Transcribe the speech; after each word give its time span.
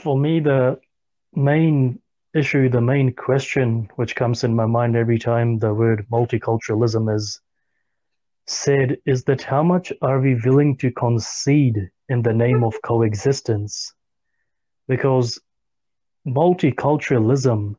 for 0.00 0.18
me, 0.18 0.40
the 0.40 0.80
main 1.34 2.00
issue, 2.34 2.68
the 2.68 2.80
main 2.80 3.12
question 3.12 3.88
which 3.96 4.16
comes 4.16 4.44
in 4.44 4.54
my 4.54 4.66
mind 4.66 4.96
every 4.96 5.18
time 5.18 5.58
the 5.58 5.74
word 5.74 6.06
multiculturalism 6.10 7.14
is 7.14 7.40
said 8.46 8.96
is 9.04 9.24
that 9.24 9.42
how 9.42 9.62
much 9.62 9.92
are 10.02 10.18
we 10.18 10.34
willing 10.44 10.76
to 10.78 10.90
concede 10.90 11.90
in 12.08 12.22
the 12.22 12.32
name 12.32 12.64
of 12.64 12.80
coexistence? 12.82 13.92
Because 14.88 15.38
multiculturalism 16.26 17.76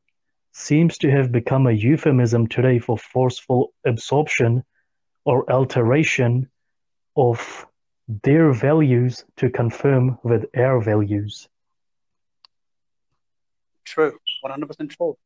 seems 0.54 0.98
to 0.99 1.10
have 1.10 1.32
become 1.32 1.68
a 1.68 1.72
euphemism 1.72 2.48
today 2.48 2.80
for 2.80 2.98
forceful 2.98 3.74
absorption 3.85 4.63
or 5.26 5.52
alteration 5.52 6.49
of 7.16 7.66
their 8.24 8.52
values 8.52 9.26
to 9.38 9.49
confirm 9.49 10.18
with 10.24 10.46
our 10.55 10.82
values. 10.82 11.49
True, 13.91 14.13
one 14.41 14.52
hundred 14.52 14.68
percent 14.68 14.91
true. 14.91 15.18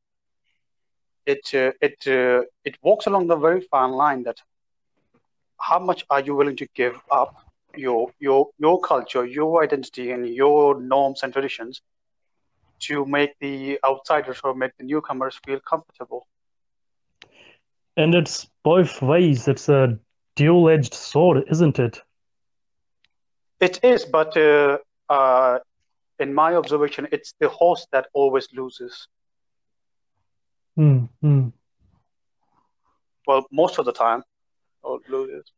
It 1.25 1.53
uh, 1.53 1.71
it 1.87 1.97
uh, 2.07 2.45
it 2.63 2.75
walks 2.81 3.05
along 3.05 3.27
the 3.27 3.35
very 3.35 3.61
fine 3.61 3.91
line 3.91 4.23
that 4.23 4.37
how 5.59 5.79
much 5.79 6.05
are 6.09 6.21
you 6.21 6.35
willing 6.35 6.57
to 6.57 6.67
give 6.75 6.95
up 7.11 7.35
your 7.75 8.09
your 8.19 8.47
your 8.57 8.79
culture, 8.81 9.25
your 9.25 9.63
identity, 9.63 10.11
and 10.11 10.27
your 10.27 10.81
norms 10.81 11.21
and 11.23 11.31
traditions 11.33 11.81
to 12.87 13.05
make 13.05 13.31
the 13.39 13.79
outsiders 13.85 14.41
or 14.43 14.53
make 14.55 14.71
the 14.77 14.83
newcomers 14.83 15.39
feel 15.45 15.59
comfortable. 15.59 16.27
And 17.97 18.15
it's 18.15 18.47
both 18.63 19.01
ways. 19.01 19.47
It's 19.47 19.69
a 19.69 19.97
dual 20.35 20.69
edged 20.69 20.93
sword, 20.93 21.43
isn't 21.49 21.79
it? 21.79 22.01
It 23.59 23.79
is, 23.83 24.05
but 24.05 24.35
uh, 24.35 24.79
uh, 25.09 25.59
in 26.19 26.33
my 26.33 26.55
observation, 26.55 27.07
it's 27.11 27.33
the 27.39 27.49
horse 27.49 27.87
that 27.91 28.07
always 28.13 28.47
loses. 28.53 29.07
Hmm. 30.75 31.05
hmm. 31.21 31.49
Well, 33.27 33.45
most 33.51 33.79
of 33.79 33.85
the 33.85 33.93
time, 33.93 34.23
loses. 35.09 35.51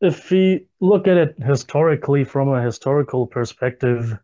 If 0.00 0.30
we 0.30 0.66
look 0.80 1.06
at 1.06 1.16
it 1.16 1.36
historically 1.40 2.24
from 2.24 2.48
a 2.48 2.62
historical 2.62 3.26
perspective, 3.26 4.18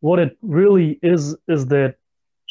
what 0.00 0.18
it 0.18 0.36
really 0.42 0.98
is 1.02 1.36
is 1.46 1.66
that 1.66 1.96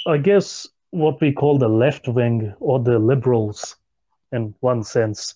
I 0.08 0.18
guess 0.18 0.68
what 0.92 1.20
we 1.22 1.34
call 1.34 1.58
the 1.58 1.68
left 1.68 2.08
wing 2.08 2.54
or 2.60 2.80
the 2.80 3.00
liberals, 3.00 3.76
in 4.32 4.56
one 4.62 4.84
sense, 4.84 5.36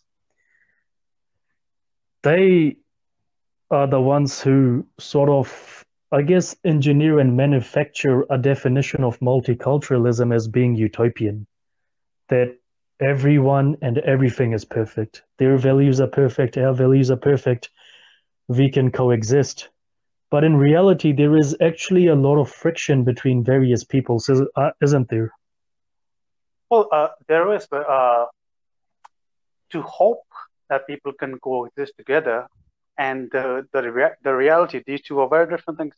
they 2.24 2.78
are 3.72 3.88
the 3.88 4.02
ones 4.02 4.42
who 4.42 4.86
sort 5.00 5.30
of, 5.30 5.86
I 6.12 6.22
guess, 6.22 6.56
engineer 6.64 7.20
and 7.20 7.36
manufacture 7.36 8.26
a 8.30 8.38
definition 8.38 9.04
of 9.04 9.20
multiculturalism 9.20 10.34
as 10.34 10.48
being 10.48 10.76
utopian. 10.76 11.48
That 12.30 12.58
everyone 13.00 13.78
and 13.82 13.98
everything 14.00 14.54
is 14.54 14.66
perfect. 14.66 15.24
Their 15.38 15.58
values 15.58 16.00
are 16.00 16.08
perfect, 16.08 16.58
our 16.58 16.74
values 16.74 17.12
are 17.12 17.18
perfect. 17.18 17.70
We 18.48 18.70
can 18.70 18.92
coexist. 18.92 19.70
But 20.30 20.44
in 20.44 20.56
reality, 20.56 21.12
there 21.12 21.38
is 21.38 21.56
actually 21.62 22.08
a 22.08 22.16
lot 22.16 22.38
of 22.40 22.50
friction 22.50 23.04
between 23.04 23.44
various 23.44 23.84
peoples, 23.84 24.30
uh, 24.30 24.72
isn't 24.82 25.10
there? 25.10 25.32
Well, 26.70 26.88
uh, 26.92 27.10
there 27.28 27.54
is, 27.54 27.68
but 27.70 27.88
uh, 27.90 28.26
to 29.72 29.82
hope 29.82 30.24
that 30.70 30.88
people 30.88 31.14
can 31.14 31.40
coexist 31.40 31.94
together 31.98 32.48
and 32.98 33.30
the, 33.32 33.68
the, 33.72 33.92
rea- 33.92 34.16
the 34.24 34.34
reality, 34.34 34.84
these 34.86 35.02
two 35.02 35.20
are 35.20 35.30
very 35.30 35.50
different 35.50 35.80
things. 35.80 35.96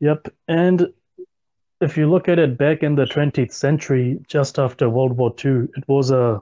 Yep. 0.00 0.28
And 0.48 0.88
if 1.80 1.96
you 1.96 2.10
look 2.10 2.28
at 2.28 2.38
it 2.38 2.56
back 2.58 2.82
in 2.82 2.94
the 2.94 3.04
20th 3.04 3.52
century, 3.52 4.18
just 4.26 4.58
after 4.58 4.88
World 4.88 5.16
War 5.16 5.34
II, 5.44 5.68
it 5.76 5.84
was 5.86 6.10
a 6.10 6.40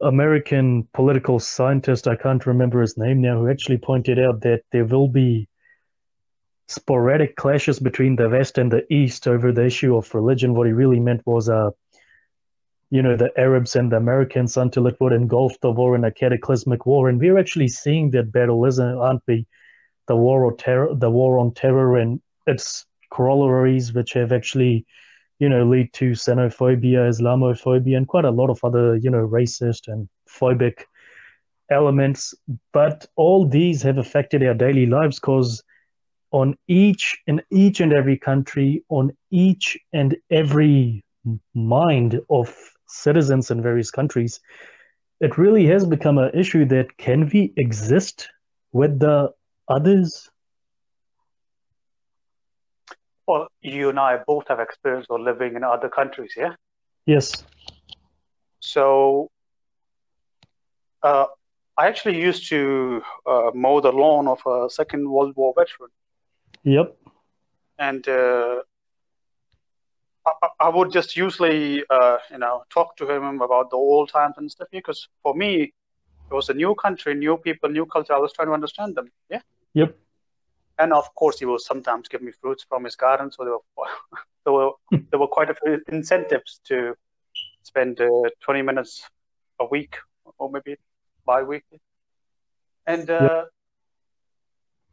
American 0.00 0.88
political 0.92 1.38
scientist, 1.38 2.08
I 2.08 2.16
can't 2.16 2.44
remember 2.44 2.80
his 2.80 2.98
name 2.98 3.20
now, 3.20 3.38
who 3.38 3.48
actually 3.48 3.78
pointed 3.78 4.18
out 4.18 4.40
that 4.40 4.62
there 4.72 4.84
will 4.84 5.08
be 5.08 5.48
sporadic 6.66 7.36
clashes 7.36 7.78
between 7.78 8.16
the 8.16 8.28
West 8.28 8.58
and 8.58 8.70
the 8.70 8.84
East 8.92 9.28
over 9.28 9.52
the 9.52 9.64
issue 9.64 9.96
of 9.96 10.12
religion. 10.14 10.54
What 10.54 10.66
he 10.66 10.72
really 10.72 11.00
meant 11.00 11.22
was, 11.24 11.48
uh, 11.48 11.70
you 12.92 13.02
know, 13.02 13.16
the 13.16 13.30
Arabs 13.40 13.74
and 13.74 13.90
the 13.90 13.96
Americans 13.96 14.58
until 14.58 14.86
it 14.86 15.00
would 15.00 15.14
engulf 15.14 15.58
the 15.62 15.70
war 15.70 15.96
in 15.96 16.04
a 16.04 16.12
cataclysmic 16.12 16.84
war. 16.84 17.08
And 17.08 17.18
we're 17.18 17.38
actually 17.38 17.68
seeing 17.68 18.10
that 18.10 18.30
battle, 18.30 18.66
isn't 18.66 18.98
aren't 18.98 19.22
we? 19.26 19.46
The 20.08 20.16
war 20.16 20.44
on 20.46 20.58
terror, 20.58 20.94
the 20.94 21.10
war 21.10 21.38
on 21.38 21.54
terror, 21.54 21.96
and 21.96 22.20
its 22.46 22.84
corollaries, 23.10 23.94
which 23.94 24.12
have 24.12 24.30
actually 24.30 24.84
you 25.38 25.48
know, 25.48 25.64
lead 25.64 25.92
to 25.94 26.10
xenophobia, 26.12 27.08
Islamophobia, 27.08 27.96
and 27.96 28.06
quite 28.06 28.26
a 28.26 28.30
lot 28.30 28.50
of 28.50 28.60
other, 28.62 28.96
you 28.96 29.10
know, 29.10 29.26
racist 29.26 29.88
and 29.88 30.08
phobic 30.28 30.84
elements. 31.70 32.34
But 32.72 33.06
all 33.16 33.48
these 33.48 33.82
have 33.82 33.98
affected 33.98 34.44
our 34.44 34.54
daily 34.54 34.86
lives 34.86 35.18
because 35.18 35.62
on 36.30 36.56
each 36.68 37.18
in 37.26 37.42
each 37.50 37.80
and 37.80 37.92
every 37.92 38.18
country, 38.18 38.84
on 38.88 39.16
each 39.30 39.78
and 39.92 40.14
every 40.30 41.04
mind 41.54 42.20
of 42.30 42.54
citizens 42.92 43.50
in 43.50 43.62
various 43.62 43.90
countries, 43.90 44.40
it 45.20 45.38
really 45.38 45.66
has 45.66 45.86
become 45.86 46.18
an 46.18 46.30
issue 46.34 46.64
that 46.66 46.96
can 46.98 47.28
we 47.32 47.52
exist 47.56 48.28
with 48.72 48.98
the 48.98 49.32
others 49.68 50.30
well, 53.26 53.48
you 53.60 53.88
and 53.88 53.98
I 53.98 54.18
both 54.26 54.48
have 54.48 54.60
experience 54.60 55.06
of 55.08 55.20
living 55.20 55.54
in 55.54 55.64
other 55.64 55.88
countries, 55.88 56.34
yeah? 56.36 56.54
Yes. 57.06 57.44
So, 58.60 59.30
uh, 61.02 61.26
I 61.78 61.86
actually 61.86 62.20
used 62.20 62.48
to 62.48 63.02
uh, 63.26 63.50
mow 63.54 63.80
the 63.80 63.92
lawn 63.92 64.28
of 64.28 64.40
a 64.46 64.68
Second 64.68 65.08
World 65.08 65.34
War 65.36 65.54
veteran. 65.56 65.90
Yep. 66.64 66.96
And 67.78 68.06
uh, 68.08 68.62
I, 70.26 70.48
I, 70.60 70.68
would 70.68 70.92
just 70.92 71.16
usually, 71.16 71.82
uh, 71.90 72.18
you 72.30 72.38
know, 72.38 72.64
talk 72.70 72.96
to 72.96 73.10
him 73.10 73.40
about 73.40 73.70
the 73.70 73.76
old 73.76 74.10
times 74.10 74.34
and 74.36 74.50
stuff 74.50 74.68
because 74.70 75.08
for 75.22 75.34
me, 75.34 75.72
it 76.30 76.34
was 76.34 76.48
a 76.48 76.54
new 76.54 76.74
country, 76.74 77.14
new 77.14 77.36
people, 77.36 77.68
new 77.68 77.86
culture. 77.86 78.14
I 78.14 78.18
was 78.18 78.32
trying 78.32 78.48
to 78.48 78.54
understand 78.54 78.94
them. 78.94 79.10
Yeah. 79.28 79.40
Yep 79.74 79.96
and 80.78 80.92
of 80.92 81.14
course 81.14 81.38
he 81.38 81.44
will 81.44 81.58
sometimes 81.58 82.08
give 82.08 82.22
me 82.22 82.32
fruits 82.32 82.64
from 82.68 82.84
his 82.84 82.96
garden 82.96 83.30
so 83.30 83.44
there 83.44 83.52
were 83.54 83.86
there 84.44 84.52
were, 84.52 84.70
there 85.10 85.20
were 85.20 85.28
quite 85.28 85.50
a 85.50 85.54
few 85.54 85.80
incentives 85.88 86.60
to 86.64 86.94
spend 87.62 88.00
uh, 88.00 88.08
20 88.40 88.62
minutes 88.62 89.08
a 89.60 89.64
week 89.64 89.96
or 90.38 90.50
maybe 90.50 90.76
bi-weekly 91.24 91.80
and 92.86 93.08
uh, 93.10 93.20
yep. 93.22 93.48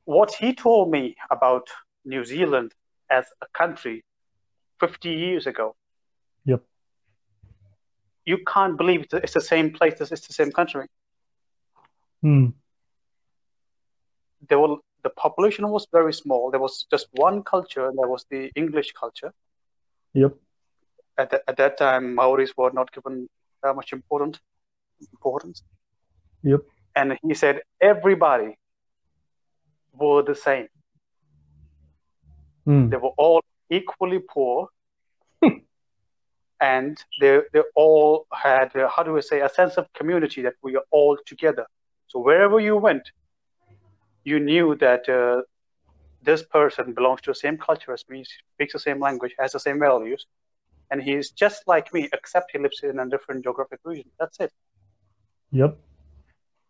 what 0.06 0.31
he 0.34 0.53
told 0.53 0.91
me 0.91 1.16
about 1.31 1.68
new 2.06 2.23
zealand 2.23 2.73
as 3.09 3.25
a 3.41 3.47
country 3.53 4.03
50 4.79 5.09
years 5.09 5.47
ago 5.47 5.75
yep 6.45 6.62
you 8.25 8.38
can't 8.54 8.77
believe 8.77 9.06
it's 9.13 9.33
the 9.33 9.42
same 9.42 9.71
place 9.71 10.00
it's 10.00 10.27
the 10.27 10.33
same 10.33 10.51
country 10.51 10.88
hmm. 12.21 12.48
there 14.48 14.59
were 14.59 14.77
the 15.04 15.09
population 15.09 15.68
was 15.69 15.88
very 15.92 16.13
small. 16.13 16.51
There 16.51 16.59
was 16.59 16.86
just 16.92 17.07
one 17.13 17.44
culture, 17.44 17.88
and 17.88 17.98
that 17.98 18.07
was 18.07 18.25
the 18.30 18.51
English 18.56 18.92
culture. 18.94 19.33
Yep. 20.13 20.36
At, 21.18 21.30
the, 21.31 21.50
at 21.50 21.57
that 21.57 21.77
time, 21.77 22.15
Maoris 22.15 22.51
were 22.57 22.71
not 22.74 22.92
given 22.92 23.27
that 23.63 23.75
much 23.75 23.94
important 23.94 24.39
importance. 25.12 25.63
Yep. 26.44 26.62
And 26.95 27.18
he 27.24 27.33
said 27.33 27.62
everybody 27.81 28.57
were 29.94 30.24
the 30.24 30.36
same. 30.36 30.68
Mm. 32.68 32.89
They 32.89 32.98
were 32.98 33.13
all 33.18 33.42
equally 33.69 34.19
poor, 34.19 34.68
and 36.62 36.98
they 37.19 37.42
they 37.54 37.63
all 37.75 38.25
had 38.33 38.75
uh, 38.75 38.89
how 38.95 39.04
do 39.04 39.13
we 39.13 39.21
say 39.21 39.42
a 39.42 39.50
sense 39.50 39.77
of 39.77 39.92
community 39.94 40.42
that 40.42 40.56
we 40.62 40.75
are 40.75 40.86
all 40.92 41.18
together. 41.25 41.66
So 42.07 42.19
wherever 42.19 42.60
you 42.60 42.75
went, 42.77 43.12
you 44.24 44.39
knew 44.39 44.75
that 44.75 45.07
uh, 45.07 45.42
this 46.21 46.44
person 46.44 46.94
belongs 46.94 47.21
to 47.21 47.31
the 47.31 47.36
same 47.36 47.57
culture 47.57 47.94
as 47.94 48.04
me, 48.10 48.24
speaks 48.54 48.74
the 48.74 48.80
same 48.80 49.00
language, 49.00 49.33
has 49.39 49.51
the 49.51 49.60
same 49.60 49.80
values, 49.80 50.25
and 50.92 51.01
he's 51.01 51.31
just 51.31 51.68
like 51.68 51.94
me, 51.94 52.10
except 52.13 52.51
he 52.51 52.60
lives 52.60 52.81
in 52.83 53.00
a 53.00 53.07
different 53.07 53.44
geographic 53.44 53.80
region. 53.83 54.10
That's 54.19 54.39
it. 54.39 54.51
Yep. 55.51 55.77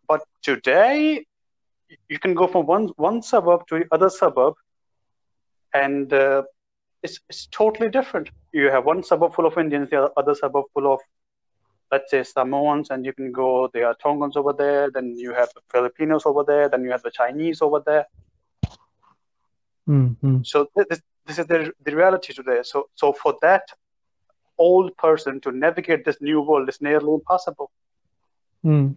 But 0.06 0.22
today, 0.42 1.24
you 2.08 2.18
can 2.18 2.34
go 2.34 2.46
from 2.46 2.66
one 2.66 2.88
one 2.96 3.22
suburb 3.22 3.66
to 3.68 3.80
the 3.80 3.86
other 3.92 4.10
suburb, 4.10 4.54
and 5.74 6.12
uh, 6.12 6.42
it's 7.02 7.20
it's 7.28 7.46
totally 7.46 7.88
different. 7.88 8.30
You 8.52 8.70
have 8.70 8.84
one 8.84 9.02
suburb 9.02 9.34
full 9.34 9.46
of 9.46 9.58
Indians, 9.58 9.90
the 9.90 10.10
other 10.16 10.34
suburb 10.34 10.66
full 10.74 10.92
of 10.92 11.00
let's 11.90 12.10
say 12.10 12.22
Samoans, 12.22 12.90
and 12.90 13.04
you 13.04 13.12
can 13.12 13.32
go. 13.32 13.68
There 13.72 13.86
are 13.86 13.94
Tongans 13.94 14.36
over 14.36 14.52
there. 14.52 14.90
Then 14.90 15.16
you 15.16 15.32
have 15.32 15.48
the 15.54 15.60
Filipinos 15.68 16.24
over 16.24 16.44
there. 16.44 16.68
Then 16.68 16.84
you 16.84 16.90
have 16.90 17.02
the 17.02 17.10
Chinese 17.10 17.62
over 17.62 17.82
there. 17.84 18.06
Mm-hmm. 19.88 20.42
So 20.44 20.68
this, 20.76 21.00
this 21.26 21.38
is 21.38 21.46
the, 21.46 21.72
the 21.84 21.96
reality 21.96 22.32
today. 22.32 22.60
So 22.62 22.88
so 22.94 23.12
for 23.12 23.36
that 23.42 23.64
old 24.58 24.96
person 24.96 25.40
to 25.40 25.50
navigate 25.50 26.04
this 26.04 26.20
new 26.20 26.40
world 26.40 26.68
is 26.68 26.80
nearly 26.80 27.14
impossible. 27.14 27.70
Mm. 28.64 28.94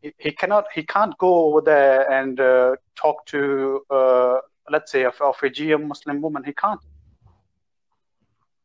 He, 0.00 0.12
he 0.18 0.32
cannot 0.32 0.64
he 0.74 0.82
can't 0.82 1.16
go 1.18 1.44
over 1.46 1.60
there 1.60 2.10
and 2.10 2.40
uh, 2.40 2.76
talk 2.96 3.26
to 3.26 3.82
uh, 3.90 4.38
let's 4.70 4.90
say 4.92 5.02
a, 5.04 5.10
a 5.10 5.32
Fijian 5.32 5.88
Muslim 5.88 6.20
woman. 6.20 6.44
He 6.44 6.52
can't. 6.52 6.80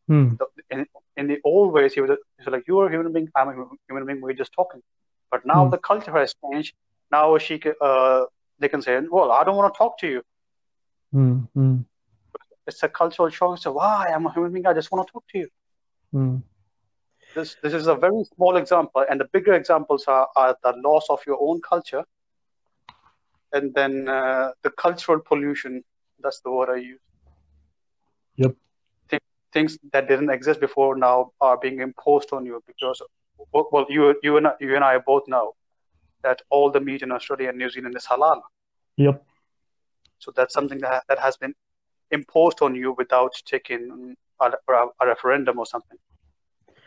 Mm. 0.09 0.37
In, 0.71 0.85
in 1.17 1.27
the 1.27 1.39
old 1.43 1.73
ways, 1.73 1.93
he 1.93 2.01
was, 2.01 2.09
he 2.09 2.43
was 2.45 2.51
like, 2.51 2.63
"You 2.67 2.79
are 2.79 2.87
a 2.87 2.91
human 2.91 3.11
being. 3.13 3.29
I'm 3.35 3.49
a 3.49 3.53
human 3.87 4.05
being. 4.05 4.21
We're 4.21 4.33
just 4.33 4.53
talking." 4.53 4.81
But 5.31 5.45
now 5.45 5.65
Mm. 5.65 5.71
the 5.71 5.77
culture 5.77 6.11
has 6.13 6.33
changed. 6.43 6.73
Now 7.11 7.37
she 7.37 7.61
uh, 7.81 8.25
they 8.59 8.69
can 8.69 8.81
say, 8.81 8.99
"Well, 9.09 9.31
I 9.31 9.43
don't 9.43 9.55
want 9.57 9.73
to 9.73 9.77
talk 9.77 9.97
to 9.99 10.07
you." 10.07 10.21
Mm. 11.13 11.47
Mm. 11.55 11.85
It's 12.67 12.83
a 12.83 12.89
cultural 12.89 13.29
choice. 13.29 13.63
So 13.63 13.73
why? 13.73 14.07
I'm 14.13 14.25
a 14.25 14.33
human 14.33 14.51
being. 14.53 14.67
I 14.67 14.73
just 14.73 14.91
want 14.91 15.07
to 15.07 15.11
talk 15.11 15.23
to 15.31 15.37
you. 15.39 15.47
Mm. 16.13 16.43
This 17.35 17.55
this 17.63 17.73
is 17.73 17.87
a 17.87 17.95
very 17.95 18.23
small 18.35 18.57
example, 18.57 19.05
and 19.09 19.19
the 19.19 19.25
bigger 19.33 19.53
examples 19.53 20.05
are, 20.07 20.27
are 20.35 20.55
the 20.63 20.73
loss 20.77 21.07
of 21.09 21.19
your 21.27 21.37
own 21.41 21.61
culture, 21.61 22.03
and 23.53 23.73
then 23.73 24.07
uh, 24.07 24.51
the 24.63 24.71
cultural 24.71 25.19
pollution. 25.19 25.83
That's 26.19 26.41
the 26.41 26.51
word 26.51 26.69
I 26.69 26.77
use. 26.77 26.99
Yep. 28.37 28.55
Thi- 29.09 29.19
things 29.53 29.77
that 29.93 30.07
didn't 30.07 30.29
exist 30.29 30.59
before 30.59 30.95
now 30.95 31.31
are 31.41 31.57
being 31.57 31.79
imposed 31.79 32.33
on 32.33 32.45
you 32.45 32.63
because, 32.65 33.01
well, 33.53 33.85
you 33.89 34.15
you 34.23 34.37
and 34.37 34.47
I- 34.47 34.55
you 34.59 34.75
and 34.75 34.83
I 34.83 34.97
both 34.97 35.27
know 35.27 35.55
that 36.23 36.41
all 36.49 36.71
the 36.71 36.79
meat 36.79 37.03
in 37.03 37.11
Australia 37.11 37.49
and 37.49 37.57
New 37.57 37.69
Zealand 37.69 37.95
is 37.95 38.05
halal. 38.05 38.41
Yep. 38.97 39.23
So 40.19 40.31
that's 40.35 40.53
something 40.53 40.79
that 40.79 41.03
that 41.07 41.19
has 41.19 41.37
been 41.37 41.53
imposed 42.11 42.61
on 42.61 42.75
you 42.75 42.93
without 42.97 43.33
taking 43.45 44.15
a, 44.41 44.51
a, 45.01 45.07
referendum 45.07 45.59
or 45.59 45.65
something. 45.65 45.97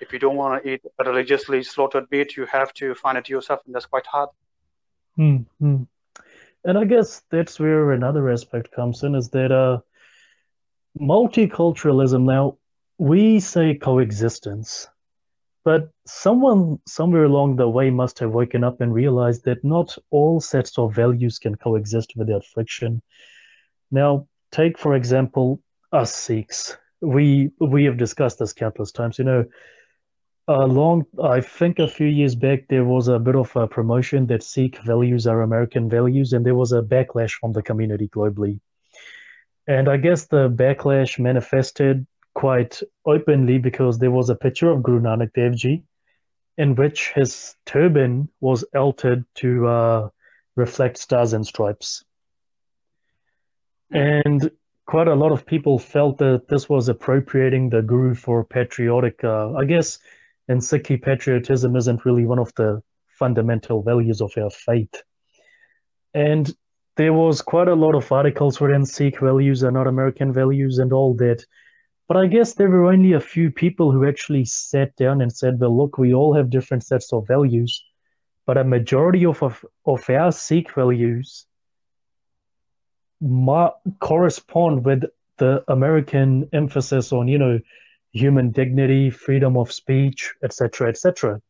If 0.00 0.12
you 0.12 0.18
don't 0.18 0.36
want 0.36 0.62
to 0.62 0.70
eat 0.70 0.80
a 0.98 1.04
religiously 1.04 1.62
slaughtered 1.62 2.06
meat, 2.10 2.36
you 2.36 2.46
have 2.46 2.72
to 2.74 2.94
find 2.94 3.18
it 3.18 3.28
yourself, 3.28 3.60
and 3.66 3.74
that's 3.74 3.86
quite 3.86 4.06
hard. 4.06 4.30
Mm. 5.18 5.86
And 6.64 6.76
I 6.76 6.84
guess 6.84 7.22
that's 7.30 7.58
where 7.58 7.92
another 7.92 8.28
aspect 8.30 8.72
comes 8.72 9.02
in 9.02 9.14
is 9.14 9.30
that 9.30 9.50
uh, 9.50 9.78
multiculturalism. 11.00 12.24
Now, 12.24 12.58
we 12.98 13.40
say 13.40 13.74
coexistence, 13.74 14.88
but 15.64 15.88
someone 16.06 16.78
somewhere 16.86 17.24
along 17.24 17.56
the 17.56 17.68
way 17.68 17.90
must 17.90 18.18
have 18.18 18.32
woken 18.32 18.62
up 18.62 18.80
and 18.80 18.92
realized 18.92 19.44
that 19.44 19.64
not 19.64 19.96
all 20.10 20.40
sets 20.40 20.78
of 20.78 20.94
values 20.94 21.38
can 21.38 21.54
coexist 21.54 22.12
without 22.16 22.44
friction. 22.44 23.00
Now, 23.90 24.26
take 24.52 24.78
for 24.78 24.94
example 24.94 25.62
us 25.92 26.14
Sikhs. 26.14 26.76
We 27.00 27.50
we 27.58 27.84
have 27.84 27.96
discussed 27.96 28.38
this 28.38 28.52
countless 28.52 28.92
times. 28.92 29.18
You 29.18 29.24
know, 29.24 29.44
a 30.50 30.66
long, 30.66 31.06
I 31.22 31.40
think 31.40 31.78
a 31.78 31.86
few 31.86 32.08
years 32.08 32.34
back 32.34 32.66
there 32.68 32.84
was 32.84 33.06
a 33.06 33.20
bit 33.20 33.36
of 33.36 33.54
a 33.54 33.68
promotion 33.68 34.26
that 34.26 34.42
Sikh 34.42 34.78
values 34.82 35.28
are 35.28 35.42
American 35.42 35.88
values, 35.88 36.32
and 36.32 36.44
there 36.44 36.56
was 36.56 36.72
a 36.72 36.82
backlash 36.82 37.32
from 37.32 37.52
the 37.52 37.62
community 37.62 38.08
globally. 38.08 38.58
And 39.68 39.88
I 39.88 39.96
guess 39.96 40.26
the 40.26 40.50
backlash 40.50 41.20
manifested 41.20 42.04
quite 42.34 42.82
openly 43.06 43.58
because 43.58 43.98
there 43.98 44.10
was 44.10 44.28
a 44.28 44.34
picture 44.34 44.70
of 44.70 44.82
Guru 44.82 45.00
Nanak 45.00 45.32
Dev 45.34 45.54
Ji 45.54 45.84
in 46.58 46.74
which 46.74 47.12
his 47.14 47.54
turban 47.64 48.28
was 48.40 48.64
altered 48.74 49.24
to 49.36 49.68
uh, 49.68 50.08
reflect 50.56 50.98
stars 50.98 51.32
and 51.32 51.46
stripes. 51.46 52.04
And 53.92 54.50
quite 54.84 55.06
a 55.06 55.14
lot 55.14 55.30
of 55.30 55.46
people 55.46 55.78
felt 55.78 56.18
that 56.18 56.48
this 56.48 56.68
was 56.68 56.88
appropriating 56.88 57.70
the 57.70 57.82
Guru 57.82 58.14
for 58.14 58.44
patriotic. 58.44 59.22
Uh, 59.22 59.54
I 59.54 59.64
guess 59.64 60.00
in 60.50 60.58
Sikhi, 60.58 61.00
patriotism 61.00 61.76
isn't 61.76 62.04
really 62.04 62.26
one 62.26 62.40
of 62.40 62.52
the 62.56 62.82
fundamental 63.06 63.82
values 63.82 64.20
of 64.20 64.32
our 64.36 64.50
faith. 64.50 65.02
And 66.12 66.52
there 66.96 67.12
was 67.12 67.40
quite 67.40 67.68
a 67.68 67.74
lot 67.74 67.94
of 67.94 68.10
articles 68.10 68.60
wherein 68.60 68.84
Sikh 68.84 69.20
values 69.20 69.62
are 69.62 69.70
not 69.70 69.86
American 69.86 70.32
values 70.32 70.78
and 70.78 70.92
all 70.92 71.14
that. 71.14 71.44
But 72.08 72.16
I 72.16 72.26
guess 72.26 72.54
there 72.54 72.68
were 72.68 72.92
only 72.92 73.12
a 73.12 73.20
few 73.20 73.52
people 73.52 73.92
who 73.92 74.08
actually 74.08 74.44
sat 74.44 74.96
down 74.96 75.20
and 75.20 75.32
said, 75.32 75.60
well, 75.60 75.76
look, 75.76 75.98
we 75.98 76.12
all 76.12 76.34
have 76.34 76.50
different 76.50 76.82
sets 76.82 77.12
of 77.12 77.28
values, 77.28 77.84
but 78.44 78.58
a 78.58 78.64
majority 78.64 79.24
of, 79.24 79.40
of, 79.44 79.64
of 79.86 80.10
our 80.10 80.32
Sikh 80.32 80.74
values 80.74 81.46
ma- 83.20 83.74
correspond 84.00 84.84
with 84.84 85.04
the 85.36 85.62
American 85.68 86.48
emphasis 86.52 87.12
on, 87.12 87.28
you 87.28 87.38
know, 87.38 87.60
human 88.12 88.50
dignity, 88.50 89.10
freedom 89.10 89.56
of 89.56 89.72
speech, 89.72 90.34
etc., 90.42 90.88
etc. 90.88 91.40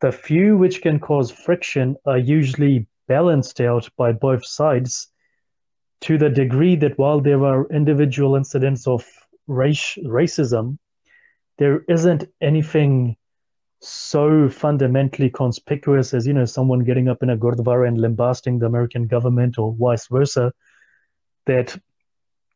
The 0.00 0.12
few 0.12 0.56
which 0.56 0.82
can 0.82 0.98
cause 0.98 1.30
friction 1.30 1.96
are 2.06 2.18
usually 2.18 2.86
balanced 3.06 3.60
out 3.60 3.88
by 3.96 4.12
both 4.12 4.46
sides 4.46 5.08
to 6.02 6.16
the 6.16 6.30
degree 6.30 6.76
that 6.76 6.98
while 6.98 7.20
there 7.20 7.44
are 7.44 7.68
individual 7.68 8.36
incidents 8.36 8.86
of 8.86 9.04
race 9.46 9.98
racism, 10.04 10.78
there 11.58 11.84
isn't 11.88 12.24
anything 12.40 13.16
so 13.80 14.48
fundamentally 14.48 15.30
conspicuous 15.30 16.12
as 16.14 16.26
you 16.26 16.32
know 16.32 16.44
someone 16.44 16.80
getting 16.80 17.08
up 17.08 17.22
in 17.22 17.30
a 17.30 17.36
gurdwara 17.36 17.88
and 17.88 18.00
lambasting 18.00 18.58
the 18.58 18.66
American 18.66 19.06
government 19.06 19.58
or 19.58 19.74
vice 19.78 20.06
versa 20.08 20.52
that 21.46 21.76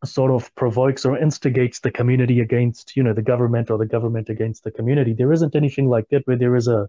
sort 0.04 0.30
of 0.30 0.54
provokes 0.54 1.04
or 1.04 1.18
instigates 1.18 1.80
the 1.80 1.90
community 1.90 2.40
against 2.40 2.96
you 2.96 3.02
know 3.02 3.12
the 3.12 3.22
government 3.22 3.70
or 3.70 3.78
the 3.78 3.86
government 3.86 4.28
against 4.28 4.64
the 4.64 4.70
community. 4.70 5.12
There 5.12 5.32
isn't 5.32 5.56
anything 5.56 5.88
like 5.88 6.08
that 6.10 6.26
where 6.26 6.36
there 6.36 6.56
is 6.56 6.68
a 6.68 6.88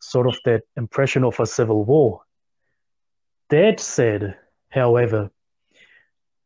sort 0.00 0.26
of 0.26 0.36
that 0.44 0.62
impression 0.76 1.24
of 1.24 1.38
a 1.40 1.46
civil 1.46 1.84
war. 1.84 2.22
That 3.50 3.80
said, 3.80 4.36
however, 4.70 5.30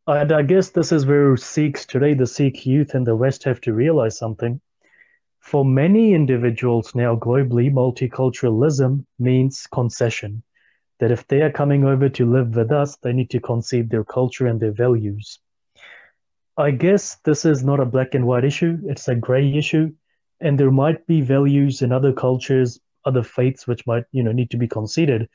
and 0.06 0.32
I 0.32 0.42
guess 0.42 0.70
this 0.70 0.90
is 0.90 1.06
where 1.06 1.36
Sikhs 1.36 1.86
today, 1.86 2.14
the 2.14 2.26
Sikh 2.26 2.66
youth 2.66 2.94
in 2.94 3.04
the 3.04 3.14
West, 3.14 3.44
have 3.44 3.60
to 3.62 3.72
realize 3.72 4.18
something. 4.18 4.60
For 5.38 5.64
many 5.64 6.14
individuals 6.14 6.94
now 6.94 7.16
globally, 7.16 7.72
multiculturalism 7.72 9.04
means 9.18 9.66
concession. 9.66 10.42
That 10.98 11.10
if 11.10 11.26
they 11.26 11.42
are 11.42 11.50
coming 11.50 11.84
over 11.84 12.08
to 12.08 12.30
live 12.30 12.56
with 12.56 12.72
us, 12.72 12.96
they 12.96 13.12
need 13.12 13.30
to 13.30 13.40
concede 13.40 13.90
their 13.90 14.04
culture 14.04 14.46
and 14.46 14.60
their 14.60 14.72
values. 14.72 15.40
I 16.56 16.70
guess 16.70 17.16
this 17.24 17.44
is 17.44 17.64
not 17.64 17.80
a 17.80 17.86
black 17.86 18.14
and 18.14 18.26
white 18.26 18.44
issue, 18.44 18.78
it's 18.84 19.08
a 19.08 19.14
gray 19.14 19.54
issue. 19.54 19.92
And 20.40 20.58
there 20.58 20.70
might 20.70 21.06
be 21.06 21.20
values 21.20 21.82
in 21.82 21.92
other 21.92 22.12
cultures, 22.12 22.80
other 23.04 23.22
faiths, 23.22 23.66
which 23.66 23.86
might, 23.86 24.04
you 24.10 24.22
know, 24.22 24.32
need 24.32 24.50
to 24.50 24.56
be 24.56 24.66
conceded. 24.66 25.28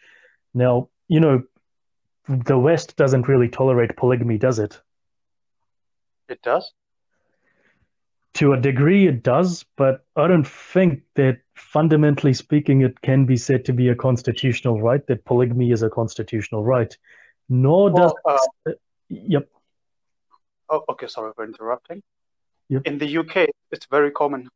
Now, 0.54 0.90
you 1.08 1.20
know, 1.20 1.44
the 2.28 2.60
West 2.60 2.98
doesn't 2.98 3.28
really 3.28 3.48
tolerate 3.48 3.96
polygamy, 3.96 4.38
does 4.38 4.60
it? 4.60 4.80
It 6.28 6.42
does. 6.42 6.74
To 8.34 8.54
a 8.54 8.60
degree, 8.60 9.08
it 9.08 9.24
does, 9.24 9.66
but 9.78 10.06
I 10.16 10.28
don't 10.28 10.48
think 10.48 11.02
that 11.16 11.40
fundamentally 11.56 12.34
speaking, 12.34 12.82
it 12.82 13.02
can 13.02 13.26
be 13.26 13.38
said 13.38 13.66
to 13.66 13.74
be 13.74 13.88
a 13.90 13.96
constitutional 13.96 14.82
right, 14.82 15.06
that 15.08 15.26
polygamy 15.26 15.72
is 15.72 15.82
a 15.84 15.90
constitutional 15.90 16.64
right. 16.64 16.96
Nor 17.50 17.92
does. 17.92 18.14
Well, 18.26 18.38
uh, 18.68 18.72
Yep. 19.10 19.48
Oh, 20.70 20.84
okay, 20.90 21.08
sorry 21.08 21.32
for 21.36 21.46
interrupting. 21.46 22.02
Yep. 22.70 22.82
In 22.86 22.98
the 22.98 23.18
UK, 23.18 23.50
it's 23.72 23.88
very 23.90 24.12
common. 24.12 24.50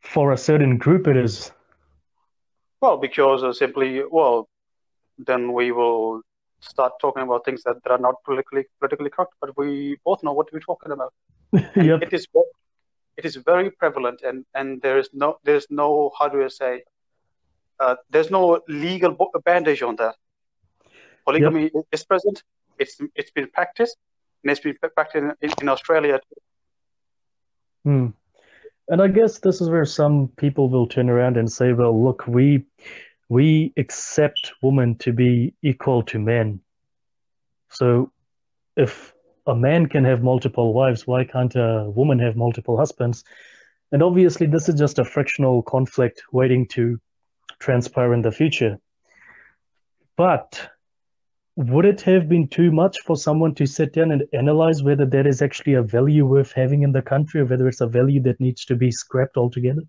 For 0.00 0.32
a 0.32 0.36
certain 0.36 0.78
group, 0.78 1.06
it 1.06 1.16
is. 1.16 1.52
Well, 2.80 2.96
because 2.96 3.44
uh, 3.44 3.52
simply, 3.52 4.02
well, 4.10 4.48
then 5.18 5.52
we 5.52 5.70
will 5.70 6.22
start 6.60 6.92
talking 7.00 7.22
about 7.22 7.44
things 7.44 7.62
that, 7.64 7.82
that 7.84 7.90
are 7.90 7.98
not 7.98 8.16
politically 8.24 8.64
politically 8.80 9.10
correct, 9.10 9.34
but 9.40 9.56
we 9.56 9.96
both 10.04 10.22
know 10.22 10.32
what 10.32 10.52
we're 10.52 10.60
talking 10.60 10.92
about. 10.92 11.12
Yep. 11.76 12.02
it 12.02 12.12
is 12.12 12.26
it 13.16 13.24
is 13.24 13.36
very 13.36 13.70
prevalent, 13.70 14.22
and 14.22 14.44
and 14.54 14.80
there 14.82 14.98
is 14.98 15.10
no 15.12 15.38
there's 15.44 15.66
no 15.70 16.10
how 16.18 16.28
do 16.28 16.42
I 16.44 16.48
say 16.48 16.82
uh, 17.78 17.96
there's 18.10 18.30
no 18.30 18.60
legal 18.68 19.16
bandage 19.44 19.82
on 19.82 19.96
that. 19.96 20.16
Polygamy 21.24 21.70
is 21.92 22.04
present. 22.04 22.42
It's 22.78 22.98
it's 23.14 23.30
been 23.30 23.48
practiced, 23.48 23.96
and 24.42 24.50
it's 24.50 24.60
been 24.60 24.76
practiced 24.94 25.34
in, 25.40 25.50
in 25.60 25.68
Australia. 25.68 26.20
Hmm. 27.84 28.08
And 28.88 29.00
I 29.00 29.08
guess 29.08 29.38
this 29.38 29.60
is 29.60 29.70
where 29.70 29.84
some 29.84 30.28
people 30.36 30.68
will 30.68 30.86
turn 30.86 31.08
around 31.08 31.36
and 31.36 31.50
say, 31.50 31.72
well, 31.72 32.02
look, 32.02 32.26
we 32.26 32.64
we 33.28 33.72
accept 33.76 34.52
women 34.62 34.96
to 34.96 35.12
be 35.12 35.54
equal 35.62 36.02
to 36.02 36.18
men. 36.18 36.60
So 37.70 38.12
if 38.76 39.14
a 39.46 39.54
man 39.54 39.86
can 39.86 40.04
have 40.04 40.22
multiple 40.22 40.74
wives, 40.74 41.06
why 41.06 41.24
can't 41.24 41.54
a 41.54 41.90
woman 41.94 42.18
have 42.18 42.36
multiple 42.36 42.76
husbands? 42.76 43.24
And 43.90 44.02
obviously, 44.02 44.46
this 44.46 44.68
is 44.68 44.74
just 44.74 44.98
a 44.98 45.04
frictional 45.04 45.62
conflict 45.62 46.22
waiting 46.32 46.66
to 46.68 47.00
transpire 47.58 48.12
in 48.12 48.22
the 48.22 48.32
future. 48.32 48.78
But 50.16 50.68
would 51.56 51.84
it 51.84 52.00
have 52.02 52.28
been 52.28 52.48
too 52.48 52.72
much 52.72 53.00
for 53.00 53.16
someone 53.16 53.54
to 53.54 53.66
sit 53.66 53.92
down 53.92 54.10
and 54.10 54.24
analyze 54.32 54.82
whether 54.82 55.04
that 55.04 55.26
is 55.26 55.42
actually 55.42 55.74
a 55.74 55.82
value 55.82 56.24
worth 56.24 56.52
having 56.52 56.82
in 56.82 56.92
the 56.92 57.02
country 57.02 57.40
or 57.40 57.44
whether 57.44 57.68
it's 57.68 57.80
a 57.80 57.86
value 57.86 58.22
that 58.22 58.40
needs 58.40 58.64
to 58.64 58.74
be 58.74 58.90
scrapped 58.90 59.36
altogether? 59.36 59.82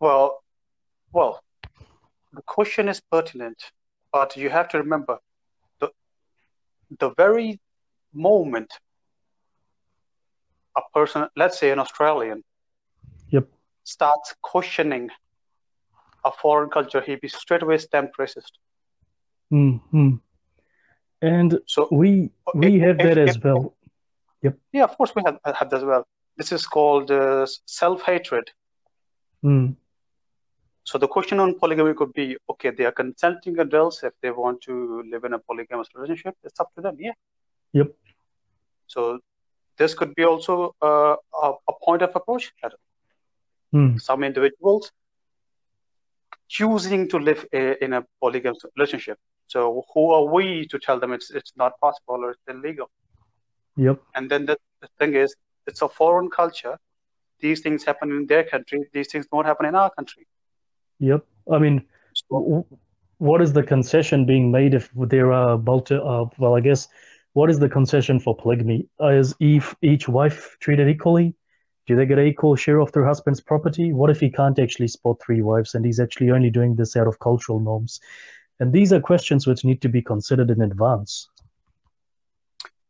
Well, 0.00 0.42
well, 1.12 1.42
the 2.32 2.42
question 2.42 2.88
is 2.88 3.02
pertinent, 3.12 3.62
but 4.12 4.36
you 4.36 4.48
have 4.48 4.68
to 4.70 4.78
remember 4.78 5.18
the 5.78 5.90
the 6.98 7.10
very 7.16 7.60
moment 8.14 8.72
a 10.76 10.80
person, 10.94 11.28
let's 11.36 11.58
say 11.58 11.70
an 11.70 11.78
Australian, 11.78 12.42
Yep. 13.28 13.48
starts 13.84 14.34
questioning 14.40 15.10
a 16.24 16.32
foreign 16.32 16.70
culture, 16.70 17.00
he'd 17.00 17.20
be 17.20 17.28
straight 17.28 17.62
away 17.62 17.78
stamped 17.78 18.16
racist. 18.18 18.52
Hmm 19.50 20.16
And 21.22 21.58
So 21.66 21.88
we 21.90 22.30
we 22.54 22.76
if, 22.76 22.82
have 22.86 22.98
that 22.98 23.18
if, 23.18 23.28
as 23.28 23.36
if 23.36 23.44
well. 23.44 23.74
Yep. 24.42 24.58
yeah, 24.72 24.84
of 24.84 24.96
course 24.96 25.14
we 25.14 25.22
have, 25.26 25.38
have 25.44 25.70
that 25.70 25.78
as 25.78 25.84
well. 25.84 26.06
This 26.36 26.52
is 26.52 26.66
called 26.66 27.10
uh, 27.10 27.46
self-hatred. 27.66 28.50
Mm. 29.44 29.76
So 30.84 30.98
the 30.98 31.08
question 31.08 31.40
on 31.40 31.58
polygamy 31.58 31.94
could 31.94 32.12
be, 32.12 32.36
okay, 32.48 32.70
they 32.70 32.84
are 32.84 32.92
consenting 32.92 33.58
adults 33.58 34.02
if 34.02 34.12
they 34.22 34.30
want 34.30 34.62
to 34.62 35.02
live 35.10 35.24
in 35.24 35.34
a 35.34 35.38
polygamous 35.38 35.88
relationship. 35.94 36.34
It's 36.42 36.58
up 36.60 36.72
to 36.74 36.80
them, 36.80 36.96
yeah. 36.98 37.12
Yep. 37.72 37.92
So 38.86 39.20
this 39.78 39.94
could 39.94 40.14
be 40.14 40.24
also 40.24 40.74
uh, 40.82 41.16
a, 41.42 41.52
a 41.68 41.72
point 41.84 42.02
of 42.02 42.14
approach 42.14 42.52
Mm. 43.74 44.00
some 44.00 44.24
individuals 44.24 44.90
choosing 46.48 47.08
to 47.08 47.18
live 47.18 47.46
a, 47.52 47.84
in 47.84 47.92
a 47.92 48.04
polygamous 48.20 48.64
relationship. 48.76 49.18
So 49.50 49.84
who 49.92 50.12
are 50.12 50.26
we 50.36 50.66
to 50.72 50.78
tell 50.78 51.00
them 51.00 51.12
it's 51.12 51.30
it's 51.38 51.52
not 51.56 51.72
possible 51.80 52.18
or 52.24 52.30
it's 52.34 52.46
illegal? 52.48 52.88
Yep. 53.76 54.00
And 54.14 54.30
then 54.30 54.46
the, 54.46 54.56
the 54.80 54.88
thing 54.98 55.14
is, 55.14 55.34
it's 55.66 55.82
a 55.82 55.88
foreign 55.88 56.30
culture. 56.30 56.78
These 57.40 57.60
things 57.60 57.84
happen 57.84 58.12
in 58.12 58.26
their 58.26 58.44
country. 58.44 58.84
These 58.92 59.08
things 59.12 59.26
don't 59.32 59.46
happen 59.46 59.66
in 59.66 59.74
our 59.74 59.90
country. 59.90 60.26
Yep. 61.00 61.24
I 61.50 61.58
mean, 61.58 61.84
So 62.14 62.66
what 63.18 63.42
is 63.42 63.52
the 63.52 63.62
concession 63.62 64.24
being 64.24 64.50
made 64.52 64.74
if 64.74 64.90
there 64.94 65.32
are 65.32 65.58
multi, 65.58 65.96
uh, 65.96 66.26
well, 66.38 66.54
I 66.56 66.60
guess, 66.60 66.88
what 67.32 67.50
is 67.50 67.58
the 67.58 67.68
concession 67.68 68.20
for 68.20 68.36
polygamy? 68.36 68.88
Uh, 69.00 69.08
is 69.08 69.34
each, 69.40 69.64
each 69.82 70.08
wife 70.08 70.56
treated 70.60 70.88
equally? 70.88 71.34
Do 71.86 71.96
they 71.96 72.06
get 72.06 72.18
an 72.18 72.26
equal 72.26 72.56
share 72.56 72.80
of 72.80 72.92
their 72.92 73.04
husband's 73.04 73.40
property? 73.40 73.92
What 73.92 74.10
if 74.10 74.20
he 74.20 74.30
can't 74.30 74.58
actually 74.58 74.88
spot 74.88 75.16
three 75.24 75.42
wives 75.42 75.74
and 75.74 75.84
he's 75.84 75.98
actually 75.98 76.30
only 76.30 76.50
doing 76.50 76.76
this 76.76 76.96
out 76.96 77.08
of 77.08 77.18
cultural 77.18 77.58
norms? 77.58 78.00
And 78.60 78.72
these 78.72 78.92
are 78.92 79.00
questions 79.00 79.46
which 79.46 79.64
need 79.64 79.80
to 79.82 79.88
be 79.88 80.02
considered 80.02 80.50
in 80.50 80.60
advance. 80.60 81.28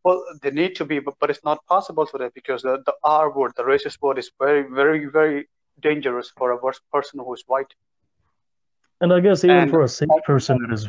Well, 0.05 0.25
they 0.43 0.51
need 0.51 0.75
to 0.77 0.85
be, 0.85 0.99
but, 0.99 1.15
but 1.21 1.31
it's 1.31 1.45
not 1.45 1.65
possible 1.67 2.07
today 2.07 2.31
because 2.35 2.63
the, 2.63 2.83
the 2.85 2.95
R 3.05 3.31
word, 3.31 3.53
the 3.57 3.63
racist 3.63 4.03
word, 4.03 4.19
is 4.19 4.31
very, 4.39 4.63
very, 4.63 5.07
very 5.07 5.49
dangerous 5.81 6.33
for 6.37 6.51
a 6.51 6.57
worse 6.57 6.81
person 6.93 7.21
who 7.21 7.33
is 7.35 7.45
white. 7.47 7.73
And 9.01 9.13
I 9.13 9.21
guess 9.21 9.45
even 9.45 9.57
And 9.57 9.71
for 9.71 9.83
a 9.83 9.89
Sikh 9.89 10.09
person, 10.25 10.59
it 10.69 10.73
is. 10.73 10.89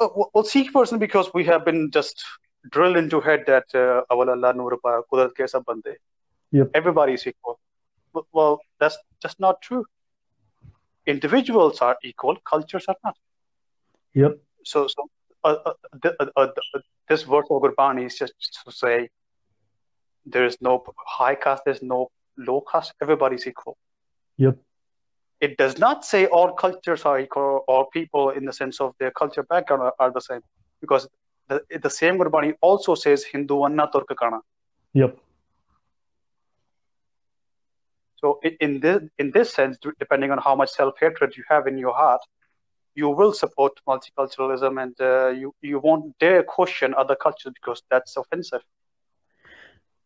uh, 0.00 0.08
well, 0.16 0.44
Sikh 0.44 0.72
person 0.72 0.98
because 0.98 1.30
we 1.34 1.44
have 1.44 1.64
been 1.64 1.90
just 1.90 2.24
drilled 2.70 2.96
into 2.96 3.20
head 3.20 3.44
that 3.46 3.64
uh, 3.74 4.02
awal 4.10 4.30
Allah 4.30 4.54
kudrat 4.54 5.34
ke 5.34 5.66
bande. 5.66 5.96
Yep. 6.52 6.70
Everybody 6.74 7.14
is 7.14 7.26
equal. 7.26 7.60
Well, 8.32 8.60
that's 8.80 8.96
just 9.20 9.38
not 9.38 9.60
true. 9.60 9.84
Individuals 11.06 11.80
are 11.80 11.96
equal, 12.02 12.36
cultures 12.44 12.84
are 12.88 12.96
not. 13.04 13.16
Yep. 14.14 14.38
So, 14.64 14.88
so 14.88 15.08
uh, 15.44 15.56
uh, 15.64 15.72
th- 16.02 16.14
uh, 16.20 16.26
uh, 16.36 16.48
this 17.08 17.22
verse 17.22 17.46
of 17.50 17.62
Gurbani 17.62 18.06
is 18.06 18.16
just 18.18 18.34
to 18.64 18.72
say 18.72 19.08
there 20.24 20.44
is 20.44 20.56
no 20.60 20.82
high 21.06 21.36
caste, 21.36 21.62
there's 21.64 21.82
no 21.82 22.10
low 22.36 22.62
caste, 22.70 22.92
everybody's 23.00 23.46
equal. 23.46 23.76
Yep. 24.38 24.58
It 25.40 25.56
does 25.58 25.78
not 25.78 26.04
say 26.04 26.26
all 26.26 26.52
cultures 26.52 27.02
are 27.02 27.20
equal 27.20 27.64
or 27.68 27.88
people 27.90 28.30
in 28.30 28.44
the 28.44 28.52
sense 28.52 28.80
of 28.80 28.94
their 28.98 29.10
culture 29.10 29.42
background 29.44 29.82
are, 29.82 29.94
are 30.00 30.10
the 30.10 30.20
same 30.20 30.40
because 30.80 31.06
the, 31.48 31.62
the 31.82 31.90
same 31.90 32.18
Gurbani 32.18 32.54
also 32.60 32.94
says 32.94 33.24
Hindu 33.24 33.64
Anna 33.64 33.88
Turkakana. 33.88 34.40
Yep. 34.94 35.18
So 38.16 38.40
in, 38.60 38.80
this 38.80 39.02
in 39.18 39.30
this 39.30 39.52
sense, 39.52 39.78
depending 39.98 40.30
on 40.30 40.38
how 40.38 40.54
much 40.54 40.70
self-hatred 40.70 41.36
you 41.36 41.44
have 41.48 41.66
in 41.66 41.76
your 41.78 41.94
heart, 41.94 42.22
you 42.94 43.10
will 43.10 43.32
support 43.32 43.78
multiculturalism 43.86 44.82
and 44.82 44.94
uh, 45.00 45.28
you, 45.28 45.54
you 45.60 45.78
won't 45.78 46.18
dare 46.18 46.42
question 46.42 46.94
other 46.94 47.14
cultures 47.14 47.52
because 47.54 47.82
that's 47.90 48.16
offensive. 48.16 48.62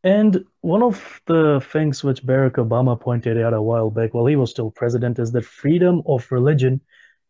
And 0.03 0.45
one 0.63 0.83
of 0.83 1.21
the 1.27 1.61
things 1.73 2.03
which 2.03 2.25
Barack 2.25 2.53
Obama 2.53 2.99
pointed 2.99 3.39
out 3.41 3.53
a 3.53 3.63
while 3.63 3.91
back 3.91 4.15
while 4.15 4.27
he 4.27 4.35
was 4.35 4.51
still 4.51 4.71
president 4.71 5.19
is 5.19 5.31
that 5.33 5.45
freedom 5.45 6.03
of 6.07 6.31
religion 6.33 6.81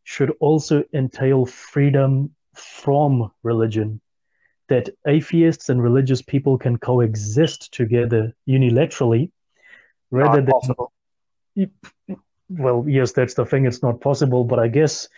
should 0.05 0.33
also 0.41 0.85
entail 0.95 1.47
freedom 1.47 2.35
from 2.55 3.31
religion. 3.43 4.01
That 4.69 4.89
atheists 5.07 5.69
and 5.69 5.83
religious 5.83 6.23
people 6.23 6.57
can 6.57 6.79
coexist 6.79 7.73
together 7.73 8.33
unilaterally 8.49 9.33
rather 10.11 10.43
Not 10.43 10.76
than, 11.57 11.71
well, 12.49 12.85
yes, 12.88 13.12
that's 13.12 13.35
the 13.35 13.47
thing, 13.47 13.67
it's 13.67 13.83
not 13.83 14.00
possible, 14.00 14.45
but 14.45 14.59
I 14.59 14.69
guess 14.69 15.09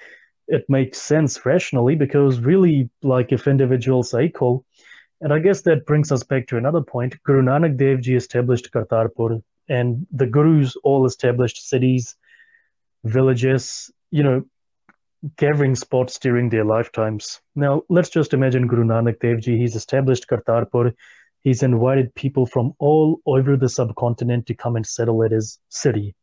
it 0.48 0.68
makes 0.68 1.00
sense 1.00 1.46
rationally 1.46 1.94
because 1.94 2.40
really, 2.40 2.90
like 3.02 3.32
if 3.32 3.46
individuals 3.46 4.12
are 4.12 4.22
equal, 4.22 4.64
and 5.20 5.32
I 5.32 5.38
guess 5.38 5.62
that 5.62 5.86
brings 5.86 6.10
us 6.10 6.24
back 6.24 6.48
to 6.48 6.56
another 6.56 6.80
point. 6.80 7.14
Guru 7.22 7.42
Nanak 7.42 7.76
Dev 7.76 8.00
Ji 8.00 8.16
established 8.16 8.70
Kartarpur, 8.72 9.42
and 9.68 10.06
the 10.10 10.26
Gurus 10.26 10.76
all 10.82 11.06
established 11.06 11.68
cities, 11.68 12.16
villages, 13.04 13.90
you 14.10 14.22
know, 14.22 14.44
gathering 15.36 15.76
spots 15.76 16.18
during 16.18 16.48
their 16.48 16.64
lifetimes. 16.64 17.40
Now, 17.54 17.82
let's 17.88 18.10
just 18.10 18.34
imagine 18.34 18.66
Guru 18.66 18.84
Nanak 18.84 19.20
Dev 19.20 19.40
Ji, 19.40 19.56
he's 19.56 19.76
established 19.76 20.26
Kartarpur, 20.28 20.92
he's 21.42 21.62
invited 21.62 22.14
people 22.14 22.46
from 22.46 22.72
all 22.78 23.20
over 23.26 23.56
the 23.56 23.68
subcontinent 23.68 24.46
to 24.46 24.54
come 24.54 24.76
and 24.76 24.86
settle 24.86 25.22
at 25.24 25.30
his 25.30 25.58
city. 25.68 26.14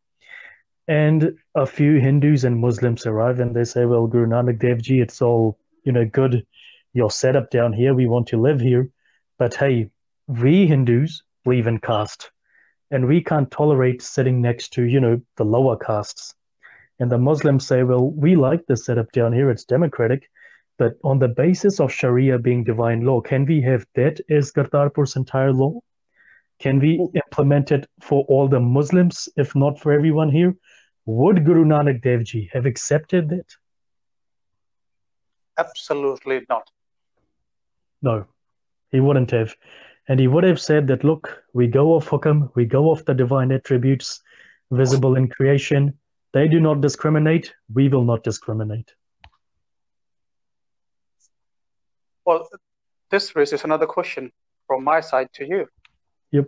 And 0.87 1.37
a 1.53 1.65
few 1.65 1.99
Hindus 1.99 2.43
and 2.43 2.59
Muslims 2.59 3.05
arrive 3.05 3.39
and 3.39 3.55
they 3.55 3.63
say, 3.63 3.85
Well, 3.85 4.07
Guru 4.07 4.27
Nanak 4.27 4.59
Dev 4.59 4.81
Ji, 4.81 5.01
it's 5.01 5.21
all, 5.21 5.59
you 5.83 5.91
know, 5.91 6.05
good 6.05 6.45
you're 6.93 7.11
set 7.11 7.35
up 7.35 7.51
down 7.51 7.73
here, 7.73 7.93
we 7.93 8.07
want 8.07 8.27
to 8.27 8.41
live 8.41 8.59
here. 8.59 8.89
But 9.37 9.53
hey, 9.53 9.89
we 10.27 10.67
Hindus 10.67 11.23
believe 11.43 11.67
in 11.67 11.79
caste, 11.79 12.31
and 12.91 13.07
we 13.07 13.23
can't 13.23 13.51
tolerate 13.51 14.01
sitting 14.01 14.41
next 14.41 14.73
to, 14.73 14.83
you 14.83 14.99
know, 14.99 15.21
the 15.37 15.45
lower 15.45 15.77
castes. 15.77 16.35
And 16.99 17.11
the 17.11 17.17
Muslims 17.17 17.65
say, 17.65 17.83
well, 17.83 18.09
we 18.11 18.35
like 18.35 18.65
the 18.65 18.75
setup 18.75 19.11
down 19.11 19.31
here, 19.31 19.49
it's 19.49 19.63
democratic, 19.63 20.29
but 20.79 20.97
on 21.03 21.19
the 21.19 21.27
basis 21.27 21.81
of 21.81 21.91
Sharia 21.91 22.39
being 22.39 22.63
divine 22.63 23.01
law, 23.01 23.19
can 23.19 23.45
we 23.45 23.61
have 23.61 23.85
that 23.95 24.21
as 24.29 24.51
Kartarpur's 24.51 25.17
entire 25.17 25.51
law? 25.51 25.81
Can 26.59 26.79
we 26.79 27.05
implement 27.13 27.71
it 27.71 27.85
for 28.01 28.23
all 28.29 28.47
the 28.47 28.61
Muslims, 28.61 29.27
if 29.35 29.55
not 29.55 29.77
for 29.77 29.91
everyone 29.91 30.31
here? 30.31 30.55
Would 31.05 31.45
Guru 31.45 31.65
Nanak 31.65 32.01
Dev 32.01 32.23
Ji 32.23 32.49
have 32.53 32.65
accepted 32.65 33.29
that? 33.29 33.45
Absolutely 35.57 36.45
not. 36.47 36.69
No, 38.01 38.25
he 38.91 39.01
wouldn't 39.01 39.31
have. 39.31 39.53
And 40.07 40.17
he 40.19 40.27
would 40.27 40.45
have 40.45 40.61
said 40.61 40.87
that, 40.87 41.03
look, 41.03 41.43
we 41.53 41.67
go 41.67 41.93
off 41.93 42.07
Hukam, 42.07 42.51
we 42.55 42.63
go 42.65 42.85
off 42.85 43.03
the 43.03 43.13
divine 43.13 43.51
attributes 43.51 44.21
visible 44.71 45.17
in 45.17 45.27
creation. 45.27 45.93
They 46.31 46.47
do 46.47 46.61
not 46.61 46.79
discriminate, 46.79 47.53
we 47.73 47.89
will 47.89 48.05
not 48.05 48.23
discriminate. 48.23 48.93
Well, 52.29 52.47
this 53.09 53.35
raises 53.35 53.63
another 53.63 53.87
question 53.87 54.31
from 54.67 54.83
my 54.83 55.01
side 55.01 55.29
to 55.37 55.47
you. 55.47 55.65
Yep. 56.29 56.47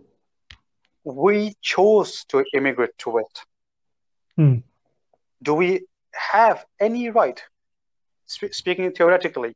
We 1.04 1.56
chose 1.60 2.24
to 2.26 2.46
immigrate 2.54 2.96
to 3.00 3.18
it. 3.18 3.36
Hmm. 4.36 4.58
Do 5.42 5.56
we 5.56 5.88
have 6.14 6.64
any 6.80 7.10
right, 7.10 7.42
sp- 8.30 8.54
speaking 8.54 8.92
theoretically, 8.92 9.56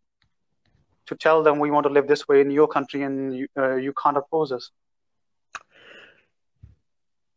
to 1.05 1.15
tell 1.15 1.43
them 1.43 1.59
we 1.59 1.69
want 1.69 1.85
to 1.85 1.93
live 1.93 2.07
this 2.07 2.27
way 2.27 2.41
in 2.41 2.49
your 2.49 2.67
country 2.67 3.03
and 3.03 3.37
you, 3.37 3.47
uh, 3.55 3.75
you 3.75 3.93
can't 3.93 4.17
oppose 4.17 4.51
us? 4.51 4.71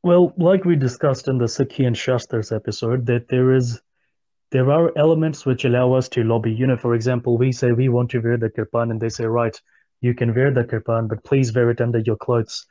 Well, 0.02 0.32
like 0.38 0.64
we 0.64 0.76
discussed 0.76 1.28
in 1.28 1.36
the 1.36 1.44
Sikhi 1.44 1.86
and 1.86 1.94
Shastras 1.94 2.52
episode, 2.52 3.04
that 3.04 3.28
there 3.28 3.52
is 3.52 3.82
there 4.50 4.70
are 4.70 4.92
elements 4.96 5.44
which 5.44 5.64
allow 5.64 5.92
us 5.92 6.08
to 6.10 6.24
lobby. 6.24 6.52
You 6.52 6.66
know, 6.66 6.76
for 6.76 6.94
example, 6.94 7.36
we 7.36 7.52
say 7.52 7.72
we 7.72 7.88
want 7.88 8.10
to 8.10 8.20
wear 8.20 8.36
the 8.36 8.50
kirpan, 8.50 8.90
and 8.90 9.00
they 9.00 9.08
say, 9.08 9.24
right, 9.24 9.60
you 10.00 10.14
can 10.14 10.34
wear 10.34 10.50
the 10.50 10.64
kirpan, 10.64 11.08
but 11.08 11.24
please 11.24 11.52
wear 11.52 11.70
it 11.70 11.80
under 11.80 11.98
your 11.98 12.16
clothes. 12.16 12.66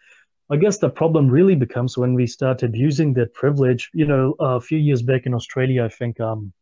I 0.50 0.56
guess 0.56 0.78
the 0.78 0.90
problem 0.90 1.30
really 1.30 1.56
becomes 1.56 1.98
when 1.98 2.14
we 2.14 2.26
start 2.26 2.64
abusing 2.64 3.14
that 3.16 3.34
privilege. 3.34 3.90
You 3.94 4.06
know, 4.06 4.36
a 4.40 4.62
few 4.62 4.78
years 4.78 5.02
back 5.02 5.26
in 5.26 5.34
Australia, 5.34 5.84
I 5.84 5.90
think 5.90 6.20
um, 6.22 6.54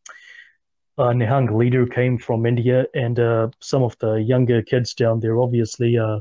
uh, 0.98 1.10
Nihang 1.10 1.56
leader 1.56 1.86
came 1.86 2.18
from 2.18 2.46
India, 2.46 2.86
and 2.94 3.18
uh, 3.18 3.48
some 3.60 3.82
of 3.82 3.96
the 4.00 4.14
younger 4.14 4.60
kids 4.62 4.92
down 4.92 5.20
there, 5.20 5.38
obviously, 5.38 5.96
uh, 5.96 6.20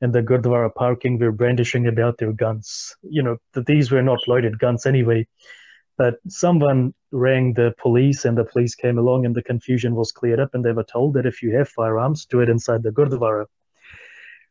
in 0.00 0.10
the 0.10 0.22
Gurdwara 0.22 0.74
parking, 0.74 1.18
were 1.18 1.32
brandishing 1.32 1.86
about 1.86 2.18
their 2.18 2.32
guns. 2.32 2.96
You 3.02 3.22
know, 3.22 3.36
these 3.66 3.90
were 3.90 4.02
not 4.02 4.26
loaded 4.26 4.58
guns 4.58 4.86
anyway. 4.86 5.28
But 6.02 6.18
someone 6.26 6.94
rang 7.12 7.52
the 7.52 7.76
police, 7.78 8.24
and 8.24 8.36
the 8.36 8.42
police 8.42 8.74
came 8.74 8.98
along, 8.98 9.24
and 9.24 9.36
the 9.36 9.48
confusion 9.52 9.94
was 9.94 10.10
cleared 10.10 10.40
up, 10.40 10.52
and 10.52 10.64
they 10.64 10.72
were 10.72 10.82
told 10.82 11.14
that 11.14 11.26
if 11.26 11.44
you 11.44 11.54
have 11.54 11.68
firearms, 11.68 12.26
do 12.26 12.40
it 12.40 12.48
inside 12.48 12.82
the 12.82 12.90
Gurdwara. 12.90 13.46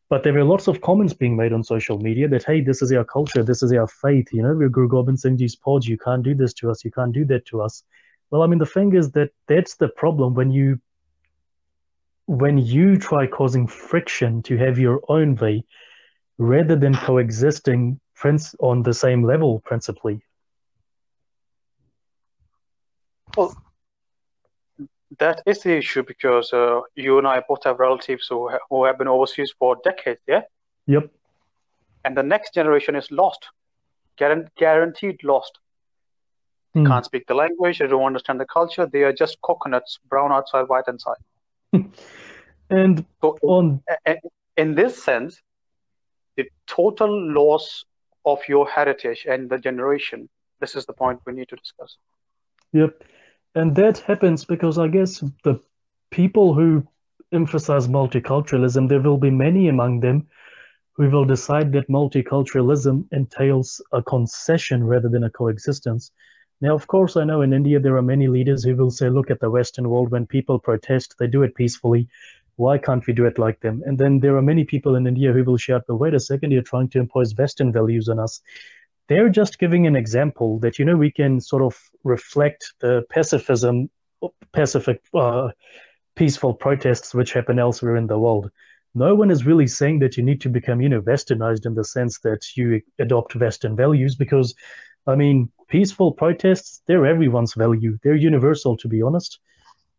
But 0.07 0.23
there 0.23 0.31
were 0.31 0.45
lots 0.45 0.69
of 0.69 0.79
comments 0.79 1.13
being 1.13 1.35
made 1.35 1.51
on 1.51 1.61
social 1.65 1.97
media 1.99 2.29
that, 2.29 2.45
hey, 2.45 2.61
this 2.61 2.81
is 2.81 2.93
our 2.93 3.03
culture, 3.03 3.43
this 3.43 3.61
is 3.63 3.73
our 3.73 3.87
faith, 3.87 4.29
you 4.31 4.41
know, 4.41 4.53
we're 4.53 4.69
Guru 4.69 4.87
Gobind 4.87 5.19
Singh 5.19 5.37
Ji's 5.37 5.57
Pod, 5.57 5.83
you 5.83 5.97
can't 5.97 6.23
do 6.23 6.33
this 6.33 6.53
to 6.53 6.71
us, 6.71 6.85
you 6.85 6.91
can't 6.91 7.11
do 7.11 7.25
that 7.25 7.45
to 7.47 7.61
us. 7.61 7.83
Well, 8.29 8.43
I 8.43 8.47
mean, 8.47 8.59
the 8.59 8.65
thing 8.65 8.95
is 8.95 9.11
that 9.11 9.31
that's 9.49 9.75
the 9.75 9.89
problem 9.89 10.33
when 10.35 10.51
you 10.51 10.79
when 12.27 12.59
you 12.59 12.95
try 12.95 13.27
causing 13.27 13.67
friction 13.67 14.41
to 14.43 14.55
have 14.55 14.79
your 14.79 15.01
own 15.09 15.35
way 15.35 15.65
rather 16.37 16.77
than 16.77 16.95
coexisting 16.95 17.99
on 18.61 18.83
the 18.83 18.93
same 18.93 19.25
level 19.25 19.59
principally. 19.65 20.23
Well, 23.37 23.55
that 25.19 25.41
is 25.45 25.59
the 25.59 25.77
issue 25.77 26.03
because 26.03 26.53
uh, 26.53 26.81
you 26.95 27.17
and 27.17 27.27
I 27.27 27.41
both 27.47 27.63
have 27.63 27.79
relatives 27.79 28.27
who, 28.27 28.49
ha- 28.49 28.59
who 28.69 28.85
have 28.85 28.97
been 28.97 29.07
overseas 29.07 29.53
for 29.57 29.77
decades, 29.83 30.21
yeah? 30.27 30.41
Yep. 30.87 31.09
And 32.05 32.17
the 32.17 32.23
next 32.23 32.53
generation 32.53 32.95
is 32.95 33.11
lost, 33.11 33.47
guaranteed 34.17 35.23
lost. 35.23 35.59
Hmm. 36.73 36.87
can't 36.87 37.03
speak 37.03 37.27
the 37.27 37.33
language, 37.33 37.79
they 37.79 37.87
don't 37.87 38.03
understand 38.03 38.39
the 38.39 38.45
culture, 38.45 38.85
they 38.85 39.03
are 39.03 39.11
just 39.11 39.41
coconuts, 39.41 39.99
brown 40.07 40.31
outside, 40.31 40.69
white 40.69 40.85
inside. 40.87 41.17
and 42.69 43.05
so, 43.21 43.37
on... 43.43 43.83
in 44.55 44.75
this 44.75 45.03
sense, 45.03 45.41
the 46.37 46.49
total 46.67 47.33
loss 47.33 47.83
of 48.25 48.39
your 48.47 48.69
heritage 48.69 49.25
and 49.29 49.49
the 49.49 49.57
generation, 49.57 50.29
this 50.61 50.75
is 50.75 50.85
the 50.85 50.93
point 50.93 51.19
we 51.25 51.33
need 51.33 51.49
to 51.49 51.57
discuss. 51.57 51.97
Yep. 52.71 53.03
And 53.53 53.75
that 53.75 53.99
happens 53.99 54.45
because 54.45 54.77
I 54.77 54.87
guess 54.87 55.23
the 55.43 55.59
people 56.09 56.53
who 56.53 56.87
emphasize 57.33 57.87
multiculturalism, 57.87 58.87
there 58.87 59.01
will 59.01 59.17
be 59.17 59.29
many 59.29 59.67
among 59.67 59.99
them 59.99 60.27
who 60.93 61.09
will 61.09 61.25
decide 61.25 61.71
that 61.73 61.89
multiculturalism 61.89 63.05
entails 63.11 63.81
a 63.91 64.03
concession 64.03 64.83
rather 64.83 65.09
than 65.09 65.23
a 65.23 65.29
coexistence. 65.29 66.11
Now, 66.61 66.75
of 66.75 66.87
course, 66.87 67.17
I 67.17 67.23
know 67.23 67.41
in 67.41 67.53
India 67.53 67.79
there 67.79 67.97
are 67.97 68.01
many 68.01 68.27
leaders 68.27 68.63
who 68.63 68.75
will 68.75 68.91
say, 68.91 69.09
look 69.09 69.31
at 69.31 69.39
the 69.39 69.49
Western 69.49 69.89
world, 69.89 70.11
when 70.11 70.27
people 70.27 70.59
protest, 70.59 71.15
they 71.17 71.27
do 71.27 71.43
it 71.43 71.55
peacefully. 71.55 72.07
Why 72.57 72.77
can't 72.77 73.05
we 73.07 73.13
do 73.13 73.25
it 73.25 73.39
like 73.39 73.59
them? 73.61 73.81
And 73.85 73.97
then 73.97 74.19
there 74.19 74.37
are 74.37 74.41
many 74.41 74.63
people 74.63 74.95
in 74.95 75.07
India 75.07 75.33
who 75.33 75.43
will 75.43 75.57
shout, 75.57 75.85
but 75.87 75.95
wait 75.95 76.13
a 76.13 76.19
second, 76.19 76.51
you're 76.51 76.61
trying 76.61 76.89
to 76.89 76.99
impose 76.99 77.35
Western 77.35 77.71
values 77.71 78.07
on 78.07 78.19
us 78.19 78.41
they're 79.07 79.29
just 79.29 79.59
giving 79.59 79.87
an 79.87 79.95
example 79.95 80.59
that 80.59 80.79
you 80.79 80.85
know 80.85 80.95
we 80.95 81.11
can 81.11 81.39
sort 81.39 81.63
of 81.63 81.77
reflect 82.03 82.73
the 82.79 83.03
pacifism, 83.09 83.89
pacific, 84.53 85.01
uh, 85.13 85.49
peaceful 86.15 86.53
protests 86.53 87.13
which 87.13 87.33
happen 87.33 87.59
elsewhere 87.59 87.95
in 87.95 88.07
the 88.07 88.19
world. 88.19 88.51
No 88.93 89.15
one 89.15 89.31
is 89.31 89.45
really 89.45 89.67
saying 89.67 89.99
that 89.99 90.17
you 90.17 90.23
need 90.23 90.41
to 90.41 90.49
become, 90.49 90.81
you 90.81 90.89
know, 90.89 91.01
westernized 91.01 91.65
in 91.65 91.75
the 91.75 91.85
sense 91.85 92.19
that 92.19 92.57
you 92.57 92.81
adopt 92.99 93.35
Western 93.35 93.75
values, 93.75 94.15
because, 94.15 94.53
I 95.07 95.15
mean, 95.15 95.49
peaceful 95.69 96.11
protests 96.11 96.81
they're 96.87 97.05
everyone's 97.05 97.53
value. 97.53 97.97
They're 98.03 98.15
universal, 98.15 98.75
to 98.77 98.87
be 98.89 99.01
honest. 99.01 99.39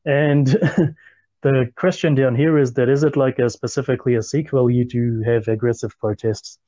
And 0.05 0.47
the 1.43 1.73
question 1.77 2.15
down 2.15 2.35
here 2.35 2.59
is 2.59 2.75
that 2.75 2.91
is 2.91 3.03
it 3.03 3.17
like 3.17 3.39
a 3.39 3.49
specifically 3.49 4.15
a 4.17 4.23
Sikh 4.23 4.51
value 4.51 4.87
to 4.89 5.23
have 5.23 5.49
aggressive 5.49 5.99
protests? 5.99 6.59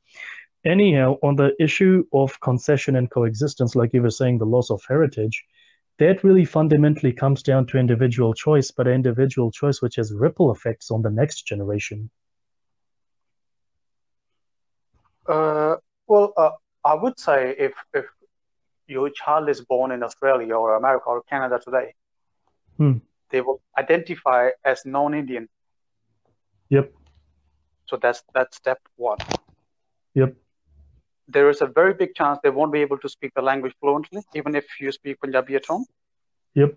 Anyhow, 0.64 1.16
on 1.22 1.36
the 1.36 1.54
issue 1.60 2.04
of 2.12 2.38
concession 2.40 2.96
and 2.96 3.10
coexistence, 3.10 3.74
like 3.74 3.92
you 3.92 4.02
were 4.02 4.10
saying, 4.10 4.38
the 4.38 4.46
loss 4.46 4.70
of 4.70 4.82
heritage, 4.88 5.44
that 5.98 6.24
really 6.24 6.44
fundamentally 6.44 7.12
comes 7.12 7.42
down 7.42 7.66
to 7.66 7.78
individual 7.78 8.34
choice, 8.34 8.70
but 8.70 8.88
individual 8.88 9.50
choice 9.50 9.80
which 9.80 9.96
has 9.96 10.12
ripple 10.12 10.50
effects 10.50 10.90
on 10.90 11.02
the 11.02 11.10
next 11.10 11.42
generation. 11.42 12.10
Uh, 15.26 15.76
well, 16.06 16.32
uh, 16.36 16.50
I 16.84 16.94
would 16.94 17.18
say 17.18 17.54
if 17.58 17.72
if 17.94 18.04
your 18.86 19.08
child 19.08 19.48
is 19.48 19.62
born 19.62 19.92
in 19.92 20.02
Australia 20.02 20.54
or 20.54 20.76
America 20.76 21.06
or 21.06 21.22
Canada 21.22 21.58
today, 21.64 21.94
hmm. 22.76 22.98
they 23.30 23.40
will 23.40 23.62
identify 23.78 24.50
as 24.64 24.84
non-Indian. 24.84 25.48
Yep. 26.68 26.92
So 27.86 27.96
that's 27.96 28.22
that's 28.34 28.56
step 28.56 28.80
one. 28.96 29.18
Yep 30.14 30.36
there 31.28 31.48
is 31.50 31.60
a 31.60 31.66
very 31.66 31.94
big 31.94 32.14
chance 32.14 32.38
they 32.42 32.50
won't 32.50 32.72
be 32.72 32.80
able 32.80 32.98
to 32.98 33.08
speak 33.08 33.32
the 33.34 33.42
language 33.42 33.74
fluently, 33.80 34.22
even 34.34 34.54
if 34.54 34.66
you 34.80 34.92
speak 34.92 35.20
Punjabi 35.20 35.56
at 35.56 35.66
home. 35.66 35.84
Yep. 36.54 36.74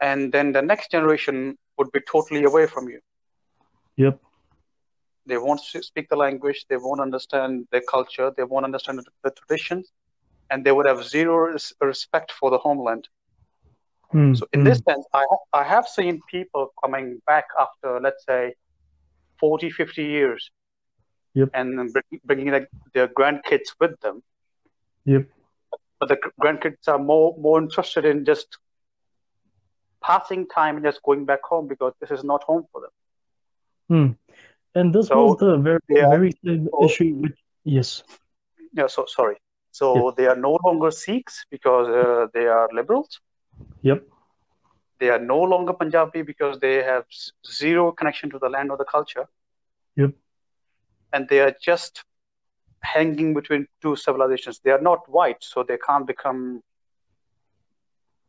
And 0.00 0.32
then 0.32 0.52
the 0.52 0.62
next 0.62 0.90
generation 0.90 1.58
would 1.78 1.90
be 1.92 2.00
totally 2.00 2.44
away 2.44 2.66
from 2.66 2.88
you. 2.88 3.00
Yep. 3.96 4.20
They 5.26 5.38
won't 5.38 5.60
speak 5.60 6.08
the 6.08 6.16
language, 6.16 6.66
they 6.68 6.76
won't 6.76 7.00
understand 7.00 7.66
their 7.72 7.82
culture, 7.90 8.30
they 8.36 8.44
won't 8.44 8.64
understand 8.64 9.00
the 9.22 9.30
traditions, 9.30 9.90
and 10.50 10.64
they 10.64 10.72
would 10.72 10.86
have 10.86 11.04
zero 11.04 11.56
respect 11.80 12.32
for 12.32 12.50
the 12.50 12.58
homeland. 12.58 13.08
Mm, 14.12 14.36
so, 14.36 14.46
in 14.52 14.60
mm. 14.60 14.64
this 14.64 14.80
sense, 14.86 15.04
I, 15.12 15.24
I 15.52 15.64
have 15.64 15.88
seen 15.88 16.20
people 16.30 16.72
coming 16.82 17.20
back 17.26 17.46
after, 17.58 17.98
let's 18.00 18.24
say, 18.26 18.54
40, 19.40 19.70
50 19.70 20.04
years 20.04 20.50
Yep. 21.34 21.50
And 21.52 21.94
bringing 22.24 22.52
like 22.52 22.68
their 22.92 23.08
grandkids 23.08 23.74
with 23.80 23.98
them. 24.00 24.22
Yep. 25.04 25.26
But 25.98 26.08
the 26.08 26.18
grandkids 26.40 26.88
are 26.88 26.98
more 26.98 27.36
more 27.38 27.60
interested 27.60 28.04
in 28.04 28.24
just 28.24 28.58
passing 30.00 30.46
time 30.46 30.76
and 30.76 30.84
just 30.84 31.02
going 31.02 31.24
back 31.24 31.42
home 31.42 31.66
because 31.66 31.92
this 32.00 32.10
is 32.10 32.24
not 32.24 32.42
home 32.44 32.64
for 32.70 32.82
them. 32.82 32.90
Hmm. 33.88 34.78
And 34.78 34.94
this 34.94 35.08
so 35.08 35.24
was 35.24 35.38
the 35.38 35.56
very 35.58 35.80
very 35.88 36.32
same 36.44 36.68
so, 36.70 36.84
issue. 36.84 37.14
With, 37.14 37.32
yes. 37.64 38.04
Yeah. 38.72 38.86
So 38.86 39.06
sorry. 39.08 39.36
So 39.72 40.06
yep. 40.06 40.16
they 40.16 40.26
are 40.26 40.36
no 40.36 40.58
longer 40.64 40.92
Sikhs 40.92 41.44
because 41.50 41.88
uh, 41.88 42.28
they 42.32 42.46
are 42.46 42.68
liberals. 42.72 43.20
Yep. 43.82 44.04
They 45.00 45.10
are 45.10 45.18
no 45.18 45.40
longer 45.42 45.72
Punjabi 45.72 46.22
because 46.22 46.60
they 46.60 46.76
have 46.84 47.04
zero 47.44 47.90
connection 47.90 48.30
to 48.30 48.38
the 48.38 48.48
land 48.48 48.70
or 48.70 48.76
the 48.76 48.84
culture. 48.84 49.26
Yep 49.96 50.14
and 51.14 51.28
they 51.28 51.40
are 51.40 51.54
just 51.62 52.04
hanging 52.82 53.32
between 53.32 53.66
two 53.80 53.96
civilizations. 53.96 54.60
They 54.62 54.72
are 54.72 54.80
not 54.90 55.08
white, 55.08 55.42
so 55.42 55.62
they 55.62 55.78
can't 55.78 56.06
become 56.06 56.60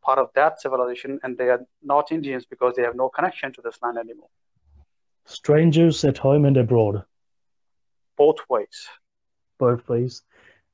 part 0.02 0.18
of 0.18 0.30
that 0.34 0.60
civilization, 0.60 1.18
and 1.22 1.36
they 1.36 1.48
are 1.50 1.62
not 1.82 2.12
Indians 2.12 2.46
because 2.46 2.74
they 2.76 2.82
have 2.82 2.94
no 2.94 3.08
connection 3.08 3.52
to 3.54 3.60
this 3.62 3.76
land 3.82 3.98
anymore. 3.98 4.28
Strangers 5.24 6.04
at 6.04 6.16
home 6.16 6.44
and 6.44 6.56
abroad. 6.56 7.02
Both 8.16 8.38
ways. 8.48 8.88
Both 9.58 9.88
ways. 9.88 10.22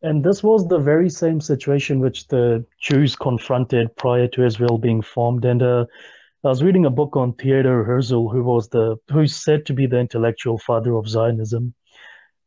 And 0.03 0.23
this 0.23 0.43
was 0.43 0.69
the 0.69 0.79
very 0.79 1.09
same 1.09 1.41
situation 1.41 2.01
which 2.01 2.27
the 2.29 2.65
Jews 2.79 3.17
confronted 3.17 3.97
prior 3.97 4.29
to 4.29 4.45
Israel 4.45 4.77
being 4.77 5.01
formed. 5.01 5.45
And 5.45 5.63
uh, 5.63 5.87
I 6.45 6.49
was 6.49 6.61
reading 6.61 6.87
a 6.87 6.91
book 6.91 7.17
on 7.17 7.35
Theodor 7.35 7.85
Herzl, 7.85 8.29
who 8.29 8.43
was 8.43 8.69
the 8.69 8.97
who's 9.09 9.37
said 9.37 9.65
to 9.67 9.73
be 9.75 9.87
the 9.87 10.01
intellectual 10.01 10.59
father 10.59 10.97
of 10.97 11.09
Zionism. 11.09 11.73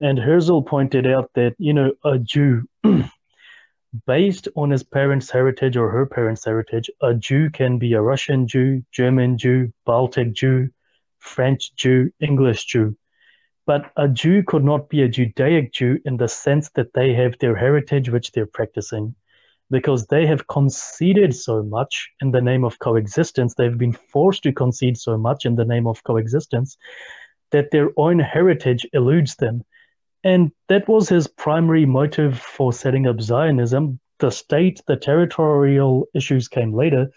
And 0.02 0.20
Herzl 0.20 0.60
pointed 0.64 1.08
out 1.08 1.32
that, 1.36 1.56
you 1.60 1.72
know, 1.72 1.94
a 2.04 2.20
Jew, 2.20 2.64
based 4.06 4.50
on 4.58 4.72
his 4.72 4.84
parents' 4.84 5.32
heritage 5.32 5.78
or 5.78 5.90
her 5.92 6.06
parents' 6.06 6.44
heritage, 6.44 6.90
a 7.02 7.14
Jew 7.14 7.50
can 7.50 7.78
be 7.78 7.94
a 7.94 8.02
Russian 8.02 8.50
Jew, 8.50 8.84
German 8.92 9.38
Jew, 9.38 9.72
Baltic 9.86 10.34
Jew, 10.34 10.72
French 11.20 11.74
Jew, 11.76 12.12
English 12.20 12.66
Jew. 12.66 12.98
But 13.66 13.94
a 13.96 14.10
Jew 14.10 14.44
could 14.44 14.66
not 14.66 14.90
be 14.90 15.04
a 15.04 15.08
Judaic 15.08 15.72
Jew 15.72 16.00
in 16.04 16.18
the 16.18 16.28
sense 16.28 16.70
that 16.72 16.92
they 16.94 17.14
have 17.14 17.38
their 17.40 17.56
heritage 17.56 18.10
which 18.10 18.34
they're 18.34 18.46
practicing. 18.46 19.16
Because 19.72 20.08
they 20.08 20.26
have 20.28 20.48
conceded 20.48 21.36
so 21.36 21.64
much 21.64 22.10
in 22.22 22.32
the 22.32 22.42
name 22.42 22.64
of 22.64 22.80
coexistence, 22.80 23.56
they've 23.56 23.78
been 23.78 23.94
forced 23.94 24.44
to 24.44 24.52
concede 24.52 24.98
so 24.98 25.18
much 25.18 25.46
in 25.46 25.56
the 25.56 25.66
name 25.66 25.88
of 25.88 26.04
coexistence 26.04 26.78
that 27.52 27.72
their 27.72 27.90
own 27.98 28.20
heritage 28.20 28.86
eludes 28.94 29.36
them 29.36 29.64
and 30.26 30.52
that 30.70 30.88
was 30.88 31.08
his 31.08 31.28
primary 31.28 31.86
motive 31.86 32.40
for 32.40 32.74
setting 32.74 33.06
up 33.06 33.22
Zionism. 33.22 34.00
The 34.18 34.32
state, 34.32 34.82
the 34.88 34.96
territorial 34.96 36.08
issues 36.16 36.48
came 36.48 36.74
later. 36.74 37.12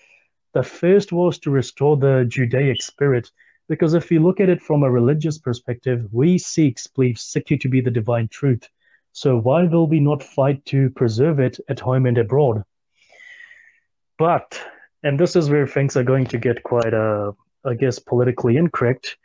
The 0.53 0.63
first 0.63 1.11
was 1.11 1.39
to 1.39 1.51
restore 1.51 1.97
the 1.97 2.27
Judaic 2.29 2.83
spirit, 2.83 3.31
because 3.67 3.95
if 3.95 4.11
you 4.11 4.21
look 4.21 4.41
at 4.41 4.51
it 4.51 4.61
from 4.61 4.83
a 4.83 4.91
religious 4.91 5.39
perspective, 5.39 6.07
we 6.13 6.37
Sikhs 6.37 6.87
believe 6.87 7.17
Sikhi 7.17 7.59
to 7.59 7.69
be 7.69 7.81
the 7.81 7.91
divine 7.91 8.29
truth. 8.29 8.69
So 9.19 9.37
why 9.37 9.65
will 9.65 9.89
we 9.89 9.99
not 9.99 10.23
fight 10.23 10.65
to 10.67 10.91
preserve 10.91 11.41
it 11.41 11.59
at 11.69 11.81
home 11.81 12.07
and 12.07 12.17
abroad? 12.17 12.63
But 14.17 14.63
and 15.03 15.19
this 15.19 15.35
is 15.35 15.51
where 15.51 15.67
things 15.67 15.97
are 15.97 16.05
going 16.05 16.27
to 16.27 16.39
get 16.39 16.63
quite, 16.63 16.95
uh, 16.95 17.33
I 17.65 17.75
guess, 17.75 17.99
politically 17.99 18.57
incorrect. 18.57 19.17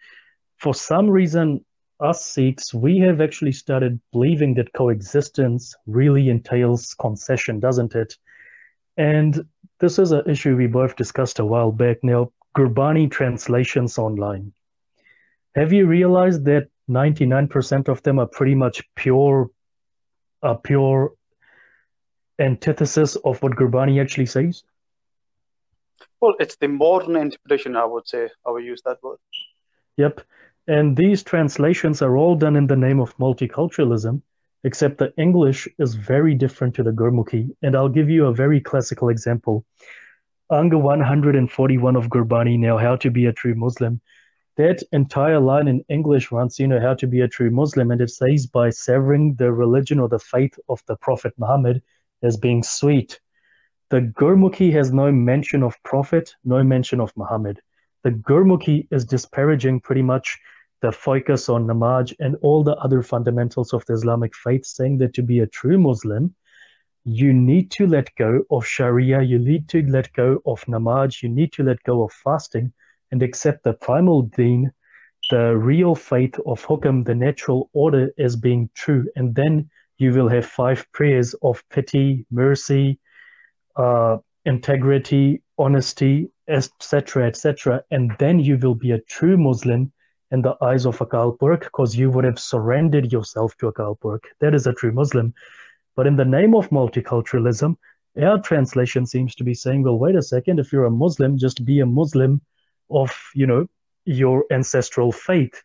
For 0.57 0.73
some 0.73 1.07
reason, 1.07 1.63
us 1.99 2.25
Sikhs, 2.25 2.73
we 2.73 2.97
have 3.05 3.21
actually 3.21 3.51
started 3.51 4.01
believing 4.11 4.55
that 4.55 4.73
coexistence 4.73 5.75
really 5.85 6.27
entails 6.27 6.95
concession, 6.95 7.59
doesn't 7.59 7.93
it? 7.93 8.17
And 8.97 9.45
this 9.79 9.99
is 9.99 10.11
an 10.11 10.27
issue 10.27 10.55
we 10.55 10.65
both 10.65 10.95
discussed 10.95 11.37
a 11.37 11.45
while 11.45 11.71
back. 11.71 11.97
Now, 12.01 12.31
Gurbani 12.57 13.11
translations 13.11 13.99
online. 13.99 14.53
Have 15.53 15.71
you 15.71 15.85
realized 15.85 16.45
that 16.45 16.69
99% 16.89 17.89
of 17.89 18.01
them 18.01 18.17
are 18.17 18.25
pretty 18.25 18.55
much 18.55 18.81
pure, 18.95 19.51
a 20.43 20.55
pure 20.55 21.13
antithesis 22.39 23.15
of 23.15 23.41
what 23.41 23.53
Gurbani 23.53 24.01
actually 24.01 24.25
says? 24.25 24.63
Well, 26.21 26.35
it's 26.39 26.55
the 26.55 26.67
modern 26.67 27.15
interpretation, 27.15 27.75
I 27.75 27.85
would 27.85 28.07
say. 28.07 28.29
I 28.45 28.51
would 28.51 28.63
use 28.63 28.81
that 28.85 29.01
word. 29.03 29.17
Yep. 29.97 30.21
And 30.67 30.95
these 30.95 31.23
translations 31.23 32.01
are 32.01 32.15
all 32.15 32.35
done 32.35 32.55
in 32.55 32.67
the 32.67 32.75
name 32.75 32.99
of 32.99 33.17
multiculturalism, 33.17 34.21
except 34.63 34.97
the 34.97 35.13
English 35.17 35.67
is 35.79 35.95
very 35.95 36.33
different 36.35 36.75
to 36.75 36.83
the 36.83 36.91
Gurmukhi. 36.91 37.53
And 37.61 37.75
I'll 37.75 37.89
give 37.89 38.09
you 38.09 38.27
a 38.27 38.33
very 38.33 38.61
classical 38.61 39.09
example. 39.09 39.65
Anga 40.49 40.77
141 40.77 41.95
of 41.95 42.07
Gurbani, 42.07 42.57
now, 42.57 42.77
How 42.77 42.95
to 42.97 43.09
Be 43.09 43.25
a 43.25 43.33
True 43.33 43.55
Muslim. 43.55 43.99
That 44.55 44.83
entire 44.91 45.39
line 45.39 45.67
in 45.67 45.83
English 45.89 46.31
runs, 46.31 46.59
you 46.59 46.67
know, 46.67 46.79
how 46.79 46.93
to 46.95 47.07
be 47.07 47.21
a 47.21 47.27
true 47.27 47.49
Muslim, 47.49 47.89
and 47.89 47.99
it 47.99 48.11
says 48.11 48.45
by 48.45 48.69
severing 48.69 49.33
the 49.33 49.51
religion 49.51 49.99
or 49.99 50.07
the 50.07 50.19
faith 50.19 50.59
of 50.69 50.83
the 50.85 50.95
Prophet 50.95 51.33
Muhammad 51.39 51.81
as 52.21 52.37
being 52.37 52.61
sweet. 52.61 53.19
The 53.89 54.01
Gurmukhi 54.01 54.71
has 54.73 54.93
no 54.93 55.11
mention 55.11 55.63
of 55.63 55.81
Prophet, 55.81 56.35
no 56.45 56.63
mention 56.63 56.99
of 56.99 57.17
Muhammad. 57.17 57.61
The 58.03 58.11
Gurmukhi 58.11 58.87
is 58.91 59.05
disparaging 59.05 59.79
pretty 59.79 60.03
much 60.03 60.39
the 60.81 60.91
focus 60.91 61.49
on 61.49 61.65
namaz 61.65 62.13
and 62.19 62.35
all 62.41 62.63
the 62.63 62.75
other 62.75 63.01
fundamentals 63.01 63.73
of 63.73 63.83
the 63.87 63.93
Islamic 63.93 64.35
faith, 64.35 64.65
saying 64.65 64.99
that 64.99 65.15
to 65.15 65.23
be 65.23 65.39
a 65.39 65.47
true 65.47 65.79
Muslim, 65.79 66.35
you 67.05 67.33
need 67.33 67.71
to 67.71 67.87
let 67.87 68.13
go 68.17 68.43
of 68.51 68.67
Sharia, 68.67 69.23
you 69.23 69.39
need 69.39 69.67
to 69.69 69.81
let 69.87 70.13
go 70.13 70.43
of 70.45 70.63
namaz, 70.65 71.23
you 71.23 71.29
need 71.29 71.51
to 71.53 71.63
let 71.63 71.81
go 71.83 72.03
of 72.03 72.11
fasting 72.11 72.71
and 73.13 73.21
accept 73.21 73.63
the 73.63 73.73
primal 73.73 74.23
deen, 74.23 74.71
the 75.29 75.55
real 75.55 75.93
faith 75.93 76.35
of 76.47 76.65
hukam, 76.65 77.05
the 77.05 77.13
natural 77.13 77.69
order 77.73 78.11
as 78.17 78.35
being 78.35 78.71
true. 78.73 79.07
And 79.15 79.35
then 79.35 79.69
you 79.99 80.11
will 80.13 80.27
have 80.29 80.47
five 80.47 80.91
prayers 80.93 81.35
of 81.43 81.63
pity, 81.69 82.25
mercy, 82.31 82.99
uh, 83.75 84.17
integrity, 84.45 85.43
honesty, 85.59 86.31
etc., 86.47 87.27
etc. 87.27 87.83
And 87.91 88.15
then 88.17 88.39
you 88.39 88.57
will 88.57 88.73
be 88.73 88.91
a 88.91 89.01
true 89.01 89.37
Muslim 89.37 89.91
in 90.31 90.41
the 90.41 90.55
eyes 90.63 90.87
of 90.87 90.97
Akal 90.97 91.37
Purkh 91.37 91.65
because 91.65 91.95
you 91.95 92.09
would 92.09 92.25
have 92.25 92.39
surrendered 92.39 93.11
yourself 93.11 93.55
to 93.57 93.71
Akal 93.71 93.99
Purkh. 93.99 94.27
That 94.39 94.55
is 94.55 94.65
a 94.65 94.73
true 94.73 94.91
Muslim. 94.91 95.35
But 95.95 96.07
in 96.07 96.15
the 96.15 96.25
name 96.25 96.55
of 96.55 96.71
multiculturalism, 96.71 97.77
our 98.19 98.41
translation 98.41 99.05
seems 99.05 99.35
to 99.35 99.43
be 99.43 99.53
saying, 99.53 99.83
well, 99.83 99.99
wait 99.99 100.15
a 100.15 100.23
second, 100.23 100.59
if 100.59 100.73
you're 100.73 100.85
a 100.85 100.99
Muslim, 101.05 101.37
just 101.37 101.63
be 101.63 101.79
a 101.79 101.85
Muslim 101.85 102.41
of, 102.89 103.11
you 103.33 103.47
know, 103.47 103.67
your 104.05 104.45
ancestral 104.51 105.11
faith. 105.11 105.63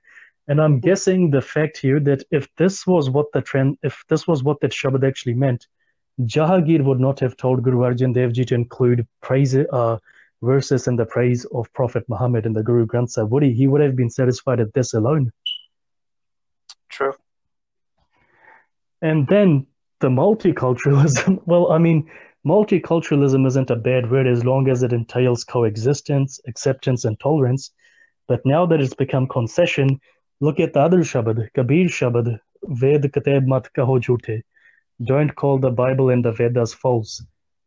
And 0.49 0.61
I'm 0.61 0.81
guessing 0.81 1.31
the 1.31 1.43
fact 1.43 1.77
here 1.77 2.01
that 2.01 2.23
if 2.31 2.49
this 2.57 2.87
was 2.87 3.11
what 3.11 3.27
the 3.33 3.43
trend, 3.43 3.79
if 3.83 4.05
this 4.09 4.27
was 4.27 4.43
what 4.43 4.61
that 4.61 4.73
Shabad 4.73 5.07
actually 5.07 5.35
meant, 5.35 5.67
Jahangir 6.23 6.83
would 6.85 7.01
not 7.01 7.21
have 7.21 7.37
told 7.37 7.63
Guru 7.63 7.81
Arjan 7.81 8.15
Dev 8.15 8.33
Ji 8.33 8.45
to 8.47 8.55
include 8.55 9.07
praise, 9.21 9.55
uh, 9.55 9.99
verses 10.43 10.87
in 10.87 10.97
the 10.97 11.05
praise 11.05 11.45
of 11.47 11.73
Prophet 11.73 12.05
Muhammad 12.09 12.47
in 12.47 12.53
the 12.53 12.63
Guru 12.63 12.87
Granth 12.87 13.11
Sahib, 13.11 13.31
would 13.31 13.43
he? 13.43 13.53
He 13.53 13.67
would 13.67 13.81
have 13.81 13.97
been 13.97 14.11
satisfied 14.11 14.61
at 14.61 14.73
this 14.73 14.95
alone. 14.95 15.33
True. 16.89 17.13
And 19.03 19.27
then 19.29 19.67
the 20.01 20.09
multiculturalism, 20.09 21.43
well, 21.47 21.71
I 21.71 21.79
mean, 21.79 22.11
multiculturalism 22.49 23.47
isn't 23.47 23.71
a 23.71 23.77
bad 23.77 24.11
word 24.11 24.27
as 24.27 24.43
long 24.43 24.69
as 24.71 24.83
it 24.83 24.93
entails 24.93 25.45
coexistence, 25.45 26.41
acceptance, 26.49 27.05
and 27.05 27.21
tolerance. 27.21 27.71
But 28.27 28.41
now 28.47 28.65
that 28.67 28.81
it's 28.81 28.95
become 28.95 29.29
concession, 29.29 30.01
look 30.41 30.59
at 30.59 30.73
the 30.73 30.81
other 30.81 31.01
Shabad, 31.01 31.53
Kabir 31.53 31.87
Shabad, 31.87 32.41
Ved 32.63 33.13
Kitab 33.13 33.47
Mat 33.47 33.69
Kaho 33.77 34.01
Jhute. 34.01 34.43
Don't 35.05 35.35
call 35.37 35.59
the 35.59 35.71
Bible 35.71 36.09
and 36.09 36.25
the 36.25 36.33
Vedas 36.33 36.73
false. 36.73 37.23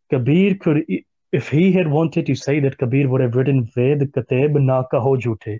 Kabir 0.09 0.55
could 0.55 0.83
if 1.31 1.47
he 1.47 1.71
had 1.71 1.87
wanted 1.87 2.25
to 2.25 2.35
say 2.35 2.59
that 2.59 2.77
Kabir 2.77 3.07
would 3.07 3.21
have 3.21 3.35
written 3.35 3.63
Ved 3.75 4.11
Kateb 4.11 4.59
Na 4.59 4.83
Kaho 4.91 5.15
Jhute, 5.15 5.59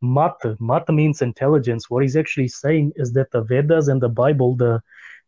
Mat, 0.00 0.34
Mat 0.58 0.88
means 0.88 1.22
intelligence. 1.22 1.88
What 1.88 2.02
he's 2.02 2.16
actually 2.16 2.48
saying 2.48 2.92
is 2.96 3.12
that 3.12 3.30
the 3.30 3.42
Vedas 3.42 3.88
and 3.88 4.00
the 4.00 4.08
Bible, 4.08 4.56
the 4.56 4.82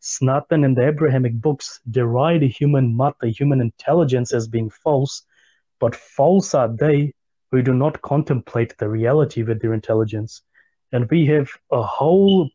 Sanatan 0.06 0.64
and 0.64 0.76
the 0.76 0.86
Abrahamic 0.86 1.40
books, 1.40 1.80
deride 1.90 2.42
human 2.42 2.94
mat, 2.94 3.14
the 3.22 3.30
human 3.30 3.62
intelligence, 3.62 4.34
as 4.34 4.46
being 4.46 4.68
false, 4.68 5.22
but 5.80 5.96
false 5.96 6.54
are 6.54 6.68
they 6.68 7.14
who 7.50 7.62
do 7.62 7.72
not 7.72 8.02
contemplate 8.02 8.76
the 8.76 8.88
reality 8.88 9.42
with 9.42 9.62
their 9.62 9.72
intelligence. 9.72 10.42
And 10.92 11.08
we 11.10 11.24
have 11.26 11.48
a 11.72 11.82
whole 11.82 12.50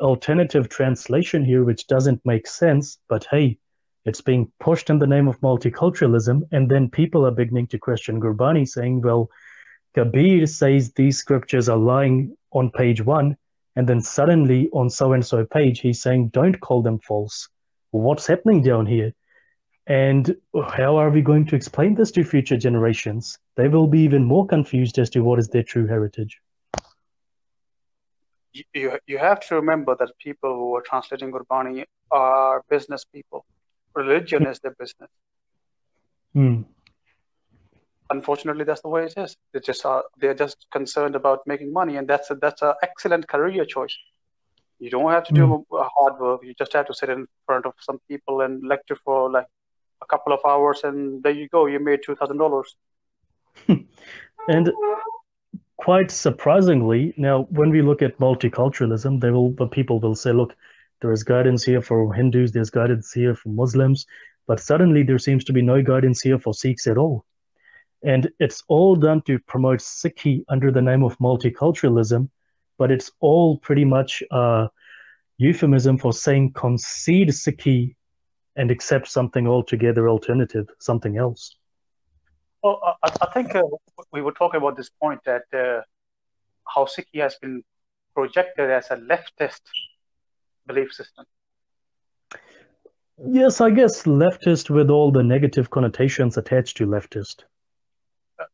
alternative 0.00 0.70
translation 0.70 1.44
here 1.44 1.62
which 1.62 1.88
doesn't 1.88 2.24
make 2.24 2.46
sense, 2.46 2.98
but 3.06 3.26
hey, 3.30 3.58
it's 4.06 4.22
being 4.22 4.50
pushed 4.58 4.88
in 4.88 4.98
the 4.98 5.06
name 5.06 5.28
of 5.28 5.38
multiculturalism, 5.40 6.48
and 6.52 6.70
then 6.70 6.88
people 6.88 7.26
are 7.26 7.30
beginning 7.30 7.66
to 7.66 7.78
question 7.78 8.18
Gurbani, 8.18 8.66
saying, 8.66 9.02
well, 9.02 9.28
Kabir 9.94 10.46
says 10.46 10.92
these 10.92 11.18
scriptures 11.18 11.68
are 11.68 11.76
lying 11.76 12.34
on 12.52 12.70
page 12.70 13.02
one, 13.04 13.36
and 13.78 13.88
then 13.88 14.00
suddenly 14.00 14.68
on 14.72 14.90
so 14.90 15.12
and 15.12 15.24
so 15.24 15.46
page, 15.46 15.78
he's 15.78 16.02
saying, 16.02 16.30
don't 16.30 16.60
call 16.60 16.82
them 16.82 16.98
false. 16.98 17.48
What's 17.92 18.26
happening 18.26 18.60
down 18.60 18.86
here? 18.86 19.12
And 19.86 20.34
how 20.66 20.96
are 20.96 21.10
we 21.10 21.22
going 21.22 21.46
to 21.46 21.54
explain 21.54 21.94
this 21.94 22.10
to 22.10 22.24
future 22.24 22.56
generations? 22.56 23.38
They 23.54 23.68
will 23.68 23.86
be 23.86 24.00
even 24.00 24.24
more 24.24 24.44
confused 24.48 24.98
as 24.98 25.10
to 25.10 25.20
what 25.20 25.38
is 25.38 25.46
their 25.46 25.62
true 25.62 25.86
heritage. 25.86 26.40
You, 28.74 28.98
you 29.06 29.18
have 29.18 29.38
to 29.46 29.54
remember 29.54 29.94
that 30.00 30.10
people 30.18 30.52
who 30.56 30.74
are 30.74 30.82
translating 30.82 31.30
Gurbani 31.30 31.84
are 32.10 32.64
business 32.68 33.04
people 33.04 33.46
religion 33.94 34.46
is 34.46 34.58
their 34.60 34.74
business. 34.78 35.10
Hmm. 36.34 36.62
Unfortunately, 38.10 38.64
that's 38.64 38.80
the 38.80 38.88
way 38.88 39.04
it 39.04 39.14
is. 39.16 39.36
They 39.52 39.60
just 39.60 39.84
are. 39.84 40.04
They're 40.18 40.34
just 40.34 40.66
concerned 40.72 41.14
about 41.14 41.40
making 41.46 41.72
money, 41.72 41.96
and 41.96 42.08
that's 42.08 42.30
a, 42.30 42.36
that's 42.36 42.62
an 42.62 42.74
excellent 42.82 43.28
career 43.28 43.64
choice. 43.64 43.96
You 44.78 44.90
don't 44.90 45.10
have 45.10 45.24
to 45.24 45.34
do 45.34 45.66
mm. 45.70 45.88
hard 45.96 46.20
work. 46.20 46.40
You 46.44 46.54
just 46.54 46.72
have 46.72 46.86
to 46.86 46.94
sit 46.94 47.10
in 47.10 47.26
front 47.44 47.66
of 47.66 47.74
some 47.80 48.00
people 48.08 48.40
and 48.40 48.66
lecture 48.66 48.96
for 49.04 49.30
like 49.30 49.46
a 50.00 50.06
couple 50.06 50.32
of 50.32 50.40
hours, 50.46 50.80
and 50.84 51.22
there 51.22 51.32
you 51.32 51.48
go. 51.48 51.66
You 51.66 51.80
made 51.80 52.00
two 52.04 52.14
thousand 52.16 52.38
dollars. 52.38 52.76
and 54.48 54.72
quite 55.76 56.10
surprisingly, 56.10 57.14
now 57.16 57.42
when 57.50 57.70
we 57.70 57.82
look 57.82 58.02
at 58.02 58.18
multiculturalism, 58.18 59.20
there 59.20 59.32
will 59.32 59.52
the 59.52 59.66
people 59.66 60.00
will 60.00 60.14
say, 60.14 60.32
look, 60.32 60.54
there 61.00 61.12
is 61.12 61.22
guidance 61.22 61.64
here 61.64 61.82
for 61.82 62.12
Hindus, 62.12 62.52
there's 62.52 62.70
guidance 62.70 63.12
here 63.12 63.34
for 63.34 63.50
Muslims, 63.50 64.06
but 64.46 64.60
suddenly 64.60 65.02
there 65.02 65.18
seems 65.18 65.44
to 65.44 65.52
be 65.52 65.62
no 65.62 65.82
guidance 65.82 66.20
here 66.20 66.38
for 66.38 66.54
Sikhs 66.54 66.86
at 66.86 66.98
all. 66.98 67.24
And 68.02 68.30
it's 68.38 68.62
all 68.68 68.94
done 68.94 69.22
to 69.22 69.38
promote 69.40 69.80
Sikhi 69.80 70.44
under 70.48 70.70
the 70.70 70.82
name 70.82 71.02
of 71.02 71.18
multiculturalism, 71.18 72.28
but 72.78 72.90
it's 72.90 73.10
all 73.20 73.58
pretty 73.58 73.84
much 73.84 74.22
a 74.30 74.68
euphemism 75.38 75.98
for 75.98 76.12
saying 76.12 76.52
concede 76.52 77.28
Sikhi 77.28 77.96
and 78.56 78.70
accept 78.70 79.08
something 79.08 79.46
altogether 79.46 80.08
alternative, 80.08 80.68
something 80.78 81.16
else. 81.16 81.56
Well, 82.62 82.80
I, 83.02 83.10
I 83.22 83.26
think 83.32 83.54
uh, 83.54 83.62
we 84.12 84.20
were 84.20 84.32
talking 84.32 84.58
about 84.58 84.76
this 84.76 84.90
point 84.90 85.20
that 85.24 85.44
uh, 85.52 85.82
how 86.66 86.84
Sikhi 86.84 87.20
has 87.20 87.36
been 87.36 87.62
projected 88.14 88.70
as 88.70 88.90
a 88.90 88.96
leftist 88.96 89.60
belief 90.66 90.92
system. 90.92 91.24
Yes, 93.26 93.60
I 93.60 93.70
guess 93.70 94.04
leftist 94.04 94.70
with 94.70 94.90
all 94.90 95.10
the 95.10 95.22
negative 95.22 95.70
connotations 95.70 96.36
attached 96.36 96.76
to 96.76 96.86
leftist. 96.86 97.44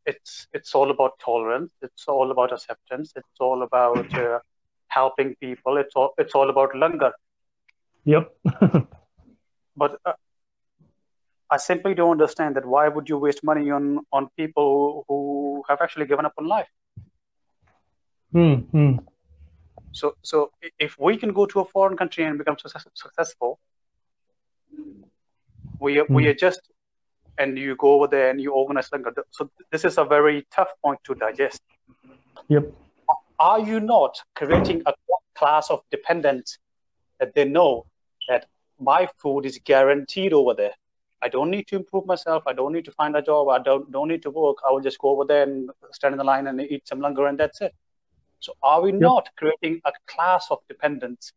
It's 0.07 0.47
it's 0.53 0.75
all 0.75 0.91
about 0.91 1.19
tolerance. 1.19 1.73
It's 1.83 2.07
all 2.09 2.31
about 2.31 2.53
acceptance. 2.53 3.13
It's 3.17 3.41
all 3.41 3.63
about 3.63 4.15
uh, 4.15 4.41
helping 4.89 5.35
people. 5.37 5.77
It's 5.79 5.95
all 5.97 6.15
it's 6.19 6.35
all 6.35 6.51
about 6.51 6.75
langar. 6.75 7.13
Yep. 8.05 8.31
but 9.77 9.99
uh, 10.05 10.13
I 11.51 11.57
simply 11.57 11.95
don't 11.95 12.13
understand 12.13 12.57
that. 12.57 12.67
Why 12.67 12.89
would 12.89 13.09
you 13.09 13.19
waste 13.19 13.43
money 13.43 13.71
on 13.71 14.01
on 14.13 14.29
people 14.37 15.05
who, 15.09 15.15
who 15.55 15.65
have 15.69 15.81
actually 15.81 16.07
given 16.07 16.27
up 16.27 16.35
on 16.39 16.47
life? 16.47 16.69
Hmm. 18.33 18.55
hmm. 18.55 18.97
So, 19.95 20.17
so 20.23 20.51
if 20.81 20.99
we 20.99 21.17
can 21.17 21.33
go 21.33 21.47
to 21.47 21.61
a 21.61 21.65
foreign 21.65 21.97
country 21.97 22.25
and 22.25 22.37
become 22.37 22.59
success, 22.59 22.85
successful, 22.95 23.61
we 25.79 26.01
are, 26.01 26.05
mm. 26.05 26.15
we 26.15 26.25
hmm. 26.25 26.31
are 26.31 26.35
just 26.35 26.61
and 27.39 27.59
you 27.59 27.77
go 27.77 27.95
over 27.95 28.07
there 28.07 28.31
and 28.31 28.41
you 28.41 28.53
organize 28.53 28.89
langar. 28.91 29.13
So 29.31 29.51
this 29.71 29.85
is 29.85 29.99
a 29.99 30.05
very 30.05 30.47
tough 30.55 30.69
point 30.83 31.01
to 31.05 31.15
digest. 31.15 31.63
Yep. 32.49 32.73
Are 33.39 33.61
you 33.61 33.81
not 33.81 34.21
creating 34.35 34.83
a 34.87 34.95
class 35.35 35.71
of 35.71 35.81
dependents 35.91 36.59
that 37.19 37.35
they 37.35 37.45
know 37.45 37.87
that 38.29 38.47
my 38.79 39.09
food 39.19 39.47
is 39.47 39.59
guaranteed 39.65 40.33
over 40.33 40.55
there? 40.55 40.73
I 41.23 41.29
don't 41.29 41.51
need 41.51 41.67
to 41.69 41.77
improve 41.77 42.07
myself. 42.07 42.43
I 42.47 42.53
don't 42.53 42.73
need 42.73 42.85
to 42.85 42.93
find 42.93 43.17
a 43.17 43.23
job. 43.23 43.49
I 43.49 43.59
don't 43.59 43.91
don't 43.91 44.09
need 44.09 44.23
to 44.23 44.31
work. 44.31 44.59
I 44.67 44.71
will 44.71 44.81
just 44.81 44.99
go 44.99 45.09
over 45.09 45.25
there 45.25 45.45
and 45.45 45.71
stand 45.93 46.13
in 46.13 46.19
the 46.19 46.25
line 46.25 46.47
and 46.47 46.61
eat 46.61 46.87
some 46.87 47.01
langar, 47.01 47.29
and 47.29 47.39
that's 47.39 47.63
it. 47.63 47.75
So, 48.41 48.53
are 48.63 48.83
we 48.83 48.93
yep. 48.93 49.01
not 49.01 49.29
creating 49.39 49.81
a 49.87 49.93
class 50.07 50.49
of 50.51 50.59
dependents? 50.69 51.33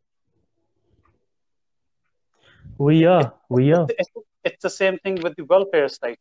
We 2.76 3.06
are. 3.06 3.32
We 3.48 3.72
are. 3.72 3.86
It's, 3.88 4.10
it's 4.44 4.62
the 4.62 4.70
same 4.70 4.98
thing 4.98 5.16
with 5.22 5.36
the 5.36 5.44
welfare 5.44 5.88
state. 5.88 6.18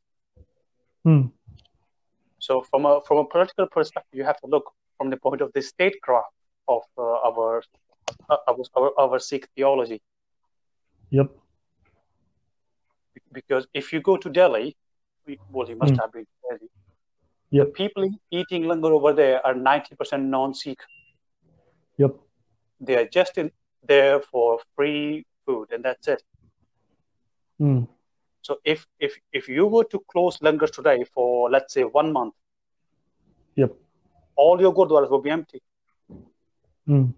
Hmm. 1.03 1.27
So, 2.39 2.61
from 2.61 2.85
a 2.85 3.01
from 3.07 3.17
a 3.17 3.25
political 3.25 3.67
perspective, 3.67 4.17
you 4.17 4.23
have 4.23 4.39
to 4.41 4.47
look 4.47 4.71
from 4.97 5.09
the 5.09 5.17
point 5.17 5.41
of 5.41 5.51
the 5.53 5.61
statecraft 5.61 6.33
of 6.67 6.83
uh, 6.97 7.01
our, 7.01 7.63
uh, 8.29 8.37
our 8.47 8.99
our 8.99 9.19
Sikh 9.19 9.47
theology. 9.55 10.01
Yep 11.09 11.29
because 13.37 13.67
if 13.73 13.93
you 13.93 14.01
go 14.01 14.17
to 14.17 14.29
Delhi, 14.29 14.75
well, 15.51 15.69
you 15.69 15.75
must 15.75 15.93
mm. 15.93 16.01
have 16.01 16.11
been 16.11 16.25
to 16.31 16.37
Delhi. 16.49 16.69
Yep. 17.51 17.65
The 17.67 17.71
people 17.81 18.09
eating 18.31 18.63
langar 18.63 18.91
over 18.99 19.13
there 19.13 19.45
are 19.45 19.53
90% 19.53 20.23
non-Sikh. 20.35 20.81
Yep. 21.97 22.15
They 22.81 22.95
are 23.01 23.07
just 23.07 23.37
in 23.37 23.51
there 23.91 24.19
for 24.31 24.59
free 24.75 25.25
food, 25.45 25.71
and 25.71 25.83
that's 25.83 26.07
it. 26.07 26.23
Mm. 27.61 27.87
So 28.47 28.55
if 28.63 28.87
if 28.97 29.15
if 29.33 29.49
you 29.49 29.65
were 29.67 29.83
to 29.93 29.99
close 30.11 30.37
langar 30.45 30.67
today 30.75 31.03
for 31.13 31.49
let's 31.53 31.73
say 31.73 31.83
one 31.83 32.13
month, 32.13 32.33
yep, 33.55 33.73
all 34.37 34.61
your 34.65 34.73
gurdwaras 34.73 35.09
will 35.09 35.23
be 35.25 35.31
empty. 35.31 35.61
Mm. 36.87 37.13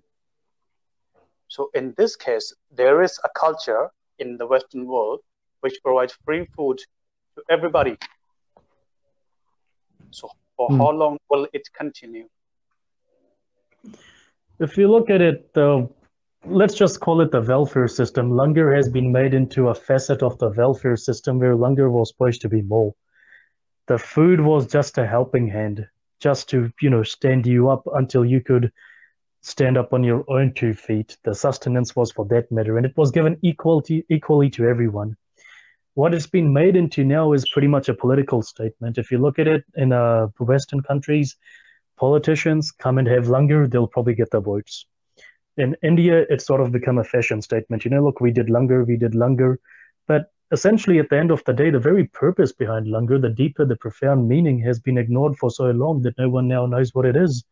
So 1.47 1.69
in 1.75 1.93
this 1.97 2.15
case, 2.15 2.47
there 2.71 3.03
is 3.03 3.19
a 3.23 3.29
culture 3.41 3.91
in 4.17 4.37
the 4.37 4.47
Western 4.47 4.87
world 4.87 5.19
which 5.59 5.77
provides 5.83 6.17
free 6.25 6.47
food 6.55 6.79
to 7.35 7.43
everybody. 7.47 7.95
So, 10.09 10.31
for 10.57 10.69
mm. 10.69 10.77
how 10.77 10.91
long 10.91 11.19
will 11.29 11.47
it 11.53 11.71
continue? 11.73 12.27
If 14.59 14.77
you 14.77 14.87
look 14.87 15.11
at 15.11 15.21
it, 15.21 15.53
though, 15.53 15.93
let's 16.45 16.75
just 16.75 16.99
call 16.99 17.21
it 17.21 17.31
the 17.31 17.41
welfare 17.41 17.87
system. 17.87 18.31
Langar 18.31 18.75
has 18.75 18.89
been 18.89 19.11
made 19.11 19.33
into 19.33 19.69
a 19.69 19.75
facet 19.75 20.23
of 20.23 20.37
the 20.39 20.49
welfare 20.49 20.97
system 20.97 21.39
where 21.39 21.55
Langar 21.55 21.89
was 21.89 22.09
supposed 22.09 22.41
to 22.41 22.49
be 22.49 22.61
more. 22.61 22.93
The 23.87 23.97
food 23.97 24.41
was 24.41 24.67
just 24.67 24.97
a 24.97 25.07
helping 25.07 25.47
hand, 25.47 25.87
just 26.19 26.49
to, 26.49 26.71
you 26.81 26.89
know, 26.89 27.03
stand 27.03 27.47
you 27.47 27.69
up 27.69 27.83
until 27.95 28.23
you 28.23 28.41
could 28.41 28.71
stand 29.41 29.77
up 29.77 29.93
on 29.93 30.03
your 30.03 30.23
own 30.27 30.53
two 30.53 30.73
feet. 30.73 31.17
The 31.23 31.33
sustenance 31.33 31.95
was 31.95 32.11
for 32.11 32.25
that 32.25 32.51
matter, 32.51 32.77
and 32.77 32.85
it 32.85 32.97
was 32.97 33.11
given 33.11 33.37
equality 33.41 34.05
equally 34.09 34.49
to 34.51 34.67
everyone 34.67 35.15
what 35.99 36.13
it's 36.13 36.27
been 36.27 36.53
made 36.53 36.77
into 36.77 37.03
now 37.03 37.33
is 37.33 37.49
pretty 37.49 37.67
much 37.67 37.89
a 37.89 37.93
political 37.93 38.41
statement. 38.41 38.97
If 38.97 39.11
you 39.11 39.17
look 39.17 39.37
at 39.37 39.47
it 39.47 39.65
in 39.75 39.91
uh, 39.91 40.27
Western 40.39 40.81
countries, 40.81 41.35
politicians 41.97 42.71
come 42.71 42.97
and 42.97 43.07
have 43.07 43.27
langar, 43.27 43.67
they'll 43.67 43.85
probably 43.85 44.15
get 44.15 44.31
the 44.31 44.39
votes. 44.39 44.85
In 45.59 45.75
India, 45.83 46.25
it's 46.29 46.45
sort 46.45 46.61
of 46.61 46.71
become 46.71 46.99
a 46.99 47.03
fashion 47.03 47.41
statement. 47.41 47.83
You 47.83 47.91
know, 47.91 48.01
look, 48.01 48.21
we 48.21 48.31
did 48.31 48.47
langar, 48.49 48.85
we 48.85 48.95
did 48.95 49.13
langar. 49.13 49.57
But 50.07 50.31
essentially, 50.53 50.99
at 50.99 51.09
the 51.09 51.17
end 51.17 51.31
of 51.31 51.43
the 51.43 51.51
day, 51.51 51.69
the 51.69 51.79
very 51.79 52.05
purpose 52.05 52.53
behind 52.53 52.87
langar, 52.87 53.19
the 53.19 53.29
deeper, 53.29 53.65
the 53.65 53.75
profound 53.75 54.29
meaning, 54.29 54.57
has 54.59 54.79
been 54.79 54.97
ignored 54.97 55.35
for 55.37 55.51
so 55.51 55.65
long 55.71 56.01
that 56.03 56.17
no 56.17 56.29
one 56.29 56.47
now 56.47 56.65
knows 56.65 56.95
what 56.95 57.05
it 57.05 57.17
is. 57.17 57.43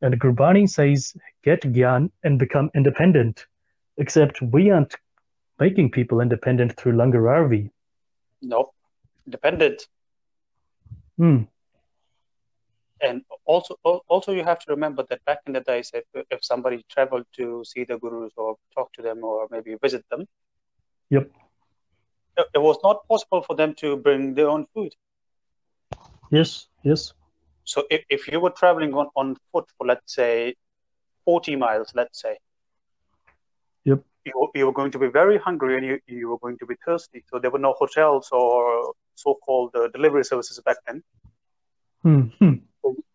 And 0.00 0.18
Gurbani 0.18 0.66
says, 0.66 1.14
get 1.42 1.60
gyan 1.60 2.10
and 2.22 2.38
become 2.38 2.70
independent. 2.74 3.44
Except 3.98 4.40
we 4.40 4.70
aren't 4.70 4.94
making 5.60 5.90
people 5.90 6.22
independent 6.22 6.74
through 6.78 6.96
langar, 6.96 7.28
are 7.28 7.46
we? 7.46 7.70
Nope. 8.40 8.74
Dependent. 9.28 9.86
Hmm. 11.18 11.42
And 13.06 13.22
also, 13.44 13.76
also 14.08 14.32
you 14.32 14.44
have 14.44 14.58
to 14.60 14.70
remember 14.70 15.04
that 15.10 15.24
back 15.26 15.40
in 15.46 15.52
the 15.52 15.60
days, 15.60 15.90
if, 15.92 16.04
if 16.30 16.42
somebody 16.42 16.84
traveled 16.90 17.26
to 17.36 17.62
see 17.64 17.84
the 17.84 17.98
gurus 17.98 18.32
or 18.36 18.56
talk 18.74 18.92
to 18.94 19.02
them 19.02 19.22
or 19.22 19.46
maybe 19.50 19.76
visit 19.82 20.04
them, 20.10 20.26
yep, 21.10 21.30
it 22.54 22.58
was 22.58 22.78
not 22.82 23.06
possible 23.06 23.42
for 23.42 23.56
them 23.56 23.74
to 23.74 23.96
bring 23.96 24.34
their 24.34 24.48
own 24.48 24.66
food. 24.72 24.92
Yes, 26.30 26.68
yes. 26.82 27.12
So 27.64 27.84
if, 27.90 28.04
if 28.08 28.26
you 28.28 28.40
were 28.40 28.50
traveling 28.50 28.94
on, 28.94 29.08
on 29.14 29.36
foot 29.52 29.66
for 29.76 29.86
let's 29.86 30.14
say 30.14 30.54
forty 31.24 31.56
miles, 31.56 31.92
let's 31.94 32.22
say, 32.22 32.38
yep, 33.84 34.02
you, 34.24 34.48
you 34.54 34.66
were 34.66 34.72
going 34.72 34.92
to 34.92 34.98
be 34.98 35.08
very 35.08 35.38
hungry 35.38 35.76
and 35.76 35.86
you, 35.86 35.98
you 36.06 36.28
were 36.30 36.38
going 36.38 36.58
to 36.58 36.66
be 36.66 36.74
thirsty. 36.84 37.22
So 37.30 37.38
there 37.38 37.50
were 37.50 37.58
no 37.58 37.74
hotels 37.78 38.30
or 38.32 38.94
so-called 39.14 39.74
uh, 39.74 39.88
delivery 39.88 40.24
services 40.24 40.58
back 40.64 40.78
then. 40.86 41.02
Mm-hmm. 42.04 42.54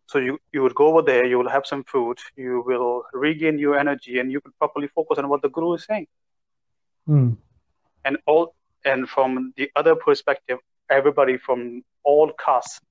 So, 0.10 0.18
you, 0.18 0.40
you 0.52 0.64
would 0.64 0.74
go 0.74 0.88
over 0.88 1.04
there, 1.04 1.24
you 1.32 1.38
will 1.38 1.50
have 1.50 1.68
some 1.68 1.84
food, 1.84 2.18
you 2.36 2.64
will 2.66 3.04
regain 3.14 3.60
your 3.60 3.78
energy, 3.78 4.18
and 4.20 4.32
you 4.32 4.42
can 4.42 4.52
properly 4.58 4.88
focus 4.88 5.20
on 5.20 5.30
what 5.30 5.44
the 5.44 5.50
guru 5.50 5.74
is 5.74 5.86
saying. 5.86 6.08
Mm. 7.08 7.38
And 8.06 8.18
all 8.26 8.56
and 8.84 9.08
from 9.08 9.54
the 9.56 9.70
other 9.76 9.94
perspective, 9.94 10.58
everybody 10.90 11.38
from 11.38 11.84
all 12.04 12.32
castes 12.44 12.82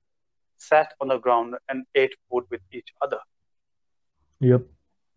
sat 0.55 0.93
on 1.01 1.09
the 1.09 1.17
ground 1.17 1.55
and 1.67 1.85
ate 1.93 2.15
food 2.29 2.45
with 2.49 2.61
each 2.71 2.93
other. 3.01 3.19
Yep. 4.39 4.61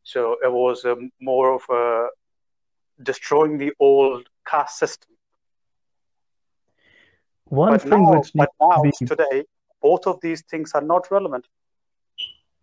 So 0.03 0.39
it 0.43 0.51
was 0.51 0.85
um, 0.85 1.13
more 1.21 1.55
of 1.55 1.63
a 1.71 2.09
destroying 3.01 3.59
the 3.59 3.73
old 3.79 4.29
caste 4.45 4.77
system. 4.77 5.13
One 7.45 7.75
but 7.75 7.83
thing 7.83 8.03
now, 8.03 8.19
which 8.19 8.33
but 8.35 8.49
now 8.61 8.83
be... 8.83 8.91
today, 9.07 9.45
both 9.81 10.09
of 10.09 10.21
these 10.21 10.43
things 10.51 10.73
are 10.75 10.87
not 10.95 11.09
relevant. 11.13 11.47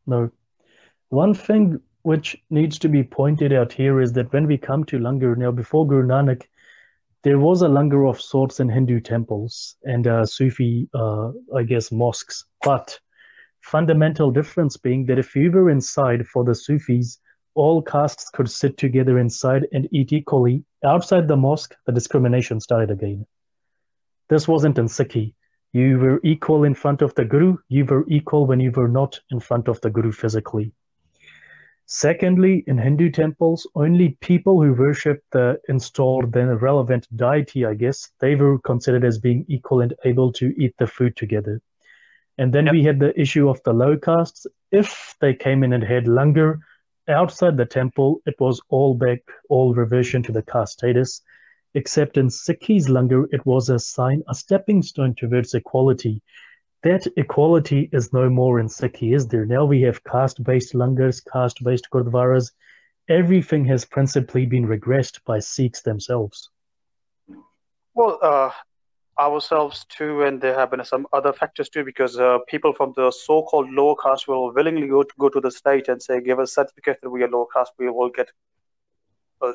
No. 0.09 0.31
One 1.09 1.35
thing 1.35 1.79
which 2.01 2.35
needs 2.49 2.79
to 2.79 2.89
be 2.89 3.03
pointed 3.03 3.53
out 3.53 3.71
here 3.71 4.01
is 4.01 4.11
that 4.13 4.33
when 4.33 4.47
we 4.47 4.57
come 4.57 4.83
to 4.85 4.97
langar 4.97 5.35
now, 5.37 5.51
before 5.51 5.85
Guru 5.85 6.07
Nanak, 6.07 6.47
there 7.21 7.37
was 7.37 7.61
a 7.61 7.67
langar 7.67 8.09
of 8.09 8.19
sorts 8.19 8.59
in 8.59 8.69
Hindu 8.69 9.01
temples 9.01 9.75
and 9.83 10.07
uh, 10.07 10.25
Sufi, 10.25 10.89
uh, 10.95 11.31
I 11.55 11.61
guess, 11.61 11.91
mosques. 11.91 12.45
But 12.63 12.99
fundamental 13.61 14.31
difference 14.31 14.77
being 14.77 15.05
that 15.05 15.19
if 15.19 15.35
you 15.35 15.51
were 15.51 15.69
inside 15.69 16.25
for 16.25 16.43
the 16.43 16.55
Sufis, 16.55 17.19
all 17.53 17.81
castes 17.81 18.31
could 18.31 18.49
sit 18.49 18.77
together 18.77 19.19
inside 19.19 19.67
and 19.73 19.87
eat 19.91 20.11
equally. 20.11 20.63
Outside 20.83 21.27
the 21.27 21.37
mosque, 21.37 21.75
the 21.85 21.91
discrimination 21.91 22.59
started 22.61 22.89
again. 22.89 23.27
This 24.29 24.47
wasn't 24.47 24.79
in 24.79 24.85
Sikhi. 24.85 25.33
You 25.71 25.99
were 25.99 26.19
equal 26.23 26.63
in 26.63 26.73
front 26.73 27.01
of 27.01 27.13
the 27.15 27.25
Guru, 27.25 27.57
you 27.67 27.85
were 27.85 28.05
equal 28.07 28.47
when 28.47 28.59
you 28.59 28.71
were 28.71 28.87
not 28.87 29.19
in 29.29 29.39
front 29.39 29.67
of 29.67 29.79
the 29.81 29.89
Guru 29.89 30.11
physically. 30.11 30.71
Secondly, 31.85 32.63
in 32.67 32.77
Hindu 32.77 33.09
temples, 33.09 33.67
only 33.75 34.17
people 34.21 34.61
who 34.61 34.73
worshipped 34.73 35.31
the 35.31 35.59
installed, 35.69 36.31
then 36.31 36.49
relevant 36.49 37.07
deity, 37.15 37.65
I 37.65 37.73
guess, 37.73 38.11
they 38.19 38.35
were 38.35 38.59
considered 38.59 39.03
as 39.03 39.17
being 39.17 39.43
equal 39.47 39.81
and 39.81 39.93
able 40.05 40.31
to 40.33 40.53
eat 40.61 40.75
the 40.77 40.85
food 40.85 41.15
together. 41.15 41.61
And 42.37 42.53
then 42.53 42.65
yep. 42.65 42.73
we 42.73 42.83
had 42.83 42.99
the 42.99 43.19
issue 43.19 43.49
of 43.49 43.61
the 43.63 43.73
low 43.73 43.97
castes. 43.97 44.45
If 44.71 45.15
they 45.19 45.33
came 45.33 45.63
in 45.63 45.73
and 45.73 45.83
had 45.83 46.07
langar, 46.07 46.59
outside 47.07 47.57
the 47.57 47.65
temple, 47.65 48.21
it 48.25 48.39
was 48.39 48.61
all 48.69 48.93
back, 48.93 49.19
all 49.49 49.73
reversion 49.73 50.21
to 50.23 50.31
the 50.31 50.43
caste 50.43 50.73
status. 50.73 51.21
Except 51.75 52.17
in 52.17 52.27
Sikhi's 52.27 52.89
langar, 52.89 53.27
it 53.31 53.45
was 53.45 53.69
a 53.69 53.77
sign, 53.77 54.23
a 54.27 54.33
stepping 54.33 54.81
stone 54.81 55.13
towards 55.15 55.53
equality. 55.53 56.21
That 56.81 57.05
equality 57.17 57.89
is 57.91 58.11
no 58.11 58.29
more 58.29 58.59
in 58.59 58.67
Sikhi, 58.67 59.13
is 59.13 59.27
there? 59.27 59.45
Now 59.45 59.65
we 59.65 59.81
have 59.81 60.03
caste-based 60.03 60.73
langars, 60.73 61.21
caste-based 61.31 61.87
gurdwaras. 61.91 62.51
Everything 63.07 63.65
has 63.65 63.85
principally 63.85 64.45
been 64.45 64.65
regressed 64.65 65.23
by 65.25 65.39
Sikhs 65.39 65.81
themselves. 65.81 66.49
Well, 67.93 68.17
uh, 68.21 68.51
ourselves 69.19 69.85
too, 69.89 70.23
and 70.23 70.39
there 70.39 70.55
have 70.55 70.71
been 70.71 70.83
some 70.85 71.05
other 71.11 71.33
factors 71.33 71.69
too, 71.69 71.83
because 71.83 72.17
uh, 72.17 72.39
people 72.47 72.73
from 72.73 72.93
the 72.95 73.11
so-called 73.11 73.69
lower 73.71 73.95
caste 74.01 74.27
will 74.27 74.53
willingly 74.53 74.87
go 74.87 75.03
to, 75.03 75.13
go 75.19 75.29
to 75.29 75.41
the 75.41 75.51
state 75.51 75.89
and 75.89 76.01
say, 76.01 76.21
"Give 76.21 76.39
us 76.39 76.53
certificate 76.53 76.99
that 77.01 77.09
we 77.09 77.23
are 77.23 77.29
lower 77.29 77.47
caste. 77.53 77.73
We 77.77 77.89
will 77.89 78.09
get 78.09 78.29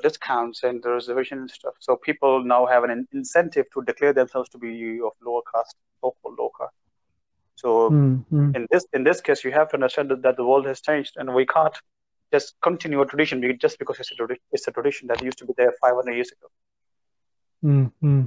discounts 0.02 0.62
and 0.62 0.82
the 0.82 0.90
reservation 0.90 1.38
and 1.38 1.50
stuff." 1.50 1.74
So 1.80 1.96
people 1.96 2.44
now 2.44 2.66
have 2.66 2.84
an 2.84 3.06
incentive 3.12 3.66
to 3.74 3.82
declare 3.82 4.12
themselves 4.12 4.48
to 4.50 4.58
be 4.58 5.00
of 5.00 5.12
lower 5.24 5.42
caste, 5.52 5.76
so-called 6.00 6.38
lower 6.38 6.50
caste. 6.58 6.74
So 7.56 7.90
mm-hmm. 7.90 8.50
in 8.54 8.66
this 8.70 8.86
in 8.92 9.04
this 9.04 9.20
case, 9.20 9.44
you 9.44 9.52
have 9.52 9.68
to 9.70 9.74
understand 9.74 10.10
that, 10.10 10.22
that 10.22 10.36
the 10.36 10.44
world 10.44 10.66
has 10.66 10.80
changed, 10.80 11.14
and 11.16 11.34
we 11.34 11.46
can't 11.46 11.76
just 12.32 12.54
continue 12.62 13.00
a 13.00 13.06
tradition 13.06 13.42
just 13.60 13.78
because 13.78 14.00
it's 14.00 14.10
a, 14.10 14.26
it's 14.52 14.66
a 14.68 14.72
tradition 14.72 15.08
that 15.08 15.22
used 15.22 15.38
to 15.38 15.46
be 15.46 15.54
there 15.56 15.72
500 15.80 16.12
years 16.12 16.30
ago. 16.32 16.48
Mm-hmm. 17.64 18.24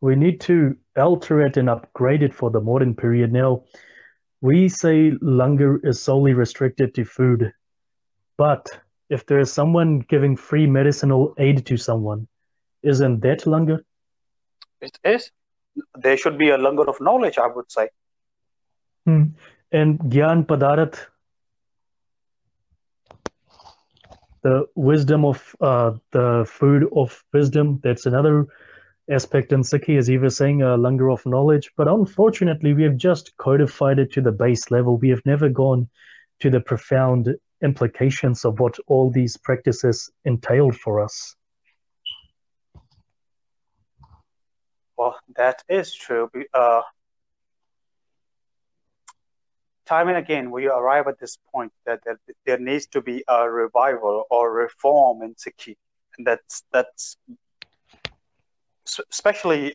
we 0.00 0.14
need 0.14 0.40
to 0.42 0.76
alter 0.96 1.44
it 1.46 1.56
and 1.56 1.68
upgrade 1.68 2.22
it 2.22 2.32
for 2.32 2.50
the 2.50 2.60
modern 2.60 2.94
period. 2.94 3.32
Now, 3.32 3.64
we 4.40 4.68
say 4.68 5.12
langar 5.20 5.80
is 5.82 6.00
solely 6.00 6.32
restricted 6.32 6.94
to 6.94 7.04
food, 7.04 7.52
but 8.36 8.68
if 9.12 9.26
there 9.26 9.38
is 9.38 9.52
someone 9.52 10.00
giving 10.08 10.36
free 10.36 10.66
medicinal 10.66 11.34
aid 11.38 11.66
to 11.66 11.76
someone, 11.76 12.26
isn't 12.82 13.20
that 13.20 13.46
langar? 13.46 13.84
It 14.80 14.98
is. 15.04 15.30
There 15.94 16.16
should 16.16 16.38
be 16.38 16.48
a 16.50 16.56
langar 16.56 16.88
of 16.88 17.00
knowledge, 17.00 17.38
I 17.38 17.46
would 17.46 17.70
say. 17.70 17.88
Hmm. 19.04 19.24
And 19.70 19.98
Gyan 20.00 20.46
Padarat, 20.46 20.98
the 24.42 24.66
wisdom 24.74 25.24
of 25.24 25.54
uh, 25.60 25.92
the 26.10 26.46
food 26.48 26.88
of 26.96 27.22
wisdom, 27.32 27.80
that's 27.84 28.06
another 28.06 28.46
aspect 29.10 29.52
in 29.52 29.60
Sikhi, 29.60 29.98
as 29.98 30.08
you 30.08 30.20
were 30.20 30.30
saying, 30.30 30.62
a 30.62 30.76
langar 30.76 31.12
of 31.12 31.24
knowledge. 31.26 31.70
But 31.76 31.88
unfortunately, 31.88 32.72
we 32.72 32.82
have 32.84 32.96
just 32.96 33.36
codified 33.36 33.98
it 33.98 34.12
to 34.12 34.22
the 34.22 34.32
base 34.32 34.70
level. 34.70 34.96
We 34.96 35.10
have 35.10 35.24
never 35.26 35.48
gone 35.48 35.88
to 36.40 36.50
the 36.50 36.60
profound 36.60 37.34
implications 37.62 38.44
of 38.44 38.60
what 38.60 38.76
all 38.86 39.10
these 39.10 39.36
practices 39.36 40.10
entailed 40.24 40.76
for 40.76 41.00
us. 41.00 41.36
Well, 44.96 45.18
that 45.36 45.62
is 45.68 45.94
true. 45.94 46.30
Uh, 46.52 46.82
time 49.86 50.08
and 50.08 50.16
again, 50.16 50.50
we 50.50 50.68
arrive 50.68 51.08
at 51.08 51.18
this 51.18 51.38
point 51.52 51.72
that, 51.86 52.00
that 52.04 52.18
there 52.46 52.58
needs 52.58 52.86
to 52.88 53.00
be 53.00 53.24
a 53.28 53.50
revival 53.50 54.24
or 54.30 54.52
reform 54.52 55.22
in 55.22 55.34
Sikhi, 55.34 55.76
and 56.16 56.26
that's 56.26 56.62
that's 56.72 57.16
especially 59.10 59.74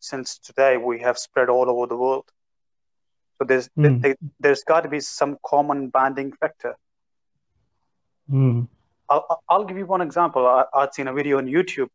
since 0.00 0.38
today 0.38 0.76
we 0.76 1.00
have 1.00 1.18
spread 1.18 1.48
all 1.48 1.68
over 1.70 1.86
the 1.86 1.96
world. 1.96 2.28
So 3.38 3.44
there's 3.44 3.68
mm. 3.76 4.16
there, 4.40 4.50
has 4.50 4.62
got 4.64 4.82
to 4.82 4.88
be 4.88 5.00
some 5.00 5.36
common 5.44 5.88
bonding 5.88 6.32
factor. 6.32 6.76
Mm. 8.30 8.68
I'll, 9.08 9.42
I'll 9.48 9.64
give 9.64 9.78
you 9.78 9.86
one 9.86 10.00
example. 10.00 10.46
I, 10.46 10.64
I'd 10.74 10.94
seen 10.94 11.08
a 11.08 11.12
video 11.12 11.38
on 11.38 11.46
YouTube. 11.46 11.88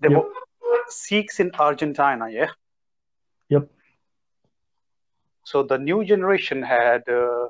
There 0.00 0.10
yep. 0.10 0.22
were 0.24 0.30
Sikhs 0.88 1.40
in 1.40 1.50
Argentina, 1.58 2.28
yeah. 2.30 2.50
Yep. 3.48 3.68
So 5.44 5.62
the 5.62 5.78
new 5.78 6.04
generation 6.04 6.62
had 6.62 7.08
uh, 7.08 7.48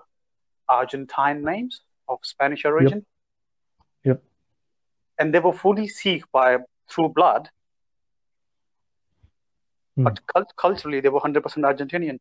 Argentine 0.68 1.44
names 1.44 1.82
of 2.08 2.18
Spanish 2.22 2.64
origin. 2.64 3.04
Yep. 4.04 4.16
yep. 4.16 4.22
And 5.18 5.34
they 5.34 5.38
were 5.38 5.52
fully 5.52 5.86
Sikh 5.86 6.24
by 6.32 6.58
through 6.88 7.10
blood, 7.10 7.48
mm. 9.98 10.04
but 10.04 10.26
cult- 10.26 10.56
culturally 10.56 11.00
they 11.00 11.08
were 11.08 11.20
100% 11.20 11.42
Argentinian. 11.42 12.18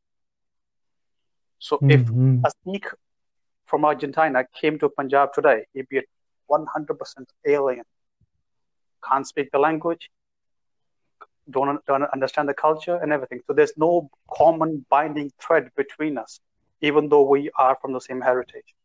So 1.59 1.77
mm-hmm. 1.77 1.91
if 1.91 2.07
hmm. 2.07 2.39
a 2.45 2.51
Sikh 2.63 2.88
from 3.69 3.86
Argentina 3.86 4.45
came 4.60 4.79
to 4.79 4.89
Punjab 4.89 5.34
today, 5.34 5.65
he'd 5.73 5.88
be 5.89 6.01
100% 6.49 7.25
alien. 7.47 7.84
Can't 9.08 9.27
speak 9.27 9.51
the 9.51 9.60
language, 9.60 10.10
don't, 11.49 11.84
don't 11.86 12.03
understand 12.03 12.49
the 12.49 12.53
culture 12.53 12.95
and 12.95 13.12
everything. 13.12 13.41
So 13.47 13.53
there's 13.53 13.73
no 13.77 14.10
common 14.32 14.86
binding 14.89 15.32
thread 15.39 15.69
between 15.75 16.17
us, 16.17 16.39
even 16.82 17.10
though 17.10 17.23
we 17.23 17.49
are 17.58 17.77
from 17.82 17.93
the 17.93 18.01
same 18.01 18.21
heritage. 18.21 18.75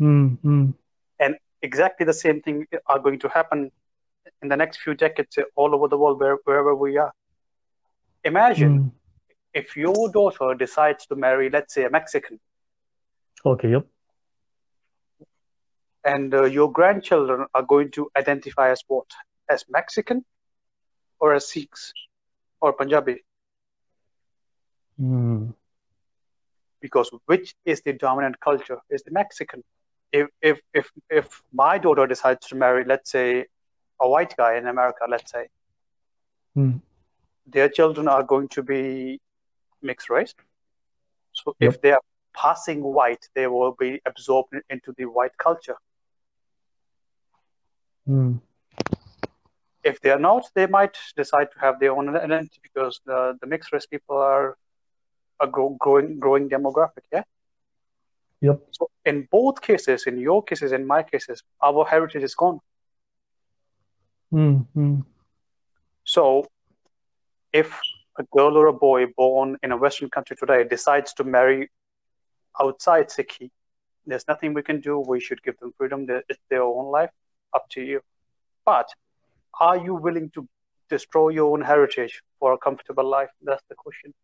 Mm-hmm. 0.00 0.70
And 1.18 1.36
exactly 1.62 2.04
the 2.06 2.12
same 2.12 2.40
thing 2.42 2.66
are 2.86 2.98
going 2.98 3.18
to 3.20 3.28
happen 3.28 3.70
in 4.42 4.48
the 4.48 4.56
next 4.56 4.78
few 4.78 4.94
decades 4.94 5.38
all 5.56 5.74
over 5.74 5.88
the 5.88 5.96
world, 5.96 6.20
where, 6.20 6.36
wherever 6.44 6.74
we 6.74 6.96
are. 6.98 7.12
Imagine 8.24 8.78
mm. 8.78 8.92
if 9.54 9.76
your 9.76 10.10
daughter 10.10 10.54
decides 10.54 11.06
to 11.06 11.16
marry, 11.16 11.50
let's 11.50 11.74
say, 11.74 11.84
a 11.84 11.90
Mexican. 11.90 12.38
Okay, 13.44 13.70
yep. 13.70 13.86
And 16.04 16.34
uh, 16.34 16.44
your 16.44 16.72
grandchildren 16.72 17.46
are 17.54 17.62
going 17.62 17.90
to 17.92 18.10
identify 18.16 18.70
as 18.70 18.82
what? 18.88 19.06
As 19.50 19.64
Mexican 19.68 20.24
or 21.20 21.34
as 21.34 21.48
Sikhs 21.50 21.92
or 22.60 22.72
Punjabi? 22.72 23.24
Mm. 25.00 25.54
Because 26.80 27.10
which 27.26 27.54
is 27.64 27.82
the 27.82 27.92
dominant 27.92 28.40
culture? 28.40 28.78
Is 28.90 29.02
the 29.02 29.10
Mexican. 29.10 29.62
If 30.12 30.28
if 30.40 30.60
if 30.72 30.90
if 31.10 31.42
my 31.52 31.78
daughter 31.78 32.06
decides 32.06 32.46
to 32.48 32.56
marry, 32.56 32.84
let's 32.84 33.10
say, 33.10 33.46
a 34.00 34.08
white 34.08 34.34
guy 34.36 34.56
in 34.56 34.66
America, 34.66 35.04
let's 35.08 35.30
say, 35.30 35.48
mm. 36.56 36.80
their 37.46 37.68
children 37.68 38.08
are 38.08 38.22
going 38.22 38.48
to 38.48 38.62
be 38.62 39.20
mixed 39.82 40.08
race. 40.08 40.34
So 41.32 41.54
yep. 41.60 41.74
if 41.74 41.82
they 41.82 41.92
are 41.92 42.00
passing 42.34 42.82
white, 42.82 43.28
they 43.34 43.46
will 43.46 43.72
be 43.78 44.00
absorbed 44.06 44.54
into 44.70 44.92
the 44.96 45.06
white 45.06 45.36
culture. 45.38 45.76
Mm 48.08 48.40
if 49.88 50.00
they 50.00 50.10
are 50.10 50.18
not, 50.18 50.44
they 50.54 50.66
might 50.66 50.96
decide 51.16 51.48
to 51.52 51.58
have 51.60 51.80
their 51.80 51.92
own 51.92 52.14
identity 52.14 52.60
because 52.62 53.00
the, 53.06 53.36
the 53.40 53.46
mixed 53.46 53.72
race 53.72 53.86
people 53.86 54.16
are 54.16 54.56
a 55.40 55.46
grow, 55.46 55.76
growing 55.80 56.18
growing 56.18 56.48
demographic. 56.48 57.04
Yeah. 57.12 57.22
Yep. 58.40 58.60
So 58.70 58.90
in 59.04 59.28
both 59.30 59.60
cases, 59.60 60.06
in 60.06 60.18
your 60.18 60.42
cases, 60.42 60.72
in 60.72 60.86
my 60.86 61.02
cases, 61.02 61.42
our 61.62 61.84
heritage 61.84 62.22
is 62.22 62.34
gone. 62.34 62.60
Mm-hmm. 64.32 65.00
So, 66.04 66.46
if 67.52 67.80
a 68.18 68.24
girl 68.36 68.56
or 68.56 68.66
a 68.66 68.72
boy 68.72 69.06
born 69.16 69.56
in 69.62 69.72
a 69.72 69.76
Western 69.76 70.10
country 70.10 70.36
today 70.36 70.64
decides 70.64 71.12
to 71.14 71.24
marry 71.24 71.70
outside 72.60 73.08
Sikhi, 73.08 73.50
there's 74.06 74.26
nothing 74.28 74.54
we 74.54 74.62
can 74.62 74.80
do. 74.80 74.98
We 74.98 75.20
should 75.20 75.42
give 75.42 75.58
them 75.58 75.72
freedom. 75.76 76.06
It's 76.28 76.40
their 76.48 76.62
own 76.62 76.90
life. 76.90 77.10
Up 77.54 77.68
to 77.70 77.82
you. 77.82 78.00
But 78.64 78.88
are 79.60 79.76
you 79.76 79.94
willing 79.94 80.30
to 80.30 80.48
destroy 80.88 81.30
your 81.30 81.52
own 81.52 81.60
heritage 81.62 82.22
for 82.38 82.52
a 82.52 82.58
comfortable 82.58 83.08
life? 83.08 83.30
That's 83.42 83.62
the 83.68 83.74
question. 83.74 84.14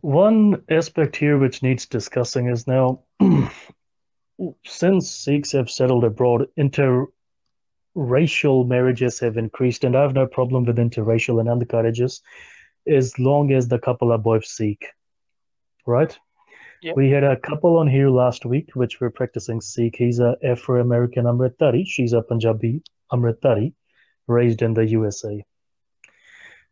One 0.00 0.62
aspect 0.70 1.16
here 1.16 1.38
which 1.38 1.62
needs 1.62 1.86
discussing 1.86 2.48
is 2.48 2.66
now, 2.66 3.00
since 4.66 5.10
Sikhs 5.10 5.52
have 5.52 5.70
settled 5.70 6.04
abroad, 6.04 6.48
interracial 6.58 7.08
marriages 8.66 9.18
have 9.20 9.38
increased, 9.38 9.84
and 9.84 9.96
I 9.96 10.02
have 10.02 10.12
no 10.12 10.26
problem 10.26 10.64
with 10.66 10.76
interracial 10.76 11.40
and 11.40 11.48
undercarriages 11.48 12.20
as 12.86 13.18
long 13.18 13.52
as 13.52 13.68
the 13.68 13.78
couple 13.78 14.12
are 14.12 14.18
both 14.18 14.44
Sikh, 14.44 14.88
right? 15.86 16.16
Yep. 16.82 16.96
We 16.96 17.10
had 17.10 17.24
a 17.24 17.36
couple 17.36 17.78
on 17.78 17.88
here 17.88 18.10
last 18.10 18.44
week 18.44 18.70
which 18.74 19.00
were 19.00 19.10
practicing 19.10 19.60
Sikh. 19.60 19.96
He's 19.96 20.20
a 20.20 20.36
Afro-American 20.44 21.24
Amritdhari. 21.24 21.84
She's 21.86 22.12
a 22.12 22.20
Punjabi 22.20 22.82
Amritdhari, 23.10 23.72
raised 24.26 24.60
in 24.60 24.74
the 24.74 24.86
USA. 24.86 25.42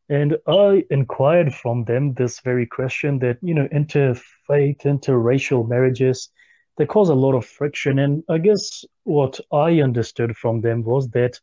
And 0.08 0.36
I 0.46 0.84
inquired 0.90 1.54
from 1.54 1.84
them 1.84 2.12
this 2.12 2.40
very 2.40 2.66
question 2.66 3.18
that, 3.20 3.38
you 3.40 3.54
know, 3.54 3.68
interfaith, 3.68 4.82
interracial 4.82 5.66
marriages, 5.66 6.28
they 6.76 6.84
cause 6.84 7.08
a 7.08 7.14
lot 7.14 7.34
of 7.34 7.46
friction. 7.46 7.98
And 7.98 8.22
I 8.28 8.36
guess 8.36 8.84
what 9.04 9.40
I 9.50 9.80
understood 9.80 10.36
from 10.36 10.60
them 10.60 10.84
was 10.84 11.08
that 11.10 11.40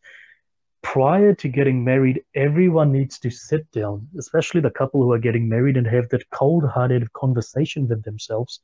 prior 0.82 1.34
to 1.36 1.48
getting 1.48 1.84
married, 1.84 2.24
everyone 2.36 2.92
needs 2.92 3.20
to 3.20 3.30
sit 3.30 3.70
down, 3.72 4.08
especially 4.18 4.62
the 4.62 4.72
couple 4.72 5.02
who 5.02 5.12
are 5.12 5.20
getting 5.20 5.48
married, 5.48 5.78
and 5.78 5.88
have 5.88 6.10
that 6.10 6.30
cold 6.32 6.66
hearted 6.68 7.12
conversation 7.14 7.88
with 7.88 8.04
themselves 8.04 8.62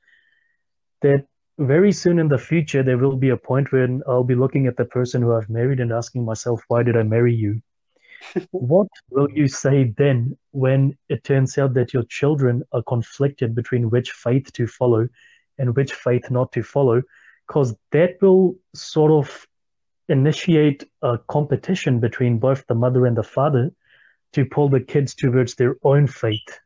that 1.02 1.26
very 1.58 1.92
soon 1.92 2.20
in 2.20 2.28
the 2.28 2.38
future, 2.38 2.84
there 2.84 2.98
will 2.98 3.16
be 3.16 3.30
a 3.30 3.38
point 3.38 3.72
when 3.72 4.02
I'll 4.08 4.24
be 4.24 4.36
looking 4.36 4.68
at 4.68 4.76
the 4.76 4.86
person 4.86 5.22
who 5.22 5.34
I've 5.34 5.50
married 5.50 5.80
and 5.80 5.92
asking 5.92 6.26
myself, 6.26 6.62
why 6.68 6.84
did 6.84 6.98
I 6.98 7.04
marry 7.04 7.34
you? 7.34 7.62
what 8.52 8.88
will 9.10 9.30
you 9.32 9.48
say 9.48 9.94
then 9.98 10.38
when 10.52 10.98
it 11.10 11.24
turns 11.24 11.58
out 11.58 11.74
that 11.76 11.94
your 11.94 12.04
children 12.04 12.64
are 12.72 12.84
conflicted 12.84 13.56
between 13.56 13.90
which 13.90 14.12
faith 14.12 14.52
to 14.54 14.68
follow 14.68 15.08
and 15.58 15.76
which 15.76 15.94
faith 15.94 16.30
not 16.32 16.52
to 16.54 16.64
follow? 16.64 17.02
Because 17.48 17.76
that 17.92 18.22
will 18.22 18.56
sort 18.74 19.12
of 19.12 19.46
initiate 20.10 20.84
a 21.02 21.18
competition 21.28 22.00
between 22.00 22.38
both 22.38 22.66
the 22.68 22.76
mother 22.76 23.06
and 23.06 23.18
the 23.18 23.24
father 23.24 23.72
to 24.34 24.46
pull 24.46 24.70
the 24.70 24.80
kids 24.80 25.16
towards 25.16 25.56
their 25.56 25.78
own 25.84 26.08
faith. 26.08 26.60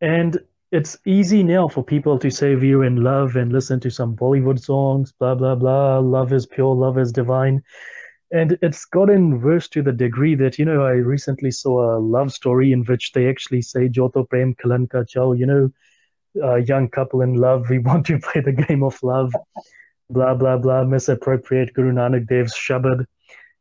And 0.00 0.38
it's 0.70 0.98
easy 1.06 1.42
now 1.42 1.66
for 1.66 1.82
people 1.82 2.18
to 2.18 2.30
say 2.30 2.54
we're 2.54 2.84
in 2.84 3.02
love 3.02 3.36
and 3.36 3.52
listen 3.52 3.80
to 3.80 3.90
some 3.90 4.14
Bollywood 4.14 4.60
songs, 4.60 5.12
blah, 5.12 5.34
blah, 5.34 5.54
blah. 5.54 5.98
Love 5.98 6.32
is 6.32 6.46
pure, 6.46 6.74
love 6.74 6.98
is 6.98 7.10
divine. 7.10 7.62
And 8.30 8.58
it's 8.60 8.84
gotten 8.84 9.40
worse 9.40 9.68
to 9.68 9.82
the 9.82 9.92
degree 9.92 10.34
that, 10.34 10.58
you 10.58 10.66
know, 10.66 10.84
I 10.84 10.92
recently 10.92 11.50
saw 11.50 11.96
a 11.96 11.98
love 11.98 12.30
story 12.30 12.72
in 12.72 12.84
which 12.84 13.12
they 13.12 13.28
actually 13.28 13.62
say, 13.62 13.88
Joto 13.88 14.28
Prem 14.28 14.54
Kalanka 14.54 15.08
Chao, 15.08 15.32
you 15.32 15.46
know, 15.46 15.72
a 16.42 16.58
young 16.58 16.88
couple 16.88 17.22
in 17.22 17.34
love, 17.34 17.70
we 17.70 17.78
want 17.88 18.06
to 18.06 18.18
play 18.18 18.42
the 18.42 18.52
game 18.52 18.82
of 18.82 19.02
love, 19.02 19.32
blah, 20.10 20.34
blah, 20.34 20.56
blah, 20.56 20.84
misappropriate 20.84 21.74
Guru 21.74 21.92
Nanak 21.92 22.26
Dev's 22.28 22.54
Shabad. 22.54 23.04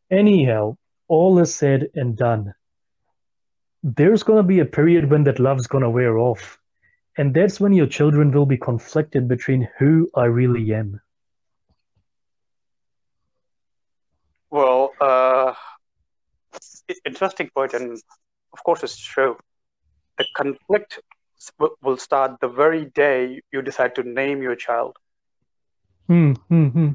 Anyhow, 0.10 0.78
all 1.08 1.40
is 1.40 1.54
said 1.54 1.90
and 1.96 2.16
done, 2.16 2.54
there's 3.84 4.24
going 4.24 4.38
to 4.38 4.48
be 4.48 4.60
a 4.60 4.66
period 4.66 5.10
when 5.10 5.24
that 5.24 5.40
love's 5.40 5.68
going 5.68 5.84
to 5.84 5.90
wear 5.90 6.18
off. 6.18 6.58
And 7.18 7.34
that's 7.34 7.60
when 7.60 7.74
your 7.74 7.88
children 7.88 8.32
will 8.32 8.46
be 8.46 8.58
conflicted 8.58 9.28
between 9.28 9.68
who 9.80 10.10
I 10.16 10.26
really 10.26 10.74
am. 10.74 11.02
Well, 14.50 14.94
uh, 15.02 15.54
interesting 17.06 17.50
point, 17.54 17.74
and 17.74 18.00
of 18.54 18.64
course, 18.64 18.84
it's 18.84 18.98
true. 18.98 19.38
The 20.18 20.26
conflict 20.36 21.00
will 21.82 21.98
start 21.98 22.40
the 22.40 22.48
very 22.48 22.86
day 22.86 23.42
you 23.52 23.62
decide 23.62 23.96
to 23.96 24.04
name 24.04 24.42
your 24.42 24.56
child. 24.56 24.98
Hmm, 26.08 26.34
hmm, 26.50 26.68
hmm. 26.68 26.90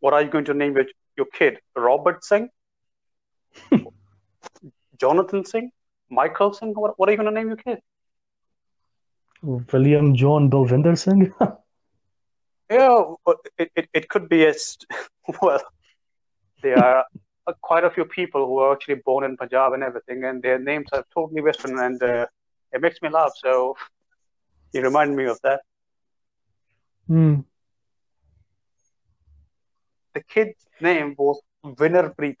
What 0.00 0.14
are 0.14 0.22
you 0.22 0.30
going 0.30 0.44
to 0.46 0.54
name 0.54 0.74
your, 0.74 0.86
your 1.16 1.26
kid? 1.26 1.58
Robert 1.76 2.24
Singh? 2.24 2.48
Jonathan 5.00 5.44
Singh? 5.44 5.70
Michael 6.10 6.52
Singh? 6.52 6.74
What, 6.74 6.98
what 6.98 7.08
are 7.08 7.12
you 7.12 7.18
going 7.18 7.32
to 7.32 7.34
name 7.34 7.48
your 7.48 7.56
kid? 7.56 7.78
William 9.42 10.16
John 10.16 10.50
Balvinder 10.50 10.98
Singh? 10.98 11.32
yeah, 12.70 13.02
it, 13.58 13.70
it, 13.76 13.88
it 13.94 14.08
could 14.08 14.28
be 14.28 14.44
as 14.46 14.76
well. 15.42 15.60
There 16.62 16.78
are 16.78 17.04
quite 17.62 17.84
a 17.84 17.90
few 17.90 18.04
people 18.04 18.46
who 18.46 18.58
are 18.58 18.72
actually 18.72 18.96
born 19.04 19.24
in 19.24 19.36
Punjab 19.36 19.72
and 19.72 19.82
everything, 19.82 20.24
and 20.24 20.42
their 20.42 20.58
names 20.58 20.88
are 20.92 21.04
totally 21.14 21.40
Western, 21.40 21.78
and 21.78 22.02
uh, 22.02 22.26
it 22.72 22.80
makes 22.80 23.00
me 23.00 23.08
laugh. 23.08 23.32
So 23.36 23.76
you 24.72 24.82
remind 24.82 25.16
me 25.16 25.24
of 25.26 25.38
that. 25.42 25.60
Hmm. 27.06 27.40
The 30.14 30.22
kid's 30.22 30.66
name 30.80 31.14
was 31.18 31.40
Winner 31.62 32.10
Winnerpreet. 32.10 32.36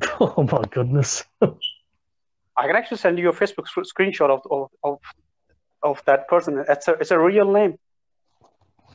Oh 0.20 0.42
my 0.50 0.62
goodness. 0.70 1.24
I 2.56 2.66
can 2.66 2.76
actually 2.76 2.98
send 2.98 3.18
you 3.18 3.28
a 3.28 3.32
Facebook 3.32 3.66
screenshot 3.68 4.30
of, 4.30 4.40
of, 4.50 4.68
of, 4.82 4.98
of 5.82 6.02
that 6.06 6.28
person. 6.28 6.64
It's 6.68 6.88
a, 6.88 6.92
it's 6.92 7.10
a 7.10 7.18
real 7.18 7.50
name. 7.52 7.76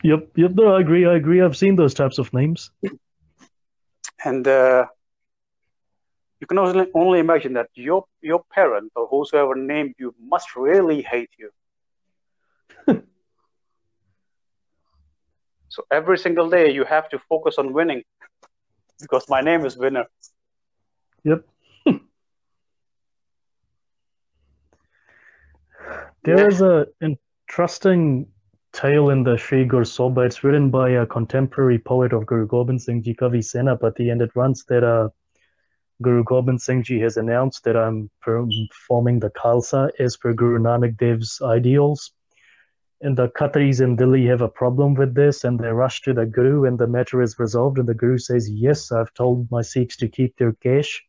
Yep, 0.04 0.30
yep, 0.36 0.52
no, 0.54 0.76
I 0.76 0.82
agree, 0.82 1.06
I 1.06 1.16
agree. 1.16 1.42
I've 1.42 1.58
seen 1.58 1.76
those 1.76 1.94
types 1.94 2.18
of 2.20 2.32
names. 2.34 2.72
And 4.24 4.48
uh, 4.48 4.86
you 6.40 6.48
can 6.48 6.58
only, 6.60 6.88
only 6.94 7.20
imagine 7.20 7.54
that 7.54 7.70
your 7.76 8.06
your 8.22 8.44
parent 8.54 8.92
or 8.96 9.08
whosoever 9.08 9.56
named 9.56 9.96
you 9.98 10.14
must 10.20 10.56
really 10.56 11.02
hate 11.02 11.30
you. 11.38 11.50
so 15.70 15.84
every 15.92 16.18
single 16.18 16.50
day 16.50 16.72
you 16.72 16.84
have 16.86 17.10
to 17.10 17.20
focus 17.30 17.58
on 17.58 17.74
winning 17.74 18.04
because 19.02 19.26
my 19.30 19.42
name 19.42 19.66
is 19.66 19.78
Winner. 19.78 20.06
Yep. 21.24 21.46
there 26.24 26.48
is 26.48 26.62
a 26.62 26.88
interesting 27.02 28.28
tale 28.76 29.10
in 29.10 29.24
the 29.24 29.38
Sri 29.38 29.66
Gur 29.66 29.84
Sobha. 29.84 30.26
It's 30.26 30.44
written 30.44 30.70
by 30.70 30.90
a 30.90 31.06
contemporary 31.06 31.80
poet 31.80 32.14
of 32.14 32.26
Guru 32.26 32.46
Gobind 32.46 32.82
Singh 32.82 33.02
Ji, 33.02 33.16
Kavi 33.16 33.40
Senapati, 33.40 34.12
and 34.12 34.22
it 34.22 34.32
runs 34.36 34.66
that 34.66 34.84
uh, 34.84 35.10
Guru 36.02 36.24
Gobind 36.26 36.62
Singh 36.62 36.84
Ji 36.84 37.00
has 37.00 37.16
announced 37.16 37.64
that 37.64 37.78
I'm 37.78 38.10
performing 38.22 39.20
the 39.20 39.30
Khalsa 39.30 39.90
as 40.00 40.18
per 40.18 40.34
Guru 40.34 40.60
Nanak 40.60 40.98
Dev's 40.98 41.42
ideals. 41.42 42.12
And 43.02 43.18
the 43.18 43.28
Khatris 43.28 43.82
in 43.82 43.98
Delhi 43.98 44.26
have 44.28 44.42
a 44.42 44.48
problem 44.48 44.94
with 44.94 45.14
this, 45.16 45.44
and 45.44 45.60
they 45.60 45.68
rush 45.68 46.02
to 46.04 46.14
the 46.14 46.26
Guru, 46.26 46.66
and 46.66 46.80
the 46.80 46.88
matter 46.88 47.22
is 47.22 47.38
resolved. 47.38 47.78
And 47.78 47.88
the 47.88 47.94
Guru 47.94 48.18
says, 48.18 48.50
Yes, 48.50 48.92
I've 48.92 49.14
told 49.14 49.52
my 49.52 49.62
Sikhs 49.62 49.98
to 49.98 50.08
keep 50.08 50.38
their 50.38 50.54
kesh 50.54 51.02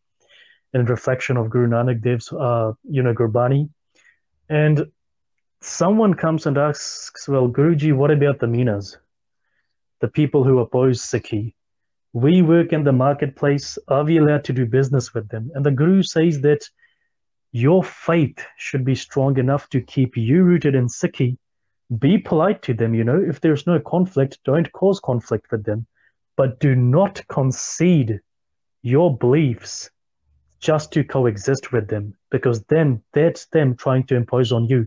in 0.75 0.85
reflection 0.85 1.37
of 1.37 1.49
Guru 1.49 1.69
Nanak 1.69 2.03
Dev's, 2.03 2.33
uh, 2.33 2.73
you 2.85 3.03
know, 3.03 3.15
Gurbani. 3.15 3.71
And 4.49 4.87
someone 5.61 6.15
comes 6.15 6.47
and 6.47 6.59
asks, 6.59 7.29
Well, 7.29 7.49
Guruji, 7.49 7.95
what 7.95 8.11
about 8.11 8.41
the 8.41 8.47
Minas? 8.47 8.99
The 10.01 10.09
people 10.09 10.45
who 10.45 10.59
oppose 10.59 11.01
Sikhi? 11.01 11.55
We 12.13 12.43
work 12.43 12.73
in 12.73 12.85
the 12.85 12.93
marketplace. 12.93 13.79
Are 13.89 14.05
we 14.05 14.19
allowed 14.19 14.45
to 14.45 14.53
do 14.53 14.67
business 14.67 15.15
with 15.15 15.29
them? 15.29 15.51
And 15.55 15.65
the 15.65 15.71
Guru 15.71 16.03
says 16.03 16.41
that 16.41 16.69
your 17.53 17.83
faith 17.85 18.45
should 18.59 18.85
be 18.85 18.95
strong 18.95 19.39
enough 19.39 19.69
to 19.71 19.81
keep 19.81 20.17
you 20.17 20.43
rooted 20.43 20.75
in 20.75 20.89
Sikhi. 20.89 21.39
Be 21.99 22.19
polite 22.19 22.63
to 22.63 22.75
them, 22.75 22.95
you 22.95 23.05
know. 23.05 23.21
If 23.21 23.41
there's 23.41 23.67
no 23.67 23.79
conflict, 23.79 24.39
don't 24.45 24.71
cause 24.73 25.01
conflict 25.01 25.51
with 25.51 25.65
them. 25.65 25.87
But 26.37 26.61
do 26.61 26.75
not 26.75 27.23
concede 27.29 28.21
your 28.83 29.17
beliefs 29.17 29.91
just 30.59 30.93
to 30.93 31.05
coexist 31.05 31.73
with 31.73 31.89
them, 31.89 32.15
because 32.31 32.63
then 32.65 33.03
that's 33.13 33.47
them 33.47 33.77
trying 33.77 34.05
to 34.07 34.17
impose 34.17 34.53
on 34.53 34.67
you 34.67 34.87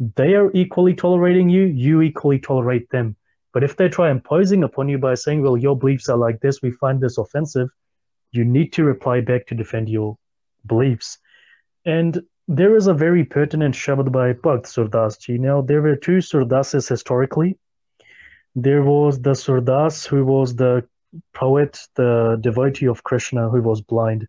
they 0.00 0.34
are 0.34 0.50
equally 0.52 0.94
tolerating 0.94 1.50
you, 1.50 1.64
you 1.64 2.00
equally 2.00 2.38
tolerate 2.38 2.88
them. 2.90 3.16
But 3.52 3.64
if 3.64 3.76
they 3.76 3.88
try 3.88 4.10
imposing 4.10 4.64
upon 4.64 4.88
you 4.88 4.96
by 4.96 5.14
saying, 5.14 5.42
well, 5.42 5.56
your 5.56 5.76
beliefs 5.76 6.08
are 6.08 6.16
like 6.16 6.40
this, 6.40 6.62
we 6.62 6.70
find 6.70 7.00
this 7.00 7.18
offensive, 7.18 7.68
you 8.32 8.44
need 8.44 8.72
to 8.74 8.84
reply 8.84 9.20
back 9.20 9.46
to 9.48 9.54
defend 9.54 9.88
your 9.88 10.16
beliefs. 10.66 11.18
And 11.84 12.22
there 12.50 12.76
is 12.76 12.88
a 12.88 12.94
very 12.94 13.24
pertinent 13.24 13.76
shabad 13.76 14.10
by 14.10 14.32
Bhakt 14.32 14.66
Surdas 14.66 15.20
ji. 15.20 15.38
Now, 15.38 15.60
there 15.60 15.80
were 15.80 15.94
two 15.94 16.18
Surdases 16.18 16.88
historically. 16.88 17.56
There 18.56 18.82
was 18.82 19.20
the 19.20 19.34
Surdas 19.34 20.04
who 20.04 20.24
was 20.24 20.56
the 20.56 20.84
poet, 21.32 21.78
the 21.94 22.38
devotee 22.40 22.88
of 22.88 23.04
Krishna 23.04 23.48
who 23.48 23.62
was 23.62 23.80
blind. 23.80 24.26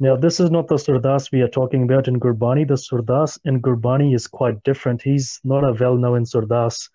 Now, 0.00 0.16
this 0.16 0.40
is 0.40 0.50
not 0.50 0.68
the 0.68 0.76
Surdas 0.76 1.30
we 1.30 1.42
are 1.42 1.48
talking 1.48 1.82
about 1.82 2.08
in 2.08 2.18
Gurbani. 2.18 2.66
The 2.66 2.78
Surdas 2.78 3.38
in 3.44 3.60
Gurbani 3.60 4.14
is 4.14 4.26
quite 4.26 4.62
different. 4.64 5.02
He's 5.02 5.38
not 5.44 5.62
a 5.62 5.76
well-known 5.78 6.24
Surdas. 6.24 6.88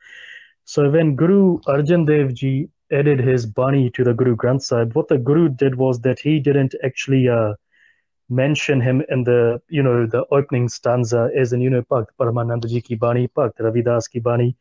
So 0.66 0.90
when 0.90 1.16
Guru 1.16 1.60
Arjan 1.68 2.08
Dev 2.08 2.34
Ji 2.34 2.68
added 2.92 3.20
his 3.20 3.46
Bani 3.46 3.92
to 3.92 4.04
the 4.04 4.16
Guru 4.16 4.36
Granth 4.36 4.64
Sahib, 4.64 4.96
what 4.96 5.08
the 5.08 5.20
Guru 5.20 5.50
did 5.50 5.76
was 5.76 6.02
that 6.02 6.18
he 6.18 6.40
didn't 6.40 6.74
actually 6.84 7.30
uh, 7.30 7.54
mention 8.30 8.82
him 8.82 9.04
in 9.10 9.24
the, 9.24 9.62
you 9.70 9.82
know, 9.82 10.06
the 10.06 10.26
opening 10.32 10.68
stanza 10.70 11.30
as 11.36 11.54
in, 11.54 11.62
you 11.62 11.70
know, 11.70 11.82
Bhakt 11.84 12.08
Paramananda 12.20 12.68
Ji 12.68 12.82
ki 12.82 12.96
Bani, 12.96 13.28
Bhakt 13.30 13.58
Ravidas 13.60 14.10
ki 14.10 14.20
Bani. 14.20 14.56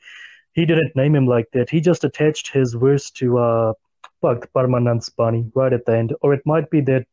He 0.53 0.65
didn't 0.65 0.97
name 0.97 1.15
him 1.15 1.27
like 1.27 1.51
that. 1.53 1.69
He 1.69 1.81
just 1.81 2.05
attached 2.05 2.49
his 2.49 2.75
verse 2.75 3.11
to 3.13 3.39
uh, 3.39 3.73
Bhakt 4.23 4.47
Paramanand's 4.55 5.09
Bani 5.09 5.51
right 5.55 5.73
at 5.73 5.85
the 5.85 5.97
end. 5.97 6.15
Or 6.23 6.33
it 6.33 6.43
might 6.47 6.71
be 6.71 6.81
that 6.83 7.07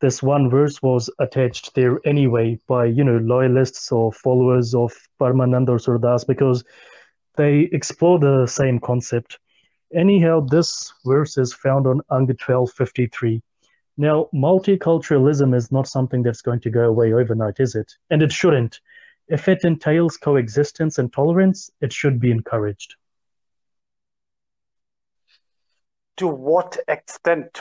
this 0.00 0.22
one 0.22 0.48
verse 0.48 0.80
was 0.82 1.10
attached 1.18 1.74
there 1.74 2.00
anyway 2.06 2.58
by 2.66 2.86
you 2.86 3.04
know 3.04 3.18
loyalists 3.18 3.92
or 3.92 4.12
followers 4.12 4.74
of 4.74 4.92
Paramanand 5.20 5.68
or 5.68 5.76
Surdas 5.76 6.26
because 6.26 6.64
they 7.36 7.68
explore 7.72 8.18
the 8.18 8.46
same 8.46 8.80
concept. 8.80 9.38
Anyhow, 9.94 10.40
this 10.40 10.92
verse 11.04 11.36
is 11.36 11.52
found 11.52 11.86
on 11.86 12.00
Ang 12.10 12.26
1253. 12.26 13.42
Now, 13.96 14.28
multiculturalism 14.34 15.54
is 15.54 15.70
not 15.70 15.86
something 15.86 16.22
that's 16.22 16.42
going 16.42 16.60
to 16.60 16.70
go 16.70 16.84
away 16.84 17.12
overnight, 17.12 17.60
is 17.60 17.74
it? 17.74 17.92
And 18.10 18.22
it 18.22 18.32
shouldn't. 18.32 18.80
If 19.28 19.48
it 19.48 19.64
entails 19.64 20.16
coexistence 20.16 20.98
and 20.98 21.12
tolerance, 21.12 21.70
it 21.80 21.92
should 21.92 22.18
be 22.18 22.30
encouraged. 22.30 22.96
To 26.16 26.26
what 26.26 26.78
extent? 26.88 27.60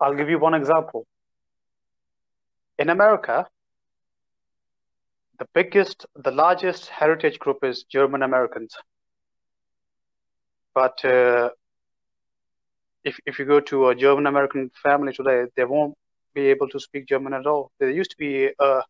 I'll 0.00 0.14
give 0.14 0.30
you 0.30 0.38
one 0.38 0.54
example 0.54 1.06
in 2.80 2.88
America, 2.88 3.46
the 5.38 5.46
biggest, 5.52 6.06
the 6.16 6.30
largest 6.30 6.88
heritage 6.88 7.38
group 7.38 7.58
is 7.62 7.84
German 7.84 8.22
Americans. 8.22 8.74
But 10.74 11.04
uh, 11.04 11.50
if 13.04 13.18
if 13.26 13.38
you 13.38 13.44
go 13.44 13.60
to 13.60 13.88
a 13.88 13.94
German 13.94 14.26
American 14.26 14.70
family 14.82 15.12
today, 15.12 15.44
they 15.56 15.64
won't 15.64 15.94
be 16.34 16.46
able 16.48 16.68
to 16.68 16.80
speak 16.80 17.06
German 17.06 17.34
at 17.34 17.46
all. 17.46 17.72
There 17.78 17.90
used 17.90 18.10
to 18.12 18.16
be 18.16 18.50
a, 18.58 18.82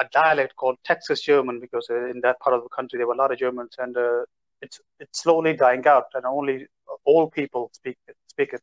a 0.00 0.04
dialect 0.12 0.56
called 0.56 0.78
Texas 0.84 1.22
German 1.22 1.60
because 1.60 1.86
uh, 1.90 2.06
in 2.06 2.20
that 2.22 2.40
part 2.40 2.56
of 2.56 2.62
the 2.62 2.68
country 2.68 2.98
there 2.98 3.06
were 3.06 3.14
a 3.14 3.18
lot 3.18 3.32
of 3.32 3.38
Germans, 3.38 3.74
and 3.78 3.96
uh, 3.96 4.22
it's 4.60 4.80
it's 5.00 5.22
slowly 5.22 5.54
dying 5.54 5.86
out, 5.86 6.06
and 6.14 6.24
only 6.24 6.66
old 7.06 7.32
people 7.32 7.70
speak 7.72 7.98
it. 8.08 8.16
Speak 8.28 8.52
it. 8.52 8.62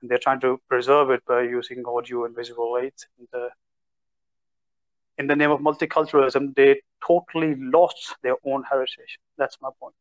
And 0.00 0.10
they're 0.10 0.18
trying 0.18 0.40
to 0.40 0.60
preserve 0.68 1.10
it 1.10 1.24
by 1.26 1.42
using 1.42 1.82
audio 1.86 2.24
and 2.26 2.36
visual 2.36 2.78
aids. 2.78 3.06
And, 3.18 3.28
uh, 3.32 3.48
in 5.16 5.28
the 5.28 5.36
name 5.36 5.50
of 5.50 5.60
multiculturalism, 5.60 6.54
they 6.56 6.82
totally 7.06 7.54
lost 7.54 8.16
their 8.22 8.34
own 8.44 8.64
heritage. 8.64 9.18
That's 9.38 9.56
my 9.62 9.70
point. 9.80 9.94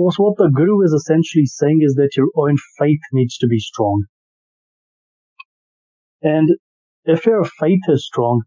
Well, 0.00 0.16
what 0.16 0.38
the 0.38 0.48
Guru 0.48 0.80
is 0.80 0.96
essentially 0.96 1.44
saying 1.44 1.84
is 1.84 1.92
that 2.00 2.16
your 2.16 2.32
own 2.34 2.56
faith 2.78 3.04
needs 3.12 3.36
to 3.36 3.46
be 3.46 3.58
strong. 3.58 4.08
And 6.22 6.56
if 7.04 7.26
your 7.26 7.44
faith 7.44 7.84
is 7.86 8.06
strong, 8.06 8.40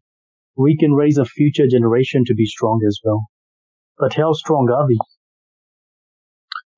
we 0.57 0.75
can 0.75 0.93
raise 0.93 1.19
a 1.19 1.29
future 1.29 1.69
generation 1.69 2.25
to 2.25 2.33
be 2.33 2.47
strong 2.47 2.81
as 2.87 2.97
well. 3.05 3.29
But 3.99 4.15
how 4.15 4.33
strong 4.33 4.65
are 4.73 4.87
we? 4.87 4.97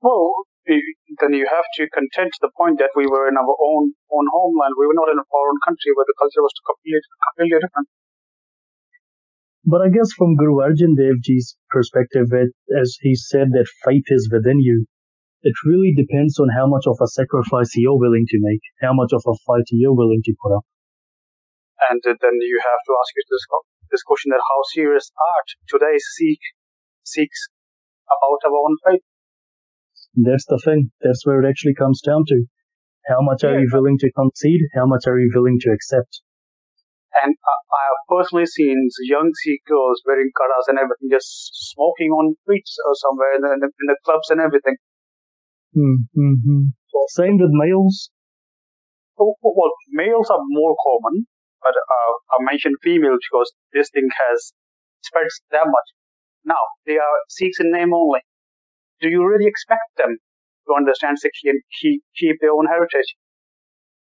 Well, 0.02 0.44
then 0.68 1.32
you 1.32 1.48
have 1.48 1.72
to 1.80 1.88
contend 1.96 2.36
to 2.36 2.40
the 2.42 2.52
point 2.60 2.76
that 2.80 2.92
we 3.00 3.08
were 3.08 3.30
in 3.32 3.40
our 3.40 3.56
own 3.56 3.96
own 4.12 4.28
homeland. 4.28 4.76
We 4.76 4.88
were 4.88 5.00
not 5.00 5.08
in 5.08 5.24
a 5.24 5.32
foreign 5.32 5.60
country 5.64 5.96
where 5.96 6.04
the 6.04 6.20
culture 6.20 6.44
was 6.44 6.52
completely, 6.68 7.00
completely 7.32 7.64
different. 7.64 7.88
But 9.66 9.82
I 9.82 9.90
guess 9.90 10.14
from 10.14 10.36
Guru 10.38 10.62
Arjan 10.62 10.94
Dev 10.94 11.18
Ji's 11.26 11.58
perspective, 11.74 12.30
it, 12.32 12.54
as 12.80 12.98
he 13.02 13.16
said 13.16 13.50
that 13.58 13.66
faith 13.84 14.06
is 14.14 14.30
within 14.32 14.60
you, 14.60 14.86
it 15.42 15.54
really 15.66 15.94
depends 15.98 16.40
on 16.40 16.50
how 16.54 16.68
much 16.70 16.86
of 16.86 16.98
a 17.02 17.08
sacrifice 17.08 17.74
you're 17.74 17.98
willing 17.98 18.26
to 18.30 18.38
make, 18.42 18.62
how 18.82 18.94
much 18.94 19.10
of 19.12 19.24
a 19.26 19.34
fight 19.46 19.66
you're 19.72 19.98
willing 19.98 20.22
to 20.26 20.34
put 20.42 20.56
up. 20.56 20.66
And 21.90 22.02
then 22.06 22.36
you 22.42 22.62
have 22.62 22.82
to 22.86 22.94
ask 22.94 23.10
yourself 23.18 23.66
this, 23.90 24.04
question 24.04 24.30
that 24.30 24.42
how 24.42 24.62
serious 24.74 25.12
art 25.18 25.50
today 25.68 25.98
seek, 25.98 26.40
seeks 27.04 27.50
about 28.06 28.46
our 28.46 28.58
own 28.70 28.78
faith. 28.86 29.06
That's 30.14 30.46
the 30.46 30.62
thing. 30.64 30.92
That's 31.02 31.26
where 31.26 31.42
it 31.44 31.50
actually 31.50 31.74
comes 31.74 32.02
down 32.02 32.24
to. 32.28 32.46
How 33.08 33.22
much 33.22 33.44
are 33.44 33.60
you 33.60 33.70
willing 33.74 33.98
to 34.00 34.12
concede? 34.14 34.62
How 34.74 34.86
much 34.86 35.06
are 35.08 35.20
you 35.20 35.32
willing 35.34 35.58
to 35.62 35.72
accept? 35.72 36.22
And 37.24 37.32
I 37.32 37.82
have 37.88 38.02
personally 38.12 38.46
seen 38.46 38.90
young 39.08 39.32
Sikh 39.44 39.64
girls 39.66 40.04
wearing 40.06 40.32
karas 40.36 40.68
and 40.68 40.78
everything, 40.78 41.08
just 41.10 41.72
smoking 41.72 42.12
on 42.12 42.36
streets 42.44 42.76
or 42.86 42.94
somewhere 42.96 43.36
in 43.36 43.42
the, 43.42 43.72
in 43.72 43.88
the 43.88 43.98
clubs 44.04 44.30
and 44.30 44.42
everything. 44.42 44.76
Mm-hmm. 45.76 46.76
Same 47.16 47.38
with 47.40 47.52
males. 47.52 48.12
Well, 49.18 49.36
well, 49.42 49.72
males 49.92 50.30
are 50.30 50.44
more 50.44 50.76
common, 50.84 51.28
but 51.62 51.72
uh, 51.72 52.36
I 52.36 52.44
mentioned 52.44 52.76
females 52.84 53.20
because 53.24 53.52
this 53.72 53.90
thing 53.94 54.10
has 54.28 54.52
spread 55.04 55.28
that 55.52 55.68
much. 55.68 55.90
Now, 56.44 56.60
they 56.86 56.98
are 56.98 57.18
Sikhs 57.30 57.60
in 57.60 57.72
name 57.72 57.94
only. 57.94 58.20
Do 59.02 59.10
you 59.10 59.26
really 59.26 59.48
expect 59.48 59.98
them 59.98 60.18
to 60.68 60.74
understand 60.76 61.18
Sikhi 61.18 61.50
and 61.50 61.62
keep, 61.80 62.04
keep 62.18 62.38
their 62.42 62.52
own 62.52 62.68
heritage? 62.68 63.16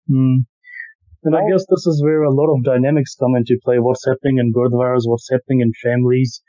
Mm. 0.09 0.48
And 1.23 1.35
I 1.35 1.41
guess 1.51 1.65
this 1.69 1.85
is 1.85 2.01
where 2.01 2.23
a 2.23 2.33
lot 2.33 2.55
of 2.55 2.63
dynamics 2.63 3.15
come 3.19 3.35
into 3.35 3.59
play. 3.65 3.77
What's 3.77 4.05
happening 4.05 4.37
in 4.37 4.53
gurdwaras, 4.53 5.03
what's 5.03 5.29
happening 5.29 5.59
in 5.59 5.73
families. 5.83 6.41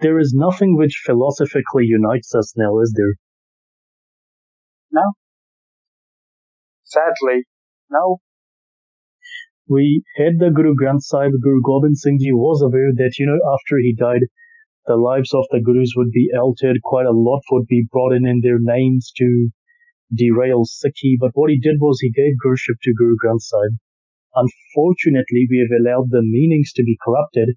There 0.00 0.18
is 0.18 0.32
nothing 0.34 0.76
which 0.76 1.02
philosophically 1.04 1.84
unites 1.84 2.34
us 2.34 2.54
now, 2.56 2.80
is 2.80 2.94
there? 2.96 3.14
No. 4.90 5.02
Sadly, 6.84 7.44
no. 7.90 8.20
We 9.68 10.02
had 10.16 10.38
the 10.38 10.50
Guru 10.50 10.74
Granth 10.74 11.02
Sahib, 11.02 11.32
Guru 11.42 11.60
Gobind 11.60 11.98
Singh 11.98 12.18
Ji 12.18 12.32
was 12.32 12.62
aware 12.62 12.92
that, 12.96 13.18
you 13.18 13.26
know, 13.26 13.38
after 13.52 13.76
he 13.76 13.94
died, 13.94 14.22
the 14.86 14.96
lives 14.96 15.34
of 15.34 15.44
the 15.50 15.60
Gurus 15.60 15.92
would 15.96 16.10
be 16.10 16.30
altered. 16.34 16.80
Quite 16.82 17.06
a 17.06 17.12
lot 17.12 17.42
would 17.52 17.66
be 17.66 17.86
brought 17.92 18.14
in 18.14 18.26
in 18.26 18.40
their 18.42 18.58
names 18.58 19.12
to 19.18 19.50
derail 20.12 20.64
Sikhi. 20.64 21.16
But 21.20 21.32
what 21.34 21.50
he 21.50 21.60
did 21.60 21.76
was 21.78 22.00
he 22.00 22.10
gave 22.10 22.32
Guruship 22.42 22.80
to 22.82 22.94
Guru 22.94 23.14
Granth 23.22 23.42
Sahib. 23.42 23.78
Unfortunately, 24.34 25.46
we 25.50 25.58
have 25.58 25.80
allowed 25.80 26.10
the 26.10 26.22
meanings 26.22 26.72
to 26.74 26.84
be 26.84 26.98
corrupted. 27.04 27.56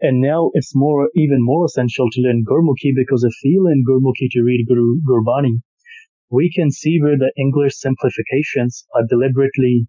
And 0.00 0.20
now 0.20 0.50
it's 0.54 0.74
more, 0.74 1.10
even 1.14 1.38
more 1.40 1.64
essential 1.64 2.08
to 2.10 2.20
learn 2.20 2.44
Gurmukhi 2.44 2.92
because 2.94 3.24
if 3.24 3.34
we 3.44 3.58
learn 3.58 3.84
Gurmukhi 3.88 4.28
to 4.30 4.42
read 4.42 4.66
Guru 4.68 5.00
Gurbani, 5.02 5.60
we 6.30 6.50
can 6.54 6.70
see 6.70 7.00
where 7.00 7.16
the 7.16 7.32
English 7.36 7.74
simplifications 7.76 8.86
are 8.94 9.06
deliberately 9.08 9.88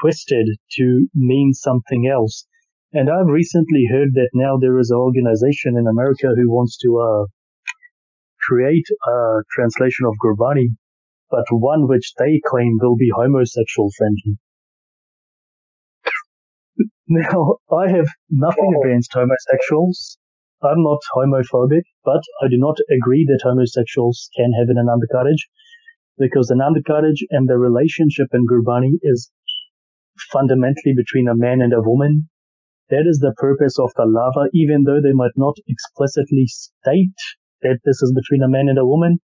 twisted 0.00 0.46
to 0.72 1.08
mean 1.14 1.52
something 1.52 2.06
else. 2.06 2.46
And 2.92 3.10
I've 3.10 3.26
recently 3.26 3.86
heard 3.90 4.14
that 4.14 4.30
now 4.34 4.56
there 4.56 4.78
is 4.78 4.90
an 4.90 4.96
organization 4.96 5.76
in 5.76 5.86
America 5.86 6.28
who 6.34 6.50
wants 6.50 6.78
to 6.78 6.98
uh, 6.98 7.26
create 8.40 8.86
a 9.06 9.42
translation 9.54 10.06
of 10.06 10.14
Gurbani, 10.24 10.68
but 11.30 11.44
one 11.50 11.86
which 11.86 12.14
they 12.18 12.40
claim 12.46 12.78
will 12.80 12.96
be 12.96 13.10
homosexual 13.14 13.90
friendly. 13.96 14.38
Now, 17.08 17.56
I 17.72 17.88
have 17.88 18.08
nothing 18.30 18.74
oh. 18.76 18.82
against 18.82 19.12
homosexuals. 19.12 20.18
I'm 20.62 20.82
not 20.82 20.98
homophobic, 21.14 21.82
but 22.04 22.22
I 22.42 22.48
do 22.48 22.58
not 22.58 22.76
agree 22.90 23.24
that 23.26 23.40
homosexuals 23.42 24.28
can 24.36 24.52
have 24.52 24.68
an 24.68 24.84
Karaj 25.14 25.38
because 26.18 26.50
Anand 26.50 26.82
Karaj 26.86 27.16
and 27.30 27.48
the 27.48 27.56
relationship 27.56 28.28
in 28.32 28.44
Gurbani 28.44 28.98
is 29.02 29.30
fundamentally 30.32 30.94
between 30.96 31.28
a 31.28 31.36
man 31.36 31.62
and 31.62 31.72
a 31.72 31.80
woman. 31.80 32.28
That 32.90 33.06
is 33.06 33.18
the 33.18 33.34
purpose 33.36 33.78
of 33.78 33.92
the 33.96 34.04
lava, 34.04 34.50
even 34.52 34.82
though 34.82 35.00
they 35.00 35.12
might 35.12 35.36
not 35.36 35.54
explicitly 35.68 36.46
state 36.46 37.20
that 37.62 37.78
this 37.84 38.02
is 38.02 38.12
between 38.12 38.42
a 38.42 38.48
man 38.48 38.68
and 38.68 38.78
a 38.78 38.86
woman. 38.86 39.18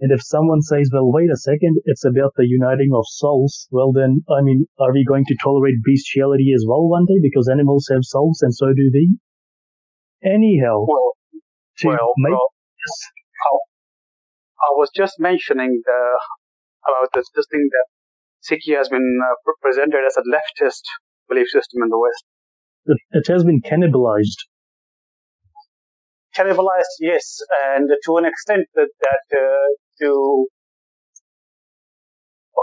And 0.00 0.12
if 0.12 0.20
someone 0.22 0.60
says, 0.60 0.90
well, 0.92 1.10
wait 1.10 1.30
a 1.32 1.36
second, 1.36 1.80
it's 1.86 2.04
about 2.04 2.32
the 2.36 2.44
uniting 2.46 2.92
of 2.94 3.04
souls, 3.08 3.66
well, 3.70 3.92
then, 3.92 4.20
I 4.28 4.42
mean, 4.42 4.66
are 4.78 4.92
we 4.92 5.04
going 5.08 5.24
to 5.24 5.36
tolerate 5.42 5.76
bestiality 5.84 6.52
as 6.54 6.64
well 6.68 6.86
one 6.88 7.06
day 7.06 7.16
because 7.22 7.48
animals 7.48 7.88
have 7.90 8.04
souls 8.04 8.42
and 8.42 8.54
so 8.54 8.66
do 8.66 8.90
we? 8.92 9.16
Anyhow, 10.22 10.84
well, 10.86 11.16
to 11.78 11.88
well, 11.88 12.12
make 12.18 12.32
well, 12.32 12.52
I 14.60 14.70
was 14.76 14.90
just 14.94 15.14
mentioning 15.18 15.80
the, 15.84 16.18
about 16.84 17.08
this, 17.14 17.26
this 17.34 17.46
thing 17.50 17.68
that 17.70 17.86
Sikhi 18.44 18.76
has 18.76 18.88
been 18.88 19.20
uh, 19.24 19.52
presented 19.62 20.04
as 20.06 20.16
a 20.16 20.24
leftist 20.28 20.84
belief 21.28 21.48
system 21.48 21.82
in 21.82 21.88
the 21.88 21.98
West. 21.98 22.24
It, 22.84 22.98
it 23.12 23.32
has 23.32 23.44
been 23.44 23.60
cannibalized 23.62 24.44
cannibalized, 26.36 27.00
yes, 27.00 27.40
and 27.72 27.88
to 27.88 28.16
an 28.16 28.24
extent 28.26 28.68
that, 28.74 28.92
that 29.00 29.24
uh, 29.32 29.68
to 30.00 30.46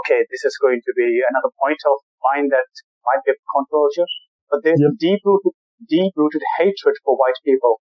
okay, 0.04 0.20
this 0.30 0.44
is 0.44 0.56
going 0.60 0.80
to 0.84 0.92
be 0.96 1.22
another 1.30 1.52
point 1.56 1.80
of 1.86 1.96
mine 2.32 2.48
that 2.50 2.68
might 3.06 3.22
be 3.24 3.32
a 3.32 3.38
controversial, 3.48 4.06
but 4.50 4.60
there's 4.64 4.80
yep. 4.80 4.98
deep-rooted, 4.98 5.54
deep-rooted 5.88 6.42
hatred 6.58 6.96
for 7.04 7.16
white 7.16 7.38
people 7.44 7.80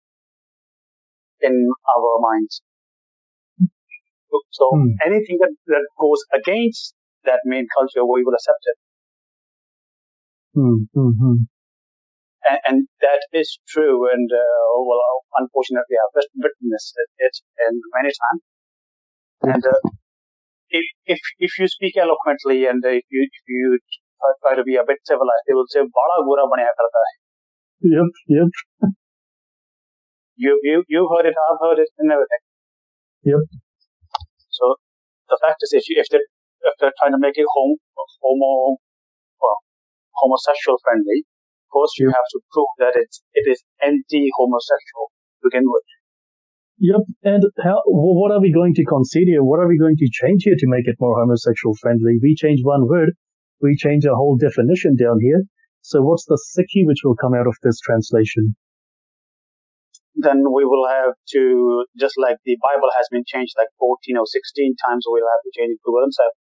in 1.41 1.53
our 1.89 2.19
minds. 2.21 2.61
So 4.51 4.69
hmm. 4.73 4.97
anything 5.05 5.37
that, 5.41 5.53
that 5.67 5.85
goes 5.99 6.21
against 6.33 6.95
that 7.25 7.41
main 7.45 7.67
culture, 7.69 8.05
we 8.05 8.23
will 8.23 8.33
accept 8.33 8.63
it. 8.65 8.77
Hmm. 10.53 10.85
hmm. 10.93 11.49
And, 12.43 12.59
and, 12.67 12.77
that 12.99 13.23
is 13.31 13.57
true, 13.69 14.11
and 14.11 14.27
uh, 14.27 14.67
well, 14.75 14.99
unfortunately, 15.39 15.95
I've 15.95 16.27
witnessed 16.35 16.93
it, 16.99 17.31
it 17.31 17.33
many 17.95 18.11
times. 18.11 18.43
And 19.43 19.63
uh, 19.65 19.81
if, 20.69 20.85
if 21.05 21.19
if 21.39 21.59
you 21.59 21.67
speak 21.67 21.97
eloquently 21.97 22.65
and 22.65 22.83
if 22.83 23.03
you 23.11 23.27
if 23.27 23.43
you 23.47 23.79
try 24.41 24.55
to 24.55 24.63
be 24.63 24.75
a 24.75 24.85
bit 24.87 24.99
civilized, 25.03 25.45
they 25.47 25.53
will 25.53 25.67
say 25.67 25.81
"bada 25.81 26.17
gura 26.27 26.47
banaya 26.47 26.71
karta 26.79 26.99
hai." 27.05 27.13
Yep, 27.93 28.09
yep. 28.35 28.49
You 30.35 30.59
you 30.63 30.83
you 30.87 31.01
heard 31.11 31.25
it, 31.27 31.35
I've 31.35 31.59
heard 31.59 31.79
it, 31.79 31.89
and 31.99 32.11
everything. 32.11 32.43
Yep. 33.23 33.43
So 34.49 34.75
the 35.29 35.37
fact 35.43 35.59
is, 35.67 35.73
if 35.73 35.89
you 35.89 35.99
if 35.99 36.07
they 36.09 36.23
if 36.71 36.73
they're 36.79 36.95
trying 36.99 37.11
to 37.11 37.19
make 37.19 37.37
it 37.37 37.47
home 37.55 37.75
homo 38.23 38.77
well, 39.43 39.59
homosexual 40.23 40.79
friendly, 40.83 41.27
of 41.27 41.69
course 41.75 41.91
you 41.99 42.07
have 42.07 42.29
to 42.31 42.39
prove 42.51 42.71
that 42.79 42.95
it's 42.95 43.21
it 43.33 43.45
is 43.51 43.59
anti-homosexual 43.83 45.11
to 45.11 45.51
begin 45.51 45.67
with. 45.67 45.83
Yep. 46.83 47.07
And 47.23 47.43
how, 47.63 47.79
what 47.87 48.35
are 48.35 48.41
we 48.41 48.51
going 48.51 48.75
to 48.75 48.83
consider? 48.83 49.39
What 49.39 49.63
are 49.63 49.69
we 49.71 49.79
going 49.79 49.95
to 49.95 50.09
change 50.11 50.43
here 50.43 50.59
to 50.59 50.67
make 50.67 50.83
it 50.83 50.99
more 50.99 51.15
homosexual 51.15 51.79
friendly? 51.79 52.19
We 52.21 52.35
change 52.35 52.59
one 52.61 52.89
word, 52.91 53.15
we 53.61 53.77
change 53.79 54.03
a 54.03 54.13
whole 54.13 54.35
definition 54.35 54.99
down 54.99 55.23
here. 55.23 55.47
So 55.79 56.03
what's 56.03 56.25
the 56.27 56.35
Sikhi 56.35 56.83
which 56.83 56.99
will 57.05 57.15
come 57.15 57.33
out 57.33 57.47
of 57.47 57.55
this 57.63 57.79
translation? 57.79 58.57
Then 60.15 60.43
we 60.43 60.65
will 60.67 60.83
have 60.91 61.15
to, 61.31 61.85
just 61.97 62.15
like 62.19 62.35
the 62.43 62.59
Bible 62.59 62.91
has 62.99 63.07
been 63.09 63.23
changed 63.25 63.55
like 63.57 63.71
14 63.79 64.17
or 64.19 64.27
16 64.27 64.75
times, 64.83 65.05
we'll 65.07 65.23
have 65.23 65.43
to 65.47 65.51
change 65.55 65.71
it 65.71 65.81
to 65.87 66.03
himself. 66.03 66.35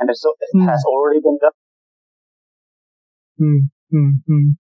And 0.00 0.10
it 0.10 0.18
mm. 0.58 0.68
has 0.68 0.82
already 0.90 1.20
been 1.22 1.38
done. 1.38 1.54
Mm, 3.38 3.70
mm. 3.94 4.58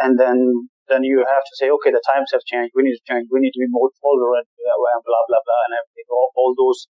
And 0.00 0.18
then 0.18 0.68
then 0.88 1.02
you 1.02 1.18
have 1.18 1.44
to 1.44 1.54
say, 1.58 1.70
okay, 1.70 1.90
the 1.90 2.02
times 2.06 2.30
have 2.30 2.46
changed. 2.46 2.72
We 2.74 2.86
need 2.86 2.98
to 2.98 3.06
change. 3.06 3.26
We 3.30 3.42
need 3.42 3.54
to 3.54 3.62
be 3.62 3.70
more 3.70 3.90
tolerant, 3.98 4.46
blah, 4.46 4.98
blah, 5.02 5.24
blah, 5.26 5.42
blah, 5.42 5.62
and 5.66 5.74
everything. 5.74 6.06
All, 6.10 6.30
all 6.36 6.52
those 6.54 6.86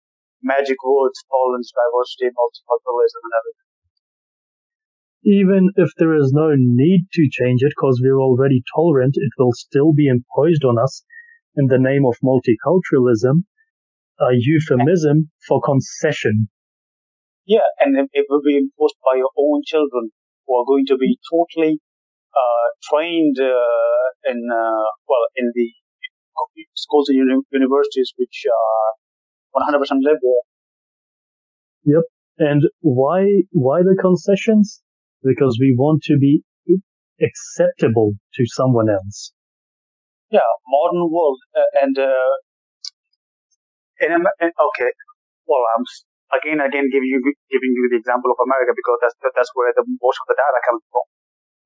magic 0.43 0.79
words, 0.87 1.19
tolerance, 1.27 1.73
diversity, 1.75 2.31
multiculturalism, 2.31 3.21
and 3.27 3.35
everything. 3.35 3.69
Even 5.23 5.63
if 5.77 5.91
there 5.99 6.17
is 6.17 6.33
no 6.33 6.55
need 6.57 7.07
to 7.13 7.29
change 7.29 7.61
it 7.63 7.75
because 7.77 8.01
we're 8.03 8.21
already 8.21 8.63
tolerant, 8.75 9.15
it 9.19 9.33
will 9.39 9.53
still 9.53 9.93
be 9.93 10.09
imposed 10.09 10.65
on 10.65 10.79
us 10.79 11.05
in 11.57 11.67
the 11.67 11.79
name 11.79 12.07
of 12.07 12.17
multiculturalism, 12.25 13.45
a 14.19 14.33
euphemism 14.33 15.31
for 15.47 15.61
concession. 15.61 16.49
Yeah, 17.45 17.67
and 17.81 18.09
it 18.13 18.27
will 18.31 18.43
be 18.43 18.57
imposed 18.57 18.97
by 19.05 19.19
your 19.19 19.31
own 19.37 19.63
children 19.67 20.11
who 20.47 20.55
are 20.57 20.65
going 20.65 20.87
to 20.87 20.97
be 20.97 21.19
totally 21.31 21.81
uh, 21.81 21.90
trained 22.89 23.37
uh, 23.41 24.31
in 24.31 24.39
uh, 24.51 24.87
well 25.09 25.25
in 25.37 25.53
the 25.55 25.69
schools 26.75 27.09
and 27.09 27.19
uni- 27.19 27.49
universities 27.53 28.13
which 28.17 28.47
are 28.49 28.91
100% 29.53 29.77
liberal, 30.01 30.41
Yep. 31.85 32.05
And 32.39 32.63
why 32.81 33.45
why 33.53 33.83
the 33.83 33.97
concessions? 34.01 34.83
Because 35.23 35.59
we 35.61 35.75
want 35.77 36.03
to 36.05 36.17
be 36.17 36.43
acceptable 37.21 38.13
to 38.35 38.43
someone 38.47 38.89
else. 38.89 39.33
Yeah, 40.31 40.49
modern 40.69 41.11
world 41.11 41.39
uh, 41.57 41.83
and 41.83 41.99
uh, 41.99 42.33
in, 44.01 44.13
okay. 44.17 44.91
Well, 45.45 45.65
I'm 45.77 45.85
again 46.41 46.61
again 46.65 46.89
giving 46.89 47.11
you 47.11 47.21
giving 47.51 47.73
you 47.77 47.89
the 47.91 47.99
example 47.99 48.31
of 48.33 48.39
America 48.41 48.73
because 48.73 48.99
that's 49.03 49.17
that's 49.37 49.53
where 49.55 49.73
the 49.77 49.85
most 49.85 50.19
of 50.23 50.27
the 50.29 50.37
data 50.39 50.61
comes 50.65 50.83
from. 50.89 51.05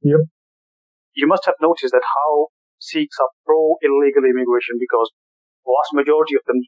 Yep. 0.03 0.23
You 1.15 1.27
must 1.29 1.47
have 1.47 1.57
noticed 1.63 1.93
that 1.93 2.03
how 2.05 2.49
Sikhs 2.81 3.17
are 3.21 3.31
pro 3.47 3.77
illegal 3.83 4.25
immigration 4.25 4.77
because 4.81 5.11
vast 5.67 5.93
majority 5.95 6.37
of 6.37 6.43
them 6.47 6.61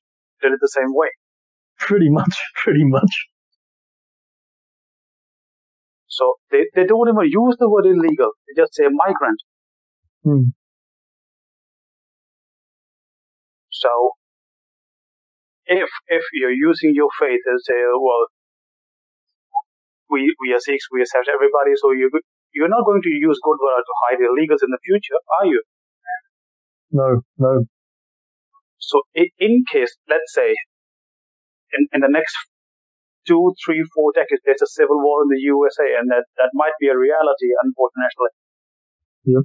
did 0.42 0.52
it 0.52 0.60
the 0.62 0.68
same 0.72 0.92
way. 0.94 1.10
Pretty 1.78 2.10
much, 2.10 2.36
pretty 2.64 2.84
much. 2.84 3.28
So 6.08 6.34
they, 6.50 6.66
they 6.74 6.86
don't 6.86 7.08
even 7.08 7.26
use 7.30 7.56
the 7.58 7.68
word 7.70 7.86
illegal. 7.86 8.32
They 8.48 8.62
just 8.62 8.74
say 8.74 8.84
migrant. 8.90 9.40
Hmm. 10.24 10.50
So 13.70 14.12
if 15.66 15.88
if 16.08 16.22
you're 16.34 16.52
using 16.54 16.92
your 16.94 17.08
faith 17.20 17.42
and 17.46 17.60
say, 17.62 17.80
well, 18.00 18.26
we 20.10 20.34
we 20.40 20.54
are 20.54 20.60
Sikhs, 20.60 20.88
we 20.92 21.02
accept 21.02 21.28
everybody, 21.32 21.72
so 21.76 21.92
you 21.92 22.10
you're 22.56 22.72
not 22.72 22.88
going 22.88 23.04
to 23.04 23.12
use 23.12 23.36
Gurdwara 23.44 23.84
to 23.84 23.94
hide 24.08 24.20
illegals 24.24 24.64
in 24.64 24.72
the 24.72 24.80
future, 24.80 25.20
are 25.40 25.46
you? 25.46 25.60
No, 26.90 27.20
no. 27.36 27.68
So 28.80 29.02
in 29.14 29.64
case, 29.68 29.92
let's 30.08 30.32
say, 30.32 30.56
in, 31.76 31.84
in 31.92 32.00
the 32.00 32.08
next 32.08 32.32
two, 33.28 33.52
three, 33.60 33.84
four 33.92 34.16
decades, 34.16 34.40
there's 34.46 34.64
a 34.64 34.72
civil 34.72 35.02
war 35.02 35.26
in 35.26 35.28
the 35.28 35.42
USA, 35.52 35.98
and 36.00 36.08
that, 36.08 36.24
that 36.40 36.54
might 36.54 36.78
be 36.80 36.88
a 36.88 36.96
reality, 36.96 37.52
unfortunately. 37.60 38.32
Yep. 39.26 39.44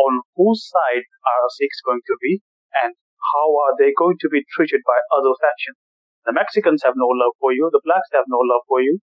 On 0.00 0.12
whose 0.38 0.62
side 0.64 1.04
are 1.04 1.56
Sikhs 1.60 1.82
going 1.84 2.04
to 2.06 2.16
be, 2.22 2.40
and 2.84 2.94
how 3.34 3.48
are 3.66 3.74
they 3.76 3.92
going 3.92 4.16
to 4.22 4.28
be 4.30 4.46
treated 4.54 4.80
by 4.86 4.96
other 5.12 5.34
factions? 5.42 5.76
The 6.24 6.32
Mexicans 6.32 6.82
have 6.86 6.94
no 6.96 7.10
love 7.10 7.34
for 7.42 7.52
you, 7.52 7.68
the 7.68 7.84
blacks 7.84 8.08
have 8.14 8.30
no 8.30 8.38
love 8.40 8.62
for 8.70 8.80
you, 8.80 9.02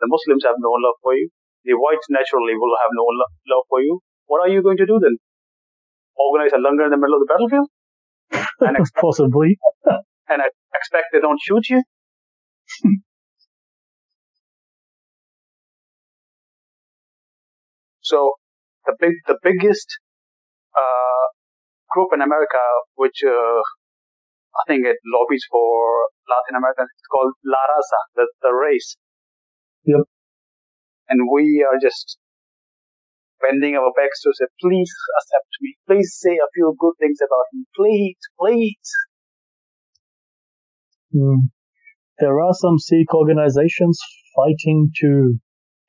the 0.00 0.08
Muslims 0.08 0.44
have 0.44 0.56
no 0.58 0.70
love 0.84 0.96
for 1.02 1.14
you, 1.14 1.28
the 1.64 1.74
whites 1.74 2.06
naturally 2.10 2.54
will 2.56 2.76
have 2.82 2.92
no 2.92 3.04
lo- 3.04 3.34
love 3.56 3.64
for 3.68 3.80
you. 3.80 4.00
What 4.26 4.40
are 4.42 4.48
you 4.48 4.62
going 4.62 4.76
to 4.78 4.86
do 4.86 4.98
then? 5.00 5.16
Organize 6.16 6.52
a 6.52 6.58
langar 6.58 6.84
in 6.84 6.90
the 6.90 6.96
middle 6.96 7.16
of 7.16 7.22
the 7.26 7.30
battlefield? 7.32 7.68
And 8.66 8.76
expect, 8.78 9.00
Possibly. 9.00 9.58
and 10.28 10.42
I 10.42 10.48
expect 10.74 11.06
they 11.12 11.20
don't 11.20 11.40
shoot 11.42 11.68
you? 11.70 11.82
so 18.00 18.32
the 18.86 18.94
big, 19.00 19.12
the 19.26 19.38
biggest 19.42 19.98
uh, 20.76 21.26
group 21.90 22.10
in 22.14 22.20
America, 22.22 22.60
which 22.94 23.22
uh, 23.26 23.60
I 24.54 24.62
think 24.66 24.86
it 24.86 24.96
lobbies 25.06 25.44
for 25.50 26.08
Latin 26.28 26.56
America, 26.56 26.82
it's 26.82 27.08
called 27.10 27.34
La 27.44 27.58
Raza, 27.58 28.00
the, 28.16 28.26
the 28.42 28.52
race. 28.54 28.96
Yep. 29.84 30.04
And 31.08 31.20
we 31.32 31.66
are 31.68 31.78
just 31.80 32.18
bending 33.40 33.76
our 33.76 33.92
backs 33.96 34.22
to 34.22 34.32
say, 34.34 34.46
please 34.60 34.90
accept 35.20 35.52
me. 35.60 35.76
Please 35.86 36.16
say 36.18 36.32
a 36.32 36.52
few 36.54 36.74
good 36.78 36.94
things 36.98 37.18
about 37.20 37.44
me. 37.52 37.64
Please, 37.76 38.16
please. 38.38 38.90
Mm. 41.14 41.50
There 42.18 42.40
are 42.40 42.54
some 42.54 42.78
Sikh 42.78 43.12
organizations 43.14 43.98
fighting 44.36 44.90
to 45.00 45.34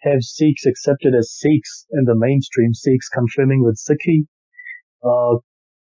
have 0.01 0.21
Sikhs 0.21 0.65
accepted 0.65 1.13
as 1.17 1.33
Sikhs 1.33 1.85
in 1.91 2.03
the 2.05 2.15
mainstream, 2.15 2.73
Sikhs 2.73 3.09
confirming 3.09 3.63
with 3.63 3.77
Sikhi. 3.77 4.25
Uh, 5.03 5.39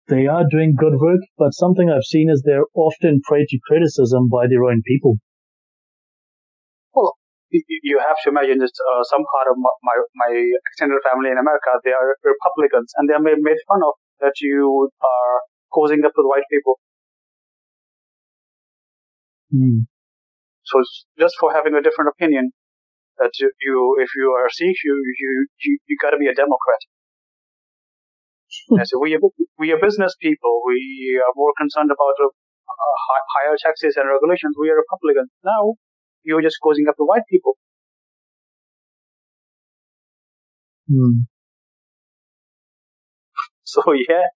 they 0.08 0.26
are 0.26 0.44
doing 0.50 0.74
good 0.76 0.94
work, 1.00 1.20
but 1.38 1.54
something 1.54 1.88
I've 1.88 2.04
seen 2.04 2.28
is 2.30 2.42
they're 2.42 2.66
often 2.74 3.22
prey 3.22 3.46
to 3.48 3.58
criticism 3.66 4.28
by 4.28 4.46
their 4.48 4.64
own 4.64 4.82
people. 4.86 5.16
Well, 6.92 7.14
you 7.54 7.98
have 8.02 8.18
to 8.24 8.30
imagine 8.30 8.58
that 8.58 8.74
uh, 8.74 9.02
some 9.04 9.22
part 9.30 9.46
of 9.50 9.56
my, 9.58 9.96
my 10.14 10.32
extended 10.70 10.98
family 11.06 11.30
in 11.30 11.38
America, 11.38 11.70
they 11.84 11.92
are 11.92 12.16
Republicans, 12.24 12.92
and 12.96 13.08
they 13.08 13.14
are 13.14 13.22
made 13.22 13.60
fun 13.68 13.82
of 13.86 13.94
that 14.20 14.34
you 14.40 14.90
are 15.00 15.40
causing 15.72 16.04
up 16.04 16.12
with 16.16 16.26
white 16.26 16.48
people. 16.50 16.78
Mm. 19.54 19.86
So 20.64 20.82
just 21.18 21.36
for 21.38 21.52
having 21.52 21.74
a 21.74 21.82
different 21.82 22.10
opinion, 22.10 22.50
that 23.18 23.30
you, 23.38 23.50
you 23.62 23.96
if 24.00 24.10
you 24.16 24.34
are 24.34 24.50
Sikh, 24.50 24.78
you 24.82 24.94
you 25.20 25.46
you, 25.62 25.78
you 25.86 25.96
got 26.02 26.10
to 26.10 26.18
be 26.18 26.26
a 26.26 26.34
Democrat. 26.34 26.82
so 28.88 28.98
we 28.98 29.14
are, 29.14 29.22
we 29.58 29.70
are 29.70 29.78
business 29.78 30.14
people. 30.20 30.62
We 30.66 31.20
are 31.22 31.32
more 31.36 31.52
concerned 31.58 31.90
about 31.90 32.16
uh, 32.18 32.30
higher 33.38 33.56
taxes 33.62 33.94
and 33.96 34.08
regulations. 34.08 34.56
We 34.58 34.70
are 34.70 34.78
Republicans. 34.78 35.30
Now 35.44 35.78
you're 36.24 36.42
just 36.42 36.58
causing 36.62 36.86
up 36.88 36.96
the 36.98 37.04
white 37.04 37.26
people. 37.30 37.56
Hmm. 40.88 41.24
So 43.66 43.80
yeah, 43.90 44.28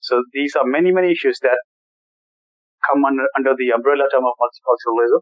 so 0.00 0.22
these 0.32 0.56
are 0.56 0.64
many 0.64 0.92
many 0.92 1.12
issues 1.12 1.36
that 1.42 1.60
come 2.88 3.04
under, 3.04 3.26
under 3.36 3.52
the 3.52 3.68
umbrella 3.74 4.08
term 4.08 4.24
of 4.24 4.32
multiculturalism. 4.40 5.20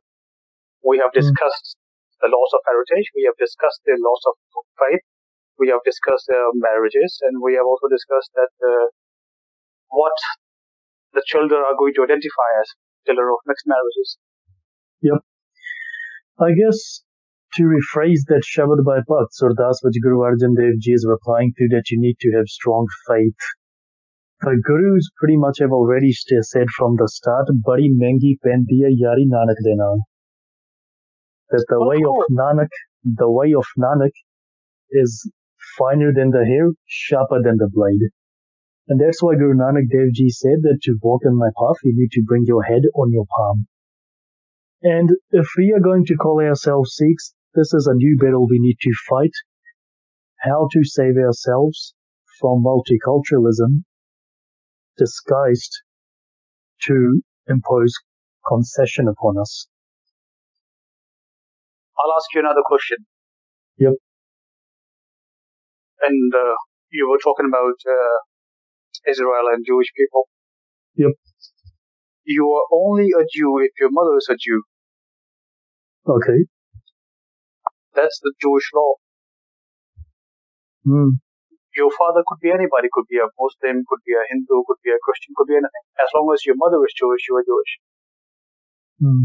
We 0.86 1.02
have 1.02 1.10
hmm. 1.10 1.18
discussed 1.18 1.74
mm. 1.74 2.20
the 2.22 2.28
loss 2.30 2.50
of 2.54 2.60
heritage. 2.62 3.10
We 3.16 3.26
have 3.26 3.34
discussed 3.40 3.80
the 3.82 3.98
loss 3.98 4.22
of 4.28 4.34
faith 4.78 5.02
we 5.60 5.68
have 5.68 5.84
discussed 5.84 6.24
uh, 6.32 6.56
marriages, 6.56 7.20
and 7.28 7.44
we 7.44 7.52
have 7.54 7.68
also 7.68 7.86
discussed 7.92 8.32
that 8.34 8.52
uh, 8.64 8.88
what 9.92 10.16
the 11.12 11.22
children 11.28 11.60
are 11.60 11.76
going 11.76 11.92
to 12.00 12.02
identify 12.08 12.48
as 12.56 12.72
children 13.04 13.28
of 13.28 13.44
mixed 13.44 13.68
marriages. 13.68 14.16
Yep. 15.04 15.20
I 16.40 16.54
guess 16.56 17.04
to 17.56 17.64
rephrase 17.64 18.24
that 18.28 18.48
Shabad 18.48 18.82
by 18.82 19.00
Bhakt, 19.04 19.36
which 19.82 20.00
Guru 20.02 20.20
Arjan 20.20 20.56
Dev 20.56 20.80
Ji 20.80 20.92
is 20.92 21.04
replying 21.06 21.52
to, 21.58 21.68
that 21.72 21.90
you 21.90 22.00
need 22.00 22.16
to 22.20 22.32
have 22.34 22.46
strong 22.46 22.86
faith. 23.06 23.36
The 24.40 24.56
Gurus 24.64 25.10
pretty 25.18 25.36
much 25.36 25.58
have 25.58 25.72
already 25.72 26.12
said 26.12 26.70
from 26.78 26.96
the 26.96 27.08
start, 27.08 27.48
Badi 27.62 27.90
Mengi 27.90 28.38
Pendiya 28.40 28.88
Yari 28.88 29.28
Nanak 29.28 29.60
Dena. 29.62 30.00
That 31.50 31.66
the 31.68 31.84
way 31.84 31.96
of 31.96 32.16
oh. 32.16 32.24
Nanak, 32.30 32.72
the 33.04 33.30
way 33.30 33.52
of 33.52 33.66
Nanak 33.76 34.12
is 34.92 35.30
finer 35.76 36.10
than 36.14 36.30
the 36.30 36.46
hair, 36.46 36.70
sharper 36.86 37.42
than 37.42 37.58
the 37.58 37.68
blade. 37.70 38.08
And 38.88 38.98
that's 38.98 39.22
why 39.22 39.34
Guru 39.34 39.56
Nanak 39.56 39.90
Dev 39.92 40.14
Ji 40.14 40.30
said 40.30 40.62
that 40.62 40.78
to 40.84 40.96
walk 41.02 41.20
in 41.26 41.36
my 41.36 41.50
path, 41.58 41.76
you 41.84 41.92
need 41.94 42.12
to 42.12 42.22
bring 42.22 42.44
your 42.46 42.62
head 42.62 42.84
on 42.94 43.12
your 43.12 43.26
palm. 43.36 43.66
And 44.82 45.10
if 45.30 45.46
we 45.58 45.72
are 45.76 45.80
going 45.80 46.04
to 46.06 46.16
call 46.16 46.40
ourselves 46.40 46.96
Sikhs, 46.96 47.34
this 47.54 47.74
is 47.74 47.86
a 47.86 47.94
new 47.94 48.16
battle 48.18 48.46
we 48.48 48.58
need 48.58 48.76
to 48.80 48.92
fight. 49.08 49.32
How 50.40 50.68
to 50.72 50.80
save 50.84 51.16
ourselves 51.16 51.94
from 52.40 52.64
multiculturalism 52.64 53.84
disguised 54.96 55.82
to 56.82 57.22
impose 57.48 57.92
concession 58.46 59.06
upon 59.08 59.38
us. 59.38 59.66
I'll 61.98 62.16
ask 62.16 62.26
you 62.34 62.40
another 62.40 62.62
question. 62.66 62.98
Yep 63.76 63.94
and 66.02 66.32
uh, 66.34 66.56
you 66.90 67.08
were 67.08 67.20
talking 67.22 67.46
about 67.48 67.76
uh, 67.86 68.18
Israel 69.08 69.52
and 69.52 69.64
Jewish 69.66 69.88
people. 69.96 70.28
Yep. 70.96 71.12
You 72.30 72.46
are 72.54 72.66
only 72.70 73.10
a 73.10 73.26
Jew 73.26 73.58
if 73.58 73.74
your 73.82 73.90
mother 73.90 74.14
is 74.14 74.28
a 74.30 74.38
Jew. 74.38 74.62
Okay. 76.06 76.46
That's 77.98 78.20
the 78.22 78.32
Jewish 78.40 78.70
law. 78.72 78.94
Hmm. 80.86 81.18
Your 81.74 81.90
father 81.90 82.22
could 82.22 82.38
be 82.38 82.54
anybody, 82.54 82.86
could 82.94 83.10
be 83.10 83.18
a 83.18 83.26
Muslim, 83.34 83.82
could 83.82 84.02
be 84.06 84.14
a 84.14 84.22
Hindu, 84.30 84.62
could 84.62 84.78
be 84.86 84.94
a 84.94 85.02
Christian, 85.02 85.34
could 85.34 85.50
be 85.50 85.58
anything. 85.58 85.84
As 85.98 86.06
long 86.14 86.30
as 86.30 86.46
your 86.46 86.54
mother 86.54 86.78
is 86.86 86.94
Jewish, 86.94 87.26
you 87.26 87.34
are 87.34 87.46
Jewish. 87.50 87.72
Hmm. 89.02 89.24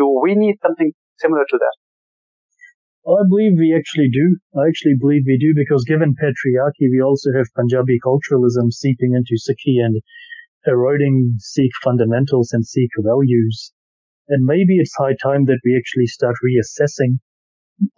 Do 0.00 0.08
we 0.24 0.32
need 0.34 0.56
something 0.64 0.92
similar 1.20 1.44
to 1.44 1.58
that? 1.60 1.76
I 3.04 3.20
believe 3.28 3.60
we 3.60 3.76
actually 3.76 4.08
do. 4.08 4.40
I 4.56 4.68
actually 4.68 4.96
believe 4.96 5.28
we 5.28 5.36
do 5.36 5.52
because 5.52 5.84
given 5.84 6.16
patriarchy, 6.16 6.88
we 6.88 7.04
also 7.04 7.36
have 7.36 7.52
Punjabi 7.52 8.00
culturalism 8.00 8.72
seeping 8.72 9.12
into 9.12 9.36
Sikhi 9.36 9.80
and 9.84 10.00
eroding 10.66 11.34
Sikh 11.38 11.72
fundamentals 11.82 12.52
and 12.52 12.66
Sikh 12.66 12.90
values. 12.98 13.72
And 14.28 14.44
maybe 14.44 14.78
it's 14.78 14.94
high 14.96 15.14
time 15.22 15.44
that 15.46 15.60
we 15.64 15.76
actually 15.76 16.06
start 16.06 16.36
reassessing. 16.44 17.18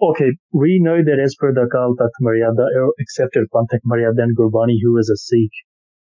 Okay, 0.03 0.33
we 0.53 0.79
know 0.81 1.03
that 1.03 1.19
as 1.19 1.35
per 1.39 1.55
the 1.55 1.63
Akal 1.63 1.97
Takht 1.97 2.11
Maryada, 2.23 2.67
accepted 3.01 3.49
Panthak 3.55 3.81
Maryada 3.87 4.23
and 4.23 4.37
Gurbani, 4.37 4.77
who 4.83 4.99
is 4.99 5.09
a 5.09 5.17
Sikh. 5.17 5.53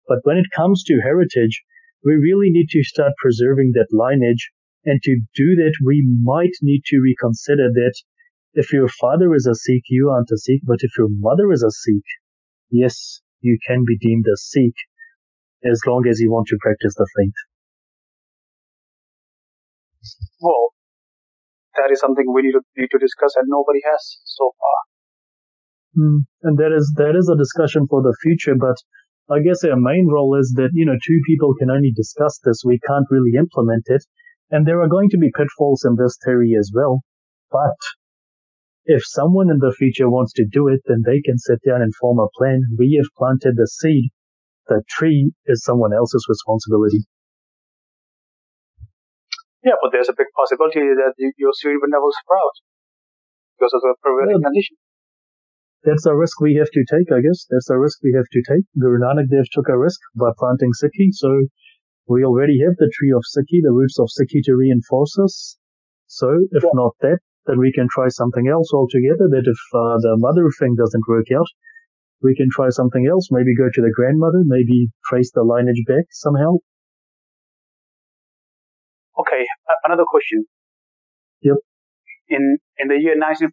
But 0.09 0.21
when 0.23 0.37
it 0.37 0.47
comes 0.55 0.85
to 0.85 1.01
heritage, 1.03 1.65
we 2.05 2.15
really 2.15 2.51
need 2.51 2.69
to 2.71 2.83
start 2.85 3.13
preserving 3.19 3.73
that 3.75 3.89
lineage 3.93 4.53
And 4.85 5.03
to 5.03 5.21
do 5.35 5.57
that, 5.57 5.75
we 5.85 6.07
might 6.23 6.55
need 6.63 6.85
to 6.87 7.01
reconsider 7.01 7.71
that 7.73 7.95
if 8.55 8.73
your 8.73 8.89
father 8.89 9.35
is 9.35 9.47
a 9.47 9.55
Sikh, 9.55 9.85
you 9.89 10.11
aren't 10.11 10.31
a 10.31 10.39
Sikh, 10.39 10.63
but 10.65 10.79
if 10.83 10.97
your 10.97 11.09
mother 11.11 11.51
is 11.51 11.63
a 11.63 11.71
Sikh, 11.71 12.07
yes, 12.71 13.21
you 13.41 13.59
can 13.67 13.85
be 13.85 13.99
deemed 13.99 14.27
a 14.33 14.37
Sikh 14.37 14.77
as 15.71 15.81
long 15.87 16.07
as 16.09 16.21
you 16.21 16.31
want 16.31 16.47
to 16.49 16.57
practice 16.61 16.95
the 16.95 17.07
faith. 17.17 17.39
Well, 20.41 20.73
that 21.77 21.91
is 21.91 22.01
something 22.01 22.25
we 22.33 22.43
need 22.43 22.53
to, 22.53 22.63
need 22.77 22.91
to 22.91 22.99
discuss, 22.99 23.35
and 23.37 23.47
nobody 23.49 23.81
has 23.85 24.19
so 24.25 24.53
far. 24.59 24.79
Mm, 25.99 26.19
and 26.43 26.59
that 26.59 26.73
is 26.77 26.93
that 26.97 27.17
is 27.17 27.29
a 27.29 27.37
discussion 27.37 27.87
for 27.89 28.03
the 28.03 28.17
future. 28.23 28.55
But 28.55 28.77
I 29.33 29.41
guess 29.41 29.65
our 29.65 29.77
main 29.77 30.09
role 30.09 30.39
is 30.39 30.53
that 30.57 30.71
you 30.73 30.85
know 30.85 30.97
two 31.05 31.21
people 31.27 31.55
can 31.59 31.71
only 31.71 31.93
discuss 31.95 32.39
this. 32.45 32.63
We 32.65 32.79
can't 32.87 33.07
really 33.11 33.33
implement 33.39 33.85
it, 33.87 34.05
and 34.51 34.67
there 34.67 34.81
are 34.81 34.89
going 34.89 35.11
to 35.11 35.19
be 35.19 35.33
pitfalls 35.35 35.85
in 35.85 35.97
this 35.97 36.17
theory 36.25 36.55
as 36.59 36.71
well. 36.75 37.01
But 37.51 37.81
if 38.85 39.03
someone 39.05 39.51
in 39.51 39.59
the 39.59 39.75
future 39.77 40.09
wants 40.09 40.33
to 40.35 40.47
do 40.51 40.69
it, 40.69 40.81
then 40.87 41.03
they 41.05 41.21
can 41.21 41.39
sit 41.39 41.59
down 41.67 41.83
and 41.83 41.95
form 41.95 42.19
a 42.19 42.29
plan. 42.39 42.63
We 42.79 43.01
have 43.03 43.11
planted 43.17 43.57
the 43.57 43.67
seed. 43.67 44.11
The 44.69 44.83
tree 44.89 45.33
is 45.47 45.63
someone 45.63 45.93
else's 45.95 46.27
responsibility. 46.29 47.07
Yeah, 49.63 49.79
but 49.83 49.91
there's 49.91 50.09
a 50.09 50.15
big 50.17 50.31
possibility 50.35 50.79
that 50.79 51.15
your 51.19 51.53
seed 51.55 51.79
will 51.83 51.91
never 51.91 52.11
sprout 52.23 52.57
because 53.59 53.75
of 53.75 53.83
the 53.83 53.95
prevailing 54.03 54.39
yeah. 54.43 54.47
condition. 54.47 54.77
That's 55.83 56.07
a 56.07 56.15
risk 56.15 56.41
we 56.41 56.59
have 56.59 56.71
to 56.71 56.83
take, 56.91 57.11
I 57.15 57.23
guess. 57.23 57.47
That's 57.51 57.71
a 57.71 57.79
risk 57.79 58.03
we 58.03 58.15
have 58.15 58.27
to 58.27 58.41
take. 58.43 58.67
Guru 58.79 58.99
Nanak 58.99 59.31
Dev 59.31 59.47
took 59.53 59.69
a 59.69 59.79
risk 59.79 60.01
by 60.15 60.31
planting 60.39 60.71
Sikhi, 60.75 61.15
so 61.15 61.31
we 62.07 62.25
already 62.25 62.59
have 62.67 62.75
the 62.79 62.91
tree 62.95 63.15
of 63.15 63.23
Sikhi, 63.23 63.63
the 63.63 63.75
roots 63.75 63.99
of 63.99 64.11
Sikhi 64.11 64.43
to 64.51 64.55
reinforce 64.55 65.19
us. 65.19 65.59
So 66.07 66.31
if 66.51 66.63
yeah. 66.63 66.75
not 66.75 66.95
that, 67.03 67.19
then 67.47 67.59
we 67.59 67.73
can 67.73 67.87
try 67.91 68.09
something 68.09 68.49
else 68.49 68.71
altogether. 68.75 69.31
That 69.31 69.47
if 69.47 69.61
uh, 69.75 69.99
the 70.03 70.15
mother 70.19 70.51
thing 70.59 70.75
doesn't 70.75 71.07
work 71.09 71.27
out, 71.35 71.47
we 72.23 72.35
can 72.35 72.49
try 72.51 72.69
something 72.71 73.07
else. 73.07 73.29
Maybe 73.31 73.55
go 73.57 73.69
to 73.73 73.83
the 73.83 73.93
grandmother, 73.95 74.43
maybe 74.45 74.89
trace 75.05 75.31
the 75.33 75.43
lineage 75.43 75.85
back 75.87 76.07
somehow. 76.11 76.61
Okay, 79.17 79.45
another 79.85 80.05
question. 80.05 80.45
Yep. 81.41 81.57
In 82.29 82.59
in 82.79 82.87
the 82.89 82.99
year 82.99 83.17
1947, 83.17 83.53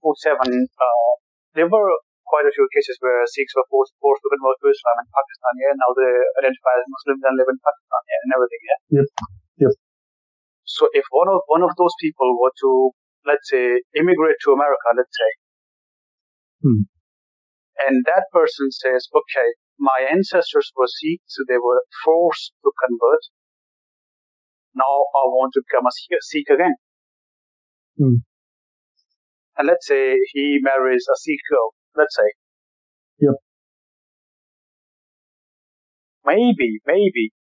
uh, 0.49 1.11
there 1.55 1.69
were 1.69 1.87
quite 2.25 2.49
a 2.49 2.53
few 2.55 2.67
cases 2.73 2.97
where 2.99 3.21
Sikhs 3.29 3.53
were 3.55 3.67
forced, 3.69 3.93
forced 4.01 4.23
to 4.25 4.29
convert 4.33 4.57
to 4.59 4.67
Islam 4.73 4.97
in 5.03 5.07
Pakistan. 5.13 5.53
Yeah, 5.61 5.73
now 5.77 5.91
they 5.93 6.11
identify 6.41 6.73
as 6.81 6.87
Muslims 6.89 7.21
and 7.23 7.35
live 7.37 7.49
in 7.51 7.59
Pakistan. 7.61 8.01
Yeah, 8.09 8.19
and 8.23 8.31
everything. 8.35 8.61
Yeah. 8.65 8.79
Yep. 8.97 9.07
Yep. 9.63 9.73
So 10.65 10.83
if 10.91 11.05
one 11.13 11.29
of 11.29 11.39
one 11.47 11.63
of 11.63 11.71
those 11.77 11.95
people 12.01 12.27
were 12.41 12.55
to 12.65 12.91
let's 13.25 13.49
say, 13.49 13.81
immigrate 13.95 14.37
to 14.43 14.51
America, 14.51 14.87
let's 14.95 15.15
say, 15.15 15.31
hmm. 16.63 16.81
And 17.87 18.03
that 18.05 18.25
person 18.31 18.71
says, 18.71 19.07
okay, 19.13 19.49
my 19.79 20.07
ancestors 20.11 20.71
were 20.75 20.87
Sikh, 20.87 21.21
so 21.25 21.43
they 21.47 21.57
were 21.57 21.83
forced 22.03 22.53
to 22.63 22.71
convert. 22.85 23.23
Now 24.75 25.05
I 25.13 25.23
want 25.29 25.53
to 25.53 25.61
become 25.67 25.85
a 25.85 25.93
Sikh 26.21 26.49
again. 26.49 26.75
Hmm. 27.97 28.25
And 29.57 29.67
let's 29.67 29.85
say 29.85 30.17
he 30.33 30.59
marries 30.61 31.05
a 31.07 31.17
Sikh 31.17 31.43
girl, 31.49 31.73
let's 31.95 32.15
say. 32.15 32.29
Yep. 33.19 33.35
Maybe, 36.25 36.79
maybe, 36.87 37.31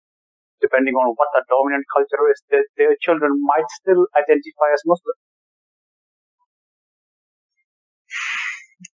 depending 0.61 0.93
on 0.95 1.15
what 1.15 1.29
the 1.33 1.43
dominant 1.49 1.85
culture 1.89 2.23
is, 2.29 2.43
their, 2.51 2.65
their 2.77 2.95
children 3.01 3.31
might 3.41 3.65
still 3.81 4.05
identify 4.13 4.69
as 4.73 4.83
Muslim. 4.85 5.15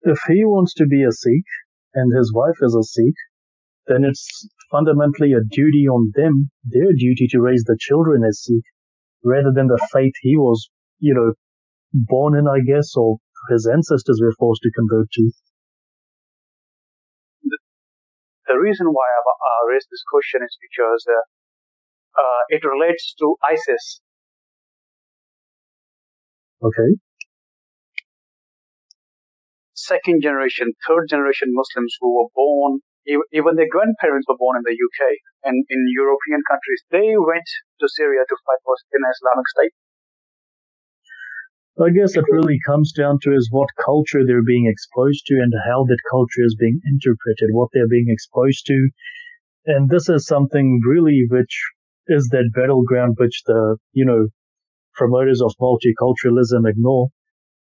If 0.04 0.20
he 0.28 0.44
wants 0.44 0.74
to 0.76 0.86
be 0.86 1.04
a 1.04 1.12
Sikh 1.12 1.48
and 1.94 2.16
his 2.16 2.34
wife 2.34 2.60
is 2.62 2.76
a 2.76 2.84
Sikh, 2.84 3.16
then 3.88 4.04
it's 4.04 4.48
fundamentally 4.72 5.34
a 5.34 5.44
duty 5.50 5.88
on 5.88 6.12
them, 6.16 6.50
their 6.64 6.92
duty 6.98 7.28
to 7.32 7.42
raise 7.42 7.64
the 7.64 7.78
children 7.80 8.24
as 8.28 8.44
Sikh, 8.44 8.66
rather 9.24 9.52
than 9.54 9.68
the 9.68 9.80
faith 9.92 10.14
he 10.22 10.38
was, 10.38 10.70
you 11.00 11.14
know, 11.14 11.34
born 11.94 12.38
in, 12.38 12.48
I 12.48 12.60
guess, 12.66 12.96
or 12.96 13.18
his 13.50 13.68
ancestors 13.68 14.20
were 14.22 14.34
forced 14.40 14.62
to 14.64 14.72
convert 14.72 15.12
to. 15.12 15.32
The, 18.48 18.60
reason 18.60 18.88
why 18.88 19.04
I've 19.04 19.28
uh, 19.28 19.74
raised 19.74 19.88
this 19.92 20.04
question 20.10 20.42
is 20.44 20.58
because 20.62 21.06
uh, 21.10 22.22
uh, 22.22 22.42
it 22.50 22.64
relates 22.64 23.14
to 23.20 23.36
ISIS. 23.50 24.02
Okay 26.62 26.96
second 29.86 30.22
generation, 30.22 30.72
third 30.88 31.08
generation 31.10 31.52
Muslims 31.52 31.96
who 32.00 32.16
were 32.16 32.32
born, 32.36 32.80
even 33.06 33.56
their 33.56 33.70
grandparents 33.70 34.26
were 34.28 34.40
born 34.40 34.58
in 34.58 34.64
the 34.64 34.76
UK 34.76 35.02
and 35.44 35.60
in 35.70 35.82
European 35.92 36.42
countries. 36.48 36.82
They 36.90 37.14
went 37.20 37.50
to 37.80 37.88
Syria 37.88 38.24
to 38.28 38.36
fight 38.48 38.62
for 38.64 38.76
an 38.94 39.04
Islamic 39.04 39.48
State. 39.52 39.76
I 41.82 41.90
guess 41.90 42.16
it 42.16 42.26
really 42.30 42.60
comes 42.68 42.94
down 42.94 43.18
to 43.24 43.34
is 43.34 43.50
what 43.52 43.68
culture 43.84 44.22
they're 44.26 44.46
being 44.46 44.68
exposed 44.70 45.26
to 45.26 45.42
and 45.42 45.52
how 45.66 45.84
that 45.86 45.98
culture 46.10 46.46
is 46.46 46.56
being 46.60 46.80
interpreted, 46.86 47.50
what 47.52 47.70
they're 47.74 47.90
being 47.90 48.10
exposed 48.10 48.66
to. 48.68 48.90
And 49.66 49.90
this 49.90 50.08
is 50.08 50.28
something 50.28 50.82
really 50.86 51.26
which 51.30 51.56
is 52.08 52.30
that 52.32 52.52
battleground 52.54 53.16
which 53.18 53.42
the, 53.48 53.78
you 53.92 54.06
know, 54.06 54.28
promoters 54.94 55.42
of 55.42 55.56
multiculturalism 55.60 56.70
ignore. 56.70 57.10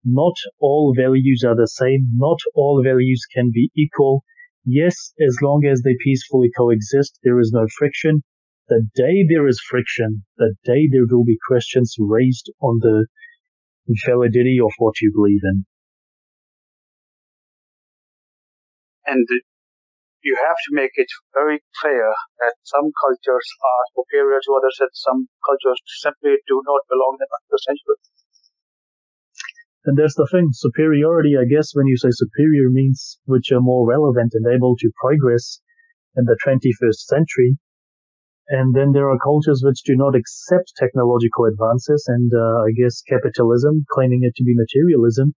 Not 0.04 0.36
all 0.60 0.94
values 0.96 1.44
are 1.46 1.56
the 1.56 1.68
same. 1.68 2.08
Not 2.16 2.40
all 2.56 2.82
values 2.84 3.26
can 3.34 3.52
be 3.54 3.70
equal. 3.76 4.24
Yes, 4.66 5.14
as 5.20 5.38
long 5.42 5.66
as 5.66 5.82
they 5.82 5.96
peacefully 6.04 6.50
coexist, 6.56 7.20
there 7.24 7.40
is 7.40 7.52
no 7.54 7.68
friction. 7.78 8.24
The 8.70 8.88
day 8.96 9.26
there 9.28 9.48
is 9.48 9.60
friction, 9.60 10.24
the 10.38 10.56
day 10.64 10.88
there 10.92 11.06
will 11.10 11.26
be 11.26 11.38
questions 11.48 11.96
raised 12.00 12.52
on 12.62 12.80
the 12.80 13.06
validity 14.06 14.60
of 14.64 14.72
what 14.78 15.02
you 15.02 15.12
believe 15.14 15.42
in. 15.44 15.66
And 19.06 19.28
you 20.24 20.38
have 20.38 20.56
to 20.56 20.72
make 20.78 20.94
it 20.96 21.10
very 21.34 21.60
clear 21.82 22.14
that 22.40 22.56
some 22.64 22.94
cultures 23.02 23.48
are 23.60 23.84
superior 23.98 24.40
to 24.40 24.54
others 24.54 24.78
and 24.80 24.94
some 24.94 25.28
cultures 25.46 25.82
simply 26.00 26.38
do 26.48 26.62
not 26.66 26.82
belong 26.88 27.18
in 27.20 27.28
the 27.50 27.60
century. 27.66 27.98
And 29.84 29.98
that's 29.98 30.16
the 30.16 30.28
thing. 30.32 30.50
Superiority, 30.54 31.36
I 31.38 31.46
guess, 31.46 31.74
when 31.74 31.88
you 31.88 31.98
say 31.98 32.10
superior 32.12 32.70
means 32.70 33.18
which 33.26 33.52
are 33.52 33.62
more 33.62 33.88
relevant 33.88 34.34
and 34.36 34.46
able 34.46 34.76
to 34.78 34.92
progress 35.02 35.60
in 36.16 36.26
the 36.26 36.38
21st 36.46 37.00
century. 37.10 37.58
And 38.48 38.76
then 38.76 38.92
there 38.92 39.10
are 39.10 39.18
cultures 39.18 39.64
which 39.64 39.82
do 39.84 39.96
not 39.96 40.16
accept 40.16 40.74
technological 40.78 41.46
advances 41.46 42.06
and, 42.08 42.32
uh, 42.32 42.62
I 42.68 42.72
guess, 42.78 43.02
capitalism, 43.02 43.86
claiming 43.90 44.22
it 44.24 44.36
to 44.36 44.44
be 44.44 44.54
materialism. 44.54 45.34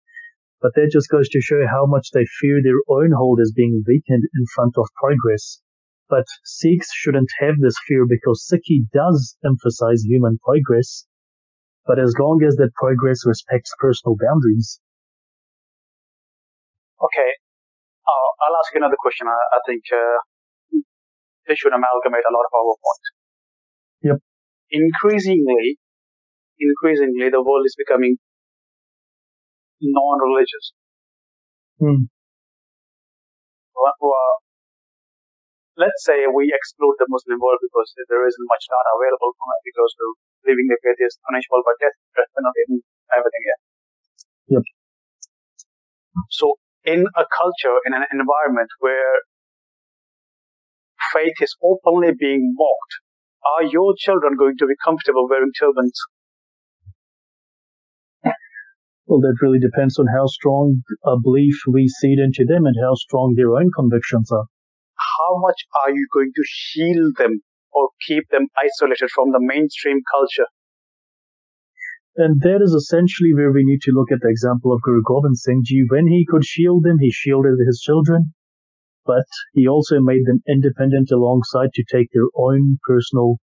But 0.61 0.74
that 0.74 0.90
just 0.92 1.09
goes 1.09 1.28
to 1.30 1.40
show 1.40 1.66
how 1.66 1.86
much 1.86 2.11
they 2.11 2.26
fear 2.40 2.61
their 2.62 2.80
own 2.88 3.12
hold 3.12 3.40
is 3.40 3.53
being 3.53 3.82
weakened 3.86 4.24
in 4.24 4.45
front 4.55 4.76
of 4.76 4.88
progress. 5.01 5.62
But 6.11 6.26
Sikhs 6.45 6.92
shouldn't 6.92 7.30
have 7.38 7.61
this 7.61 7.76
fear 7.88 8.05
because 8.07 8.47
Sikhi 8.47 8.88
does 8.92 9.38
emphasize 9.42 10.03
human 10.03 10.38
progress 10.45 11.07
but 11.87 11.99
as 11.99 12.14
long 12.18 12.43
as 12.47 12.57
that 12.57 12.72
progress 12.74 13.26
respects 13.26 13.72
personal 13.78 14.16
boundaries. 14.16 14.80
Okay, 17.01 17.30
uh, 18.09 18.28
I'll 18.45 18.57
ask 18.61 18.72
you 18.72 18.80
another 18.80 18.97
question. 18.99 19.26
I, 19.28 19.37
I 19.57 19.61
think 19.66 19.82
uh, 19.93 20.18
this 21.47 21.59
should 21.59 21.72
amalgamate 21.72 22.24
a 22.24 22.32
lot 22.32 22.45
of 22.49 22.53
our 22.57 22.74
points. 22.80 23.09
Yep. 24.03 24.18
Increasingly, 24.70 25.78
increasingly, 26.61 27.28
the 27.30 27.43
world 27.43 27.66
is 27.66 27.76
becoming 27.76 28.16
non-religious. 29.80 30.72
Hmm. 31.78 32.09
Well, 33.76 34.43
let's 35.77 36.03
say 36.07 36.27
we 36.31 36.51
exclude 36.55 36.97
the 36.99 37.11
Muslim 37.11 37.39
world 37.43 37.59
because 37.62 37.89
there 38.09 38.22
isn't 38.27 38.49
much 38.51 38.64
data 38.70 38.91
available 38.95 39.33
from 39.35 39.49
it 39.59 39.62
because 39.66 39.91
we're 39.99 40.16
living 40.55 40.66
the 40.70 40.79
faith 40.83 41.01
is 41.03 41.18
punishable 41.27 41.62
by 41.66 41.75
death, 41.83 41.97
death 42.14 42.31
penalty, 42.35 42.62
and 42.68 42.81
everything. 43.14 43.43
Yeah. 43.45 43.61
Yep. 44.59 44.64
So, 46.31 46.47
in 46.85 47.07
a 47.16 47.25
culture, 47.27 47.77
in 47.87 47.95
an 47.95 48.05
environment 48.12 48.70
where 48.79 49.25
faith 51.12 51.39
is 51.41 51.57
openly 51.62 52.12
being 52.14 52.55
mocked, 52.55 52.95
are 53.57 53.64
your 53.64 53.95
children 53.99 54.37
going 54.37 54.57
to 54.59 54.66
be 54.66 54.75
comfortable 54.85 55.29
wearing 55.29 55.53
turbans? 55.59 55.99
Well, 59.07 59.20
that 59.20 59.37
really 59.43 59.59
depends 59.61 59.99
on 59.99 60.07
how 60.07 60.27
strong 60.27 60.83
a 61.05 61.20
belief 61.20 61.55
we 61.68 61.89
seed 61.89 62.18
into 62.18 62.45
them 62.47 62.64
and 62.64 62.75
how 62.81 62.95
strong 62.95 63.35
their 63.37 63.55
own 63.55 63.70
convictions 63.77 64.33
are. 64.33 64.47
How 65.18 65.38
much 65.38 65.66
are 65.84 65.90
you 65.90 66.06
going 66.12 66.32
to 66.34 66.42
shield 66.46 67.16
them 67.18 67.42
or 67.72 67.90
keep 68.06 68.28
them 68.30 68.48
isolated 68.58 69.10
from 69.14 69.32
the 69.32 69.40
mainstream 69.40 70.00
culture? 70.10 70.48
And 72.16 72.40
that 72.42 72.62
is 72.62 72.72
essentially 72.72 73.34
where 73.34 73.50
we 73.50 73.64
need 73.64 73.82
to 73.82 73.92
look 73.92 74.12
at 74.12 74.20
the 74.22 74.28
example 74.28 74.72
of 74.72 74.82
Guru 74.82 75.02
Gobind 75.02 75.36
Singh 75.36 75.62
Ji. 75.64 75.84
When 75.90 76.06
he 76.06 76.24
could 76.28 76.44
shield 76.44 76.84
them, 76.84 76.98
he 76.98 77.10
shielded 77.10 77.58
his 77.66 77.80
children, 77.80 78.32
but 79.04 79.26
he 79.52 79.66
also 79.66 80.00
made 80.00 80.24
them 80.24 80.40
independent 80.48 81.10
alongside 81.10 81.72
to 81.74 81.84
take 81.90 82.08
their 82.12 82.30
own 82.36 82.78
personal, 82.86 83.38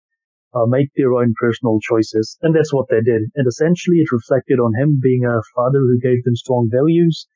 uh, 0.55 0.65
make 0.67 0.87
their 0.95 1.13
own 1.13 1.33
personal 1.37 1.79
choices. 1.81 2.37
And 2.41 2.55
that's 2.55 2.73
what 2.73 2.87
they 2.89 3.01
did. 3.01 3.23
And 3.35 3.45
essentially 3.45 3.97
it 3.97 4.11
reflected 4.11 4.59
on 4.59 4.73
him 4.73 5.01
being 5.03 5.25
a 5.25 5.41
father 5.53 5.79
who 5.79 5.99
gave 5.99 6.23
them 6.23 6.35
strong 6.37 6.69
values. 6.71 7.27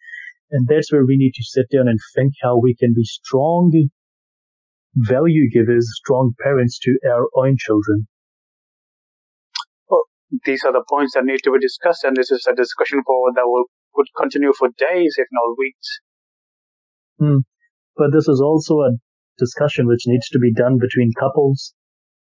And 0.51 0.65
that's 0.67 0.91
where 0.91 1.05
we 1.05 1.17
need 1.17 1.33
to 1.35 1.43
sit 1.43 1.65
down 1.69 1.89
and 1.89 1.99
think 2.15 2.33
how 2.41 2.57
we 2.57 2.75
can 2.75 2.93
be 2.93 3.03
strong 3.03 3.71
value 4.95 5.49
givers, 5.51 5.87
strong 6.03 6.33
parents 6.41 6.79
to 6.79 6.97
our 7.09 7.27
own 7.35 7.55
children 7.57 8.07
Well, 9.89 10.03
these 10.45 10.63
are 10.63 10.73
the 10.73 10.85
points 10.89 11.13
that 11.13 11.25
need 11.25 11.41
to 11.43 11.51
be 11.51 11.59
discussed, 11.59 12.03
and 12.03 12.15
this 12.15 12.31
is 12.31 12.47
a 12.49 12.55
discussion 12.55 13.01
for 13.05 13.33
that 13.33 13.45
will 13.45 13.65
would 13.95 14.07
continue 14.17 14.53
for 14.57 14.69
days, 14.77 15.15
if 15.17 15.27
not 15.31 15.57
weeks. 15.57 15.99
Hmm. 17.19 17.39
But 17.95 18.11
this 18.11 18.27
is 18.27 18.41
also 18.41 18.81
a 18.81 18.97
discussion 19.37 19.87
which 19.87 20.03
needs 20.05 20.27
to 20.29 20.39
be 20.39 20.53
done 20.53 20.77
between 20.79 21.11
couples, 21.19 21.73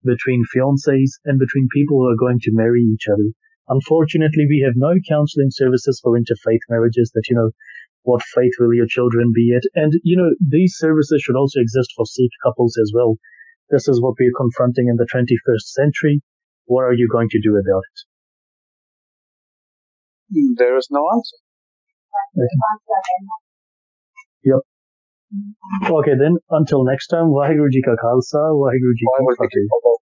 between 0.05 0.43
fiancés, 0.55 1.23
and 1.25 1.39
between 1.39 1.69
people 1.73 1.99
who 1.99 2.11
are 2.11 2.19
going 2.19 2.41
to 2.41 2.53
marry 2.53 2.83
each 2.83 3.07
other. 3.09 3.31
Unfortunately, 3.69 4.47
we 4.49 4.65
have 4.67 4.75
no 4.77 4.95
counseling 5.09 5.51
services 5.51 6.01
for 6.03 6.19
interfaith 6.19 6.67
marriages 6.69 7.13
that, 7.15 7.29
you 7.29 7.37
know, 7.37 7.51
what 8.03 8.23
faith 8.23 8.53
will 8.59 8.75
your 8.75 8.87
children 8.87 9.33
be 9.35 9.55
at? 9.55 9.63
And, 9.75 9.93
you 10.03 10.17
know, 10.17 10.31
these 10.41 10.75
services 10.77 11.23
should 11.23 11.37
also 11.37 11.61
exist 11.61 11.93
for 11.97 12.07
Sikh 12.07 12.31
couples 12.43 12.77
as 12.81 12.93
well. 12.95 13.17
This 13.71 13.89
is 13.89 14.01
what 14.03 14.15
we 14.19 14.27
are 14.27 14.37
confronting 14.37 14.89
in 14.89 14.97
the 14.97 15.07
21st 15.15 15.67
century. 15.79 16.23
What 16.67 16.83
are 16.83 16.93
you 16.93 17.09
going 17.11 17.29
to 17.31 17.41
do 17.41 17.57
about 17.57 17.83
it? 17.93 17.99
There 20.57 20.77
is 20.77 20.89
no 20.91 21.07
answer. 21.15 21.37
Yep. 24.45 24.61
Okay, 25.91 26.15
then 26.19 26.37
until 26.51 26.85
next 26.85 27.07
time, 27.09 27.27
Vaheguru 27.33 27.71
Ji 27.71 27.83
Ka 27.83 27.93
Khalsa, 27.97 28.53
Vaheguru 28.53 28.95
Ji 28.99 29.07
Ki 29.07 29.27
Fateh. 29.39 30.02